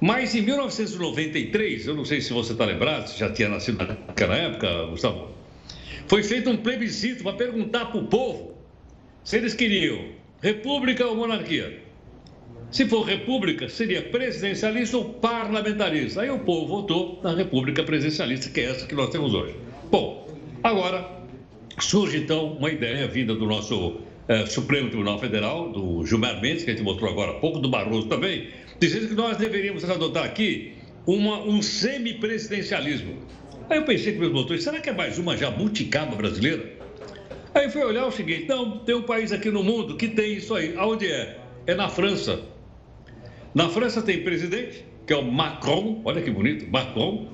Mas 0.00 0.34
em 0.34 0.42
1993, 0.42 1.86
eu 1.86 1.94
não 1.94 2.04
sei 2.04 2.20
se 2.20 2.32
você 2.32 2.52
está 2.52 2.64
lembrado, 2.64 3.08
se 3.08 3.18
já 3.18 3.30
tinha 3.30 3.48
nascido 3.48 3.78
naquela 3.78 4.36
época, 4.36 4.86
Gustavo, 4.86 5.30
foi 6.06 6.22
feito 6.22 6.50
um 6.50 6.56
plebiscito 6.56 7.22
para 7.22 7.32
perguntar 7.34 7.86
para 7.86 8.00
o 8.00 8.06
povo 8.06 8.54
se 9.24 9.36
eles 9.36 9.54
queriam 9.54 10.12
república 10.40 11.06
ou 11.06 11.16
monarquia. 11.16 11.82
Se 12.70 12.86
for 12.86 13.02
república, 13.02 13.68
seria 13.68 14.02
presidencialista 14.02 14.96
ou 14.96 15.14
parlamentarista. 15.14 16.22
Aí 16.22 16.30
o 16.30 16.40
povo 16.40 16.66
votou 16.66 17.20
na 17.22 17.34
república 17.34 17.82
presidencialista, 17.82 18.50
que 18.50 18.60
é 18.60 18.64
essa 18.64 18.86
que 18.86 18.94
nós 18.94 19.10
temos 19.10 19.34
hoje. 19.34 19.56
Bom, 19.90 20.28
agora 20.62 21.17
Surge 21.80 22.18
então 22.18 22.52
uma 22.52 22.70
ideia 22.70 23.06
vinda 23.06 23.34
do 23.34 23.46
nosso 23.46 24.00
é, 24.26 24.44
Supremo 24.46 24.88
Tribunal 24.88 25.18
Federal, 25.18 25.70
do 25.70 26.04
Gilmar 26.04 26.40
Mendes, 26.40 26.64
que 26.64 26.70
a 26.70 26.74
gente 26.74 26.82
mostrou 26.82 27.10
agora 27.10 27.32
há 27.32 27.34
pouco, 27.34 27.58
do 27.58 27.68
Barroso 27.68 28.08
também, 28.08 28.48
dizendo 28.78 29.08
que 29.08 29.14
nós 29.14 29.36
deveríamos 29.36 29.88
adotar 29.88 30.24
aqui 30.24 30.74
uma, 31.06 31.38
um 31.38 31.62
semipresidencialismo. 31.62 33.16
Aí 33.70 33.78
eu 33.78 33.84
pensei 33.84 34.12
com 34.12 34.20
meus 34.20 34.32
motores, 34.32 34.64
será 34.64 34.80
que 34.80 34.90
é 34.90 34.92
mais 34.92 35.18
uma 35.18 35.36
jabuticaba 35.36 36.16
brasileira? 36.16 36.78
Aí 37.54 37.70
fui 37.70 37.82
olhar 37.82 38.06
o 38.06 38.12
seguinte, 38.12 38.46
não, 38.48 38.78
tem 38.78 38.94
um 38.94 39.02
país 39.02 39.32
aqui 39.32 39.50
no 39.50 39.62
mundo 39.62 39.96
que 39.96 40.08
tem 40.08 40.34
isso 40.36 40.54
aí. 40.54 40.74
Aonde 40.76 41.06
é? 41.06 41.38
É 41.66 41.74
na 41.74 41.88
França. 41.88 42.40
Na 43.54 43.68
França 43.68 44.02
tem 44.02 44.22
presidente, 44.22 44.84
que 45.06 45.12
é 45.12 45.16
o 45.16 45.24
Macron, 45.24 46.02
olha 46.04 46.20
que 46.20 46.30
bonito, 46.30 46.70
Macron, 46.70 47.32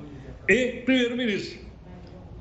e 0.48 0.82
primeiro-ministro. 0.84 1.63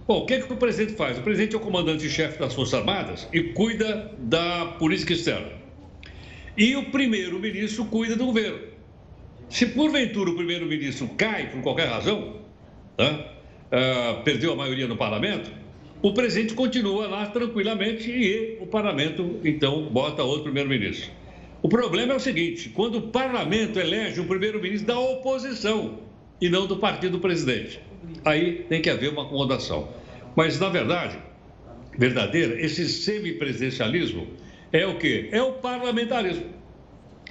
Bom, 0.06 0.18
o 0.18 0.26
que, 0.26 0.34
é 0.34 0.42
que 0.42 0.52
o 0.52 0.58
presidente 0.58 0.98
faz? 0.98 1.18
O 1.18 1.22
presidente 1.22 1.56
é 1.56 1.58
o 1.58 1.62
comandante-chefe 1.62 2.38
das 2.38 2.54
Forças 2.54 2.74
Armadas 2.74 3.26
e 3.32 3.42
cuida 3.42 4.12
da 4.20 4.66
política 4.78 5.14
externa. 5.14 5.48
E 6.58 6.76
o 6.76 6.92
primeiro-ministro 6.92 7.86
cuida 7.86 8.14
do 8.18 8.26
governo. 8.26 8.60
Se 9.50 9.66
porventura 9.68 10.30
o 10.32 10.36
primeiro-ministro 10.36 11.08
cai 11.18 11.50
por 11.50 11.62
qualquer 11.62 11.88
razão, 11.88 12.42
né, 12.98 13.28
uh, 13.72 14.24
perdeu 14.24 14.52
a 14.52 14.56
maioria 14.58 14.88
no 14.88 14.98
parlamento, 14.98 15.50
o 16.02 16.14
presidente 16.14 16.54
continua 16.54 17.08
lá 17.08 17.28
tranquilamente 17.28 18.12
e 18.12 18.58
o 18.60 18.68
parlamento, 18.68 19.40
então, 19.46 19.84
bota 19.84 20.22
outro 20.22 20.44
primeiro-ministro. 20.44 21.12
O 21.62 21.70
problema 21.70 22.12
é 22.12 22.16
o 22.18 22.20
seguinte: 22.20 22.68
quando 22.70 22.98
o 22.98 23.02
parlamento 23.04 23.80
elege 23.80 24.20
um 24.20 24.28
primeiro-ministro 24.28 24.86
da 24.86 25.00
oposição 25.00 26.00
e 26.42 26.50
não 26.50 26.68
do 26.68 26.76
partido 26.76 27.14
do 27.14 27.20
presidente 27.20 27.80
aí 28.24 28.66
tem 28.70 28.82
que 28.82 28.90
haver 28.90 29.12
uma 29.12 29.24
acomodação. 29.24 29.90
Mas, 30.36 30.60
na 30.60 30.70
verdade, 30.70 31.18
verdadeira, 31.98 32.60
esse 32.60 32.88
semipresidencialismo 32.88 34.28
é 34.72 34.86
o 34.86 34.98
quê? 34.98 35.30
É 35.32 35.42
o 35.42 35.54
parlamentarismo. 35.54 36.46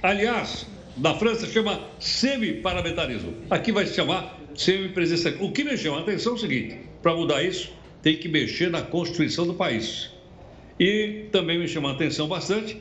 Aliás, 0.01 0.65
na 0.97 1.13
França 1.15 1.47
chama 1.47 1.79
semi-parlamentarismo. 1.99 3.33
Aqui 3.49 3.71
vai 3.71 3.85
se 3.85 3.95
chamar 3.95 4.39
semipresidencialismo. 4.55 5.47
O 5.47 5.51
que 5.51 5.63
me 5.63 5.77
chama 5.77 5.97
a 5.97 6.01
atenção 6.01 6.33
é 6.33 6.35
o 6.35 6.39
seguinte: 6.39 6.77
para 7.01 7.15
mudar 7.15 7.43
isso, 7.43 7.71
tem 8.01 8.17
que 8.17 8.27
mexer 8.27 8.69
na 8.69 8.81
Constituição 8.81 9.45
do 9.45 9.53
país. 9.53 10.11
E 10.79 11.25
também 11.31 11.59
me 11.59 11.67
chama 11.67 11.89
a 11.89 11.93
atenção 11.93 12.27
bastante 12.27 12.77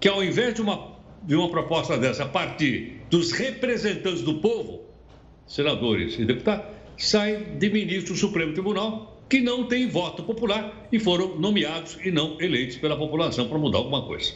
que, 0.00 0.08
ao 0.08 0.22
invés 0.22 0.54
de 0.54 0.62
uma, 0.62 0.92
de 1.22 1.34
uma 1.34 1.50
proposta 1.50 1.96
dessa 1.96 2.24
a 2.24 2.28
partir 2.28 3.00
dos 3.10 3.32
representantes 3.32 4.22
do 4.22 4.40
povo, 4.40 4.84
senadores 5.46 6.18
e 6.18 6.24
deputados, 6.24 6.75
sai 6.96 7.36
de 7.58 7.70
ministro 7.70 8.14
do 8.14 8.18
Supremo 8.18 8.52
Tribunal 8.52 9.16
que 9.28 9.40
não 9.40 9.64
tem 9.64 9.88
voto 9.88 10.22
popular 10.22 10.86
e 10.90 10.98
foram 10.98 11.36
nomeados 11.36 11.98
e 12.04 12.10
não 12.10 12.40
eleitos 12.40 12.76
pela 12.76 12.96
população 12.96 13.48
para 13.48 13.58
mudar 13.58 13.78
alguma 13.78 14.02
coisa. 14.02 14.32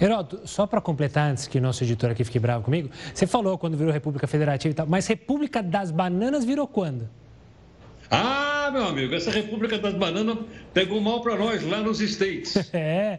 Heroto, 0.00 0.40
só 0.46 0.66
para 0.66 0.80
completar, 0.80 1.30
antes 1.30 1.46
que 1.46 1.60
nosso 1.60 1.84
editor 1.84 2.10
aqui 2.10 2.24
fique 2.24 2.38
bravo 2.38 2.64
comigo, 2.64 2.88
você 3.12 3.26
falou 3.26 3.58
quando 3.58 3.76
virou 3.76 3.92
República 3.92 4.26
Federativa 4.26 4.72
e 4.72 4.74
tal, 4.74 4.86
mas 4.86 5.06
República 5.06 5.62
das 5.62 5.90
Bananas 5.90 6.42
virou 6.42 6.66
quando? 6.66 7.06
Ah, 8.10 8.70
meu 8.72 8.86
amigo, 8.86 9.14
essa 9.14 9.30
República 9.30 9.78
das 9.78 9.94
Bananas 9.94 10.38
pegou 10.72 11.00
mal 11.00 11.20
para 11.20 11.36
nós 11.36 11.64
lá 11.64 11.80
nos 11.80 12.00
States. 12.00 12.54
É, 12.72 13.18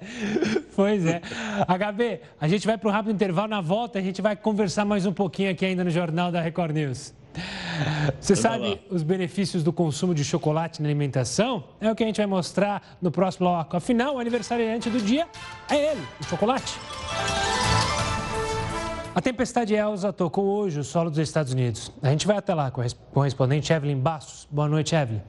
pois 0.76 1.06
é. 1.06 1.22
HB, 1.68 2.20
a 2.40 2.48
gente 2.48 2.66
vai 2.66 2.78
para 2.78 2.90
o 2.90 2.92
rápido 2.92 3.14
intervalo, 3.14 3.48
na 3.48 3.62
volta 3.62 4.00
a 4.00 4.02
gente 4.02 4.22
vai 4.22 4.36
conversar 4.36 4.84
mais 4.84 5.06
um 5.06 5.14
pouquinho 5.14 5.52
aqui 5.52 5.66
ainda 5.66 5.84
no 5.84 5.92
Jornal 5.92 6.32
da 6.32 6.42
Record 6.42 6.74
News. 6.74 7.14
Você 8.20 8.36
sabe 8.36 8.82
os 8.90 9.04
benefícios 9.04 9.64
do 9.64 9.74
consumo 9.74 10.14
de 10.14 10.24
chocolate 10.24 10.82
na 10.82 10.88
alimentação? 10.88 11.64
É 11.80 11.90
o 11.90 11.96
que 11.96 12.04
a 12.04 12.06
gente 12.06 12.18
vai 12.18 12.26
mostrar 12.26 12.98
no 13.02 13.12
próximo 13.12 13.48
bloco. 13.48 13.76
Afinal, 13.76 14.16
o 14.16 14.20
aniversariante 14.20 14.90
do 14.90 15.00
dia 15.00 15.28
é 15.70 15.92
ele, 15.92 16.02
o 16.20 16.24
chocolate. 16.26 16.78
A 19.14 19.22
tempestade 19.22 19.74
Elsa 19.74 20.14
tocou 20.14 20.46
hoje 20.46 20.80
o 20.80 20.84
solo 20.84 21.10
dos 21.10 21.20
Estados 21.20 21.52
Unidos. 21.52 21.92
A 22.02 22.10
gente 22.10 22.26
vai 22.26 22.38
até 22.38 22.54
lá 22.54 22.72
com 22.72 22.82
a 22.82 22.86
correspondente 23.12 23.74
Evelyn 23.74 24.00
Bastos. 24.00 24.48
Boa 24.50 24.70
noite, 24.70 24.96
Evelyn. 24.96 25.22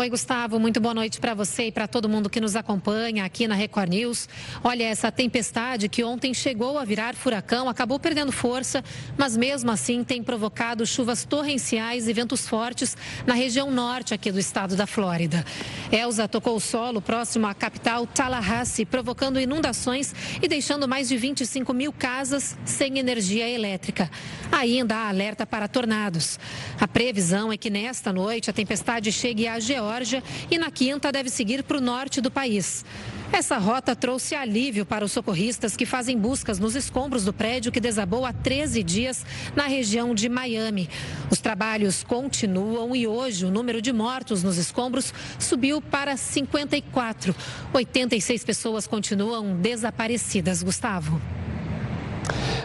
Oi, 0.00 0.08
Gustavo, 0.08 0.60
muito 0.60 0.80
boa 0.80 0.94
noite 0.94 1.18
para 1.18 1.34
você 1.34 1.64
e 1.64 1.72
para 1.72 1.88
todo 1.88 2.08
mundo 2.08 2.30
que 2.30 2.40
nos 2.40 2.54
acompanha 2.54 3.24
aqui 3.24 3.48
na 3.48 3.56
Record 3.56 3.88
News. 3.88 4.28
Olha, 4.62 4.84
essa 4.84 5.10
tempestade 5.10 5.88
que 5.88 6.04
ontem 6.04 6.32
chegou 6.32 6.78
a 6.78 6.84
virar 6.84 7.16
furacão 7.16 7.68
acabou 7.68 7.98
perdendo 7.98 8.30
força, 8.30 8.84
mas 9.16 9.36
mesmo 9.36 9.72
assim 9.72 10.04
tem 10.04 10.22
provocado 10.22 10.86
chuvas 10.86 11.24
torrenciais 11.24 12.06
e 12.06 12.12
ventos 12.12 12.46
fortes 12.46 12.96
na 13.26 13.34
região 13.34 13.72
norte 13.72 14.14
aqui 14.14 14.30
do 14.30 14.38
estado 14.38 14.76
da 14.76 14.86
Flórida. 14.86 15.44
Elsa 15.90 16.28
tocou 16.28 16.54
o 16.54 16.60
solo 16.60 17.02
próximo 17.02 17.48
à 17.48 17.52
capital 17.52 18.06
Tallahassee, 18.06 18.86
provocando 18.86 19.40
inundações 19.40 20.14
e 20.40 20.46
deixando 20.46 20.86
mais 20.86 21.08
de 21.08 21.16
25 21.16 21.74
mil 21.74 21.92
casas 21.92 22.56
sem 22.64 23.00
energia 23.00 23.48
elétrica. 23.50 24.08
Ainda 24.52 24.94
há 24.94 25.08
alerta 25.08 25.44
para 25.44 25.66
tornados. 25.66 26.38
A 26.80 26.86
previsão 26.86 27.52
é 27.52 27.56
que 27.56 27.68
nesta 27.68 28.12
noite 28.12 28.48
a 28.48 28.52
tempestade 28.52 29.10
chegue 29.10 29.48
à 29.48 29.58
Geórgia 29.58 29.87
Geórgia 29.88 30.22
e 30.50 30.58
na 30.58 30.70
quinta 30.70 31.10
deve 31.10 31.30
seguir 31.30 31.62
para 31.62 31.78
o 31.78 31.80
norte 31.80 32.20
do 32.20 32.30
país. 32.30 32.84
Essa 33.32 33.56
rota 33.56 33.96
trouxe 33.96 34.34
alívio 34.34 34.84
para 34.84 35.04
os 35.04 35.12
socorristas 35.12 35.76
que 35.76 35.86
fazem 35.86 36.18
buscas 36.18 36.58
nos 36.58 36.76
escombros 36.76 37.24
do 37.24 37.32
prédio 37.32 37.72
que 37.72 37.80
desabou 37.80 38.26
há 38.26 38.32
13 38.32 38.82
dias 38.82 39.24
na 39.56 39.66
região 39.66 40.14
de 40.14 40.28
Miami. 40.28 40.90
Os 41.30 41.40
trabalhos 41.40 42.02
continuam 42.02 42.94
e 42.94 43.06
hoje 43.06 43.46
o 43.46 43.50
número 43.50 43.80
de 43.80 43.92
mortos 43.92 44.42
nos 44.42 44.58
escombros 44.58 45.12
subiu 45.38 45.80
para 45.80 46.16
54. 46.16 47.34
86 47.72 48.44
pessoas 48.44 48.86
continuam 48.86 49.56
desaparecidas. 49.56 50.62
Gustavo. 50.62 51.20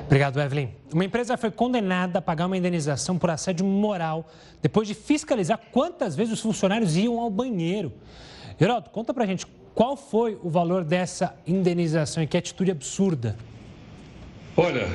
Obrigado, 0.06 0.40
Evelyn. 0.40 0.70
Uma 0.94 1.06
empresa 1.06 1.38
foi 1.38 1.50
condenada 1.50 2.20
a 2.20 2.22
pagar 2.22 2.46
uma 2.46 2.58
indenização 2.58 3.18
por 3.18 3.30
assédio 3.30 3.66
moral 3.66 4.30
depois 4.62 4.88
de 4.88 4.94
fiscalizar 4.94 5.60
quantas 5.72 6.16
vezes 6.16 6.34
os 6.34 6.42
funcionários 6.42 6.96
iam 6.96 7.20
ao 7.20 7.30
banheiro. 7.30 7.92
Geraldo, 8.60 8.90
conta 8.90 9.14
pra 9.14 9.26
gente 9.26 9.48
qual 9.74 9.98
foi 9.98 10.38
o 10.44 10.50
valor 10.50 10.84
dessa 10.84 11.36
indenização 11.48 12.22
e 12.22 12.28
que 12.28 12.38
atitude 12.38 12.72
absurda. 12.72 13.36
Olha, 14.56 14.88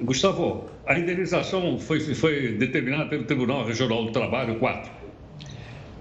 Gustavo, 0.00 0.64
a 0.86 0.98
indenização 0.98 1.78
foi, 1.78 2.00
foi 2.14 2.52
determinada 2.56 3.06
pelo 3.06 3.24
Tribunal 3.24 3.66
Regional 3.66 4.04
do 4.04 4.12
Trabalho 4.12 4.58
4. 4.58 4.90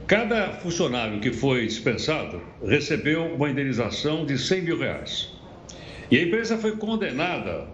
Cada 0.07 0.53
funcionário 0.53 1.19
que 1.19 1.31
foi 1.31 1.65
dispensado 1.65 2.41
recebeu 2.65 3.25
uma 3.35 3.49
indenização 3.49 4.25
de 4.25 4.37
100 4.37 4.61
mil 4.61 4.79
reais. 4.79 5.31
E 6.11 6.17
a 6.17 6.23
empresa 6.23 6.57
foi 6.57 6.77
condenada 6.77 7.67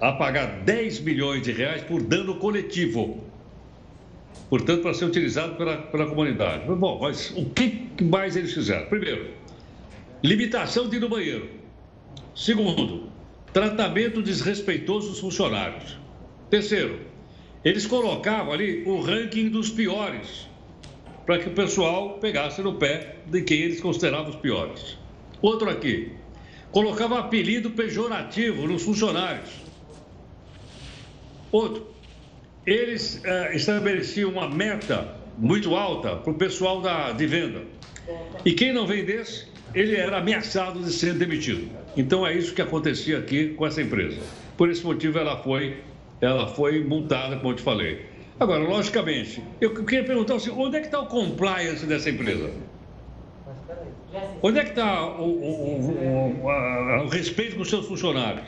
a 0.00 0.12
pagar 0.12 0.60
10 0.62 1.00
milhões 1.00 1.42
de 1.42 1.52
reais 1.52 1.82
por 1.82 2.02
dano 2.02 2.36
coletivo. 2.36 3.24
Portanto, 4.48 4.82
para 4.82 4.94
ser 4.94 5.06
utilizado 5.06 5.56
pela, 5.56 5.76
pela 5.78 6.06
comunidade. 6.06 6.66
Bom, 6.66 6.98
mas 7.00 7.30
o 7.36 7.46
que 7.46 7.88
mais 8.02 8.36
eles 8.36 8.52
fizeram? 8.52 8.86
Primeiro, 8.86 9.30
limitação 10.22 10.88
de 10.88 10.96
ir 10.96 11.00
no 11.00 11.08
banheiro. 11.08 11.48
Segundo, 12.34 13.10
tratamento 13.52 14.22
desrespeitoso 14.22 15.10
dos 15.10 15.20
funcionários. 15.20 15.98
Terceiro, 16.50 17.00
eles 17.64 17.86
colocavam 17.86 18.52
ali 18.52 18.84
o 18.86 19.00
ranking 19.00 19.48
dos 19.48 19.70
piores, 19.70 20.46
para 21.24 21.38
que 21.38 21.48
o 21.48 21.52
pessoal 21.52 22.18
pegasse 22.20 22.62
no 22.62 22.74
pé 22.74 23.16
de 23.26 23.42
quem 23.42 23.62
eles 23.62 23.80
consideravam 23.80 24.30
os 24.30 24.36
piores. 24.36 24.96
Outro 25.42 25.68
aqui, 25.68 26.12
colocava 26.70 27.18
apelido 27.18 27.70
pejorativo 27.70 28.68
nos 28.68 28.82
funcionários. 28.82 29.65
Outro, 31.52 31.86
eles 32.66 33.22
uh, 33.24 33.54
estabeleciam 33.54 34.30
uma 34.30 34.48
meta 34.48 35.16
muito 35.38 35.74
alta 35.74 36.16
para 36.16 36.30
o 36.30 36.34
pessoal 36.34 36.80
da, 36.80 37.12
de 37.12 37.26
venda. 37.26 37.62
E 38.44 38.52
quem 38.52 38.72
não 38.72 38.86
vendesse, 38.86 39.46
ele 39.74 39.96
era 39.96 40.18
ameaçado 40.18 40.80
de 40.80 40.92
ser 40.92 41.14
demitido. 41.14 41.70
Então 41.96 42.26
é 42.26 42.34
isso 42.34 42.54
que 42.54 42.62
acontecia 42.62 43.18
aqui 43.18 43.50
com 43.50 43.66
essa 43.66 43.82
empresa. 43.82 44.20
Por 44.56 44.70
esse 44.70 44.84
motivo 44.84 45.18
ela 45.18 45.36
foi, 45.42 45.82
ela 46.20 46.46
foi 46.48 46.82
multada, 46.82 47.36
como 47.36 47.50
eu 47.50 47.56
te 47.56 47.62
falei. 47.62 48.06
Agora, 48.38 48.62
logicamente, 48.62 49.42
eu 49.60 49.74
queria 49.74 50.04
perguntar 50.04 50.34
assim, 50.34 50.50
onde 50.50 50.76
é 50.76 50.80
que 50.80 50.86
está 50.86 51.00
o 51.00 51.06
compliance 51.06 51.86
dessa 51.86 52.10
empresa? 52.10 52.50
Onde 54.42 54.58
é 54.58 54.64
que 54.64 54.70
está 54.70 55.06
o, 55.18 55.24
o, 55.24 56.42
o, 56.42 57.04
o 57.04 57.08
respeito 57.08 57.56
com 57.56 57.62
os 57.62 57.70
seus 57.70 57.86
funcionários? 57.86 58.46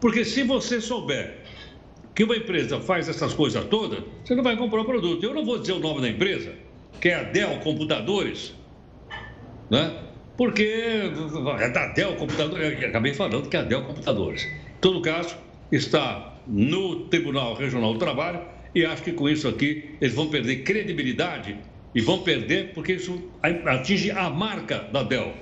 Porque 0.00 0.24
se 0.24 0.42
você 0.42 0.80
souber 0.80 1.38
que 2.14 2.22
uma 2.22 2.36
empresa 2.36 2.80
faz 2.80 3.08
essas 3.08 3.34
coisas 3.34 3.64
todas, 3.64 4.02
você 4.24 4.34
não 4.34 4.42
vai 4.42 4.56
comprar 4.56 4.80
o 4.82 4.84
produto. 4.84 5.24
Eu 5.24 5.34
não 5.34 5.44
vou 5.44 5.58
dizer 5.58 5.72
o 5.72 5.80
nome 5.80 6.00
da 6.00 6.08
empresa, 6.08 6.52
que 7.00 7.08
é 7.08 7.14
a 7.14 7.22
Dell 7.24 7.58
Computadores, 7.58 8.54
né? 9.68 10.00
Porque 10.36 10.62
é 10.62 11.68
da 11.70 11.88
Dell 11.88 12.14
Computadores, 12.16 12.80
eu 12.80 12.88
acabei 12.88 13.14
falando 13.14 13.48
que 13.48 13.56
é 13.56 13.60
a 13.60 13.62
Dell 13.62 13.82
Computadores. 13.82 14.44
Em 14.44 14.80
todo 14.80 15.00
caso, 15.00 15.36
está 15.72 16.38
no 16.46 17.06
Tribunal 17.06 17.54
Regional 17.54 17.92
do 17.92 17.98
Trabalho 17.98 18.40
e 18.74 18.84
acho 18.84 19.02
que 19.02 19.12
com 19.12 19.28
isso 19.28 19.48
aqui 19.48 19.96
eles 20.00 20.14
vão 20.14 20.28
perder 20.28 20.62
credibilidade 20.62 21.56
e 21.94 22.00
vão 22.00 22.22
perder 22.22 22.72
porque 22.74 22.94
isso 22.94 23.22
atinge 23.64 24.10
a 24.10 24.28
marca 24.28 24.88
da 24.92 25.02
Dell 25.02 25.32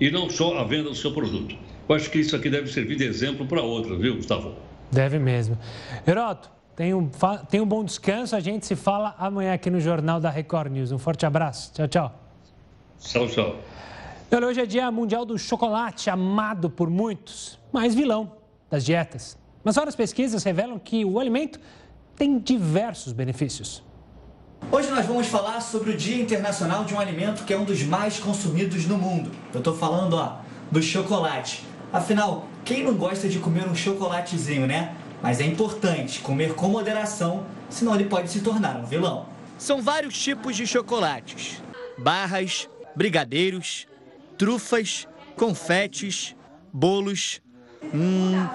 e 0.00 0.10
não 0.10 0.28
só 0.30 0.58
a 0.58 0.64
venda 0.64 0.88
do 0.88 0.94
seu 0.94 1.12
produto. 1.12 1.56
Eu 1.88 1.94
acho 1.94 2.10
que 2.10 2.18
isso 2.18 2.36
aqui 2.36 2.48
deve 2.48 2.70
servir 2.70 2.96
de 2.96 3.04
exemplo 3.04 3.46
para 3.46 3.60
outras, 3.60 3.98
viu, 3.98 4.16
Gustavo? 4.16 4.56
Deve 4.92 5.18
mesmo. 5.18 5.58
Heroto, 6.06 6.50
tenha 6.76 6.96
um, 6.96 7.10
tenha 7.48 7.62
um 7.62 7.66
bom 7.66 7.82
descanso. 7.82 8.36
A 8.36 8.40
gente 8.40 8.66
se 8.66 8.76
fala 8.76 9.14
amanhã 9.18 9.54
aqui 9.54 9.70
no 9.70 9.80
Jornal 9.80 10.20
da 10.20 10.28
Record 10.28 10.70
News. 10.70 10.92
Um 10.92 10.98
forte 10.98 11.24
abraço. 11.24 11.72
Tchau, 11.72 11.88
tchau. 11.88 12.14
Tchau, 13.00 13.26
tchau. 13.26 13.56
Olha, 14.30 14.46
hoje 14.46 14.60
é 14.60 14.66
dia 14.66 14.90
mundial 14.90 15.24
do 15.24 15.38
chocolate, 15.38 16.08
amado 16.08 16.70
por 16.70 16.88
muitos, 16.88 17.58
mas 17.72 17.94
vilão 17.94 18.32
das 18.70 18.84
dietas. 18.84 19.36
Mas 19.64 19.76
várias 19.76 19.96
pesquisas 19.96 20.42
revelam 20.44 20.78
que 20.78 21.04
o 21.04 21.18
alimento 21.18 21.58
tem 22.16 22.38
diversos 22.38 23.12
benefícios. 23.12 23.82
Hoje 24.70 24.90
nós 24.90 25.04
vamos 25.06 25.26
falar 25.26 25.60
sobre 25.60 25.90
o 25.90 25.96
Dia 25.96 26.22
Internacional 26.22 26.84
de 26.84 26.94
um 26.94 27.00
alimento 27.00 27.44
que 27.44 27.52
é 27.52 27.58
um 27.58 27.64
dos 27.64 27.82
mais 27.82 28.18
consumidos 28.18 28.86
no 28.86 28.96
mundo. 28.96 29.30
Eu 29.52 29.58
estou 29.58 29.76
falando 29.76 30.14
ó, 30.14 30.38
do 30.70 30.82
chocolate. 30.82 31.64
Afinal, 31.92 32.46
quem 32.64 32.84
não 32.84 32.94
gosta 32.94 33.28
de 33.28 33.38
comer 33.38 33.66
um 33.66 33.74
chocolatezinho, 33.74 34.66
né? 34.66 34.94
Mas 35.22 35.40
é 35.40 35.44
importante 35.44 36.20
comer 36.20 36.54
com 36.54 36.68
moderação, 36.68 37.46
senão 37.70 37.94
ele 37.94 38.04
pode 38.04 38.30
se 38.30 38.40
tornar 38.40 38.76
um 38.76 38.84
vilão. 38.84 39.26
São 39.58 39.80
vários 39.80 40.20
tipos 40.20 40.56
de 40.56 40.66
chocolates: 40.66 41.62
barras, 41.98 42.68
brigadeiros, 42.96 43.86
trufas, 44.36 45.06
confetes, 45.36 46.34
bolos. 46.72 47.40
Hum, 47.94 48.46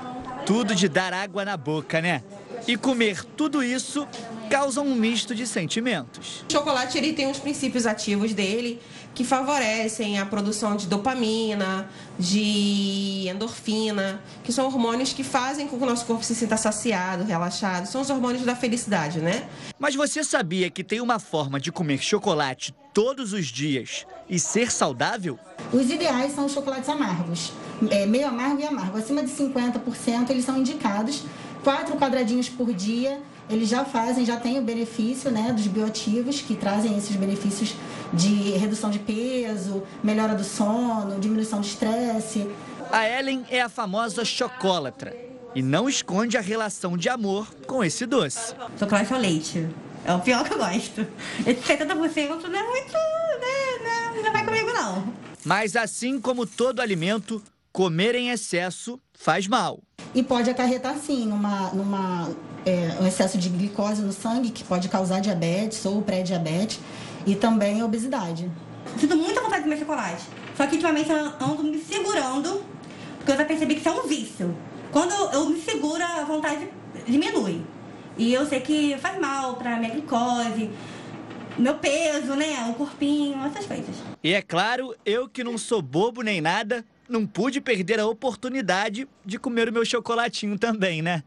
tudo 0.45 0.73
de 0.73 0.87
dar 0.87 1.13
água 1.13 1.43
na 1.43 1.57
boca, 1.57 2.01
né? 2.01 2.23
E 2.67 2.75
comer 2.75 3.23
tudo 3.23 3.61
isso 3.61 4.07
causa 4.49 4.81
um 4.81 4.95
misto 4.95 5.35
de 5.35 5.45
sentimentos. 5.45 6.45
O 6.49 6.51
chocolate 6.51 6.97
ele 6.97 7.13
tem 7.13 7.29
os 7.29 7.37
princípios 7.37 7.85
ativos 7.85 8.33
dele 8.33 8.79
que 9.18 9.24
favorecem 9.24 10.20
a 10.20 10.28
produção 10.28 10.76
de 10.76 10.86
dopamina, 10.86 11.89
de 12.20 13.28
endorfina, 13.28 14.22
que 14.43 14.53
são 14.53 14.68
hormônios 14.68 15.11
que 15.11 15.24
fazem 15.24 15.68
com 15.68 15.76
que 15.76 15.84
o 15.84 15.88
nosso 15.88 16.05
corpo 16.05 16.24
se 16.24 16.36
sinta 16.36 16.55
saciado, 16.55 17.24
relaxado. 17.24 17.88
São 17.88 18.01
os 18.01 18.11
hormônios 18.11 18.43
da 18.43 18.55
felicidade, 18.55 19.20
né? 19.20 19.49
Mas 19.80 19.95
você 19.95 20.24
sabia 20.24 20.70
que 20.70 20.84
tem 20.84 21.01
uma 21.01 21.18
forma 21.18 21.59
de 21.59 21.72
comer 21.72 21.97
chocolate 21.97 22.76
todos 22.93 23.34
os 23.34 23.47
dias 23.47 24.05
e 24.30 24.38
ser 24.38 24.72
saudável? 24.72 25.39
Os 25.74 25.89
ideais 25.89 26.34
são 26.34 26.45
os 26.45 26.51
chocolates 26.51 26.88
amargos, 26.88 27.51
é, 27.89 28.05
meio 28.05 28.28
amargo 28.28 28.61
e 28.61 28.65
amargo. 28.65 28.99
Acima 28.99 29.24
de 29.24 29.32
50% 29.32 30.30
eles 30.30 30.45
são 30.45 30.59
indicados, 30.59 31.24
quatro 31.63 31.95
quadradinhos 31.95 32.49
por 32.49 32.72
dia 32.72 33.20
eles 33.49 33.69
já 33.69 33.85
fazem, 33.85 34.25
já 34.25 34.37
têm 34.37 34.59
o 34.59 34.61
benefício 34.61 35.31
né, 35.31 35.51
dos 35.53 35.67
bioativos, 35.67 36.41
que 36.41 36.55
trazem 36.55 36.97
esses 36.97 37.15
benefícios 37.15 37.73
de 38.13 38.51
redução 38.51 38.89
de 38.89 38.99
peso, 38.99 39.83
melhora 40.03 40.35
do 40.35 40.43
sono, 40.43 41.19
diminuição 41.19 41.61
do 41.61 41.65
estresse. 41.67 42.49
A 42.91 43.07
Ellen 43.07 43.45
é 43.49 43.61
a 43.61 43.69
famosa 43.69 44.23
chocólatra 44.23 45.15
e 45.55 45.61
não 45.61 45.89
esconde 45.89 46.37
a 46.37 46.41
relação 46.41 46.97
de 46.97 47.09
amor 47.09 47.47
com 47.65 47.83
esse 47.83 48.05
doce. 48.05 48.53
Chocolate 48.77 49.13
ao 49.13 49.19
leite. 49.19 49.67
É 50.05 50.13
o 50.13 50.19
pior 50.19 50.43
que 50.45 50.53
eu 50.53 50.57
gosto. 50.57 51.05
Esse 51.45 51.61
70% 51.61 52.47
não 52.47 52.59
é 52.59 52.63
muito. 52.63 52.93
Né, 52.93 54.13
não, 54.15 54.23
não 54.23 54.31
vai 54.31 54.45
comigo, 54.45 54.71
não. 54.71 55.13
Mas 55.43 55.75
assim 55.75 56.19
como 56.19 56.45
todo 56.45 56.79
alimento, 56.81 57.41
comer 57.72 58.15
em 58.15 58.30
excesso 58.30 58.99
faz 59.13 59.47
mal. 59.47 59.82
E 60.13 60.24
pode 60.24 60.49
acarretar, 60.49 60.95
sim, 60.97 61.26
numa, 61.26 61.70
numa 61.74 62.30
é, 62.65 62.97
um 63.01 63.07
excesso 63.07 63.38
de 63.38 63.49
glicose 63.49 64.01
no 64.01 64.11
sangue, 64.11 64.51
que 64.51 64.63
pode 64.63 64.89
causar 64.89 65.22
diabetes 65.22 65.86
ou 65.86 66.01
pré-diabetes, 66.01 66.80
e 67.26 67.36
também 67.36 67.84
obesidade. 67.84 68.51
Sinto 68.99 69.15
muita 69.15 69.41
vontade 69.41 69.57
de 69.57 69.63
comer 69.63 69.80
chocolate. 69.80 70.24
Só 70.55 70.65
que 70.65 70.76
ultimamente 70.76 71.09
eu 71.09 71.18
ando 71.18 71.63
me 71.63 71.80
segurando, 71.80 72.63
porque 73.18 73.32
eu 73.32 73.38
já 73.38 73.45
percebi 73.45 73.76
que 73.76 73.82
isso 73.82 73.89
é 73.89 73.91
um 73.91 74.07
vício. 74.07 74.57
Quando 74.91 75.13
eu 75.34 75.49
me 75.49 75.61
seguro, 75.61 76.01
a 76.01 76.24
vontade 76.24 76.70
diminui. 77.05 77.61
E 78.18 78.34
eu 78.34 78.45
sei 78.47 78.59
que 78.61 78.97
faz 78.97 79.20
mal 79.20 79.55
para 79.55 79.78
minha 79.78 79.91
glicose. 79.91 80.72
meu 81.57 81.76
peso, 81.76 82.34
né? 82.36 82.68
O 82.72 82.74
corpinho, 82.74 83.38
essas 83.45 83.65
coisas. 83.65 83.95
E 84.24 84.34
é 84.34 84.41
claro, 84.41 84.95
eu 85.05 85.30
que 85.30 85.43
não 85.43 85.57
sou 85.57 85.82
bobo 85.82 86.22
nem 86.22 86.41
nada, 86.41 86.84
não 87.07 87.25
pude 87.25 87.61
perder 87.61 87.99
a 87.99 88.07
oportunidade 88.07 89.07
de 89.25 89.39
comer 89.39 89.69
o 89.69 89.73
meu 89.73 89.85
chocolatinho 89.85 90.57
também, 90.57 91.01
né? 91.01 91.23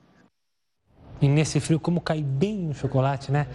E 1.20 1.28
nesse 1.28 1.60
frio, 1.60 1.78
como 1.78 2.00
cai 2.00 2.22
bem 2.22 2.56
no 2.56 2.74
chocolate, 2.74 3.30
né? 3.30 3.46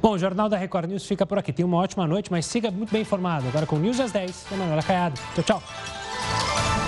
Bom, 0.00 0.12
o 0.12 0.18
Jornal 0.18 0.48
da 0.48 0.56
Record 0.56 0.88
News 0.88 1.06
fica 1.06 1.26
por 1.26 1.38
aqui. 1.38 1.52
Tenha 1.52 1.66
uma 1.66 1.76
ótima 1.76 2.06
noite, 2.06 2.30
mas 2.30 2.46
siga 2.46 2.70
muito 2.70 2.90
bem 2.90 3.02
informado. 3.02 3.46
Agora 3.48 3.66
com 3.66 3.76
News 3.76 4.00
às 4.00 4.10
10, 4.10 4.46
com 4.48 4.56
Manuela 4.56 4.82
Caiado. 4.82 5.20
Tchau, 5.34 5.44
tchau. 5.44 6.79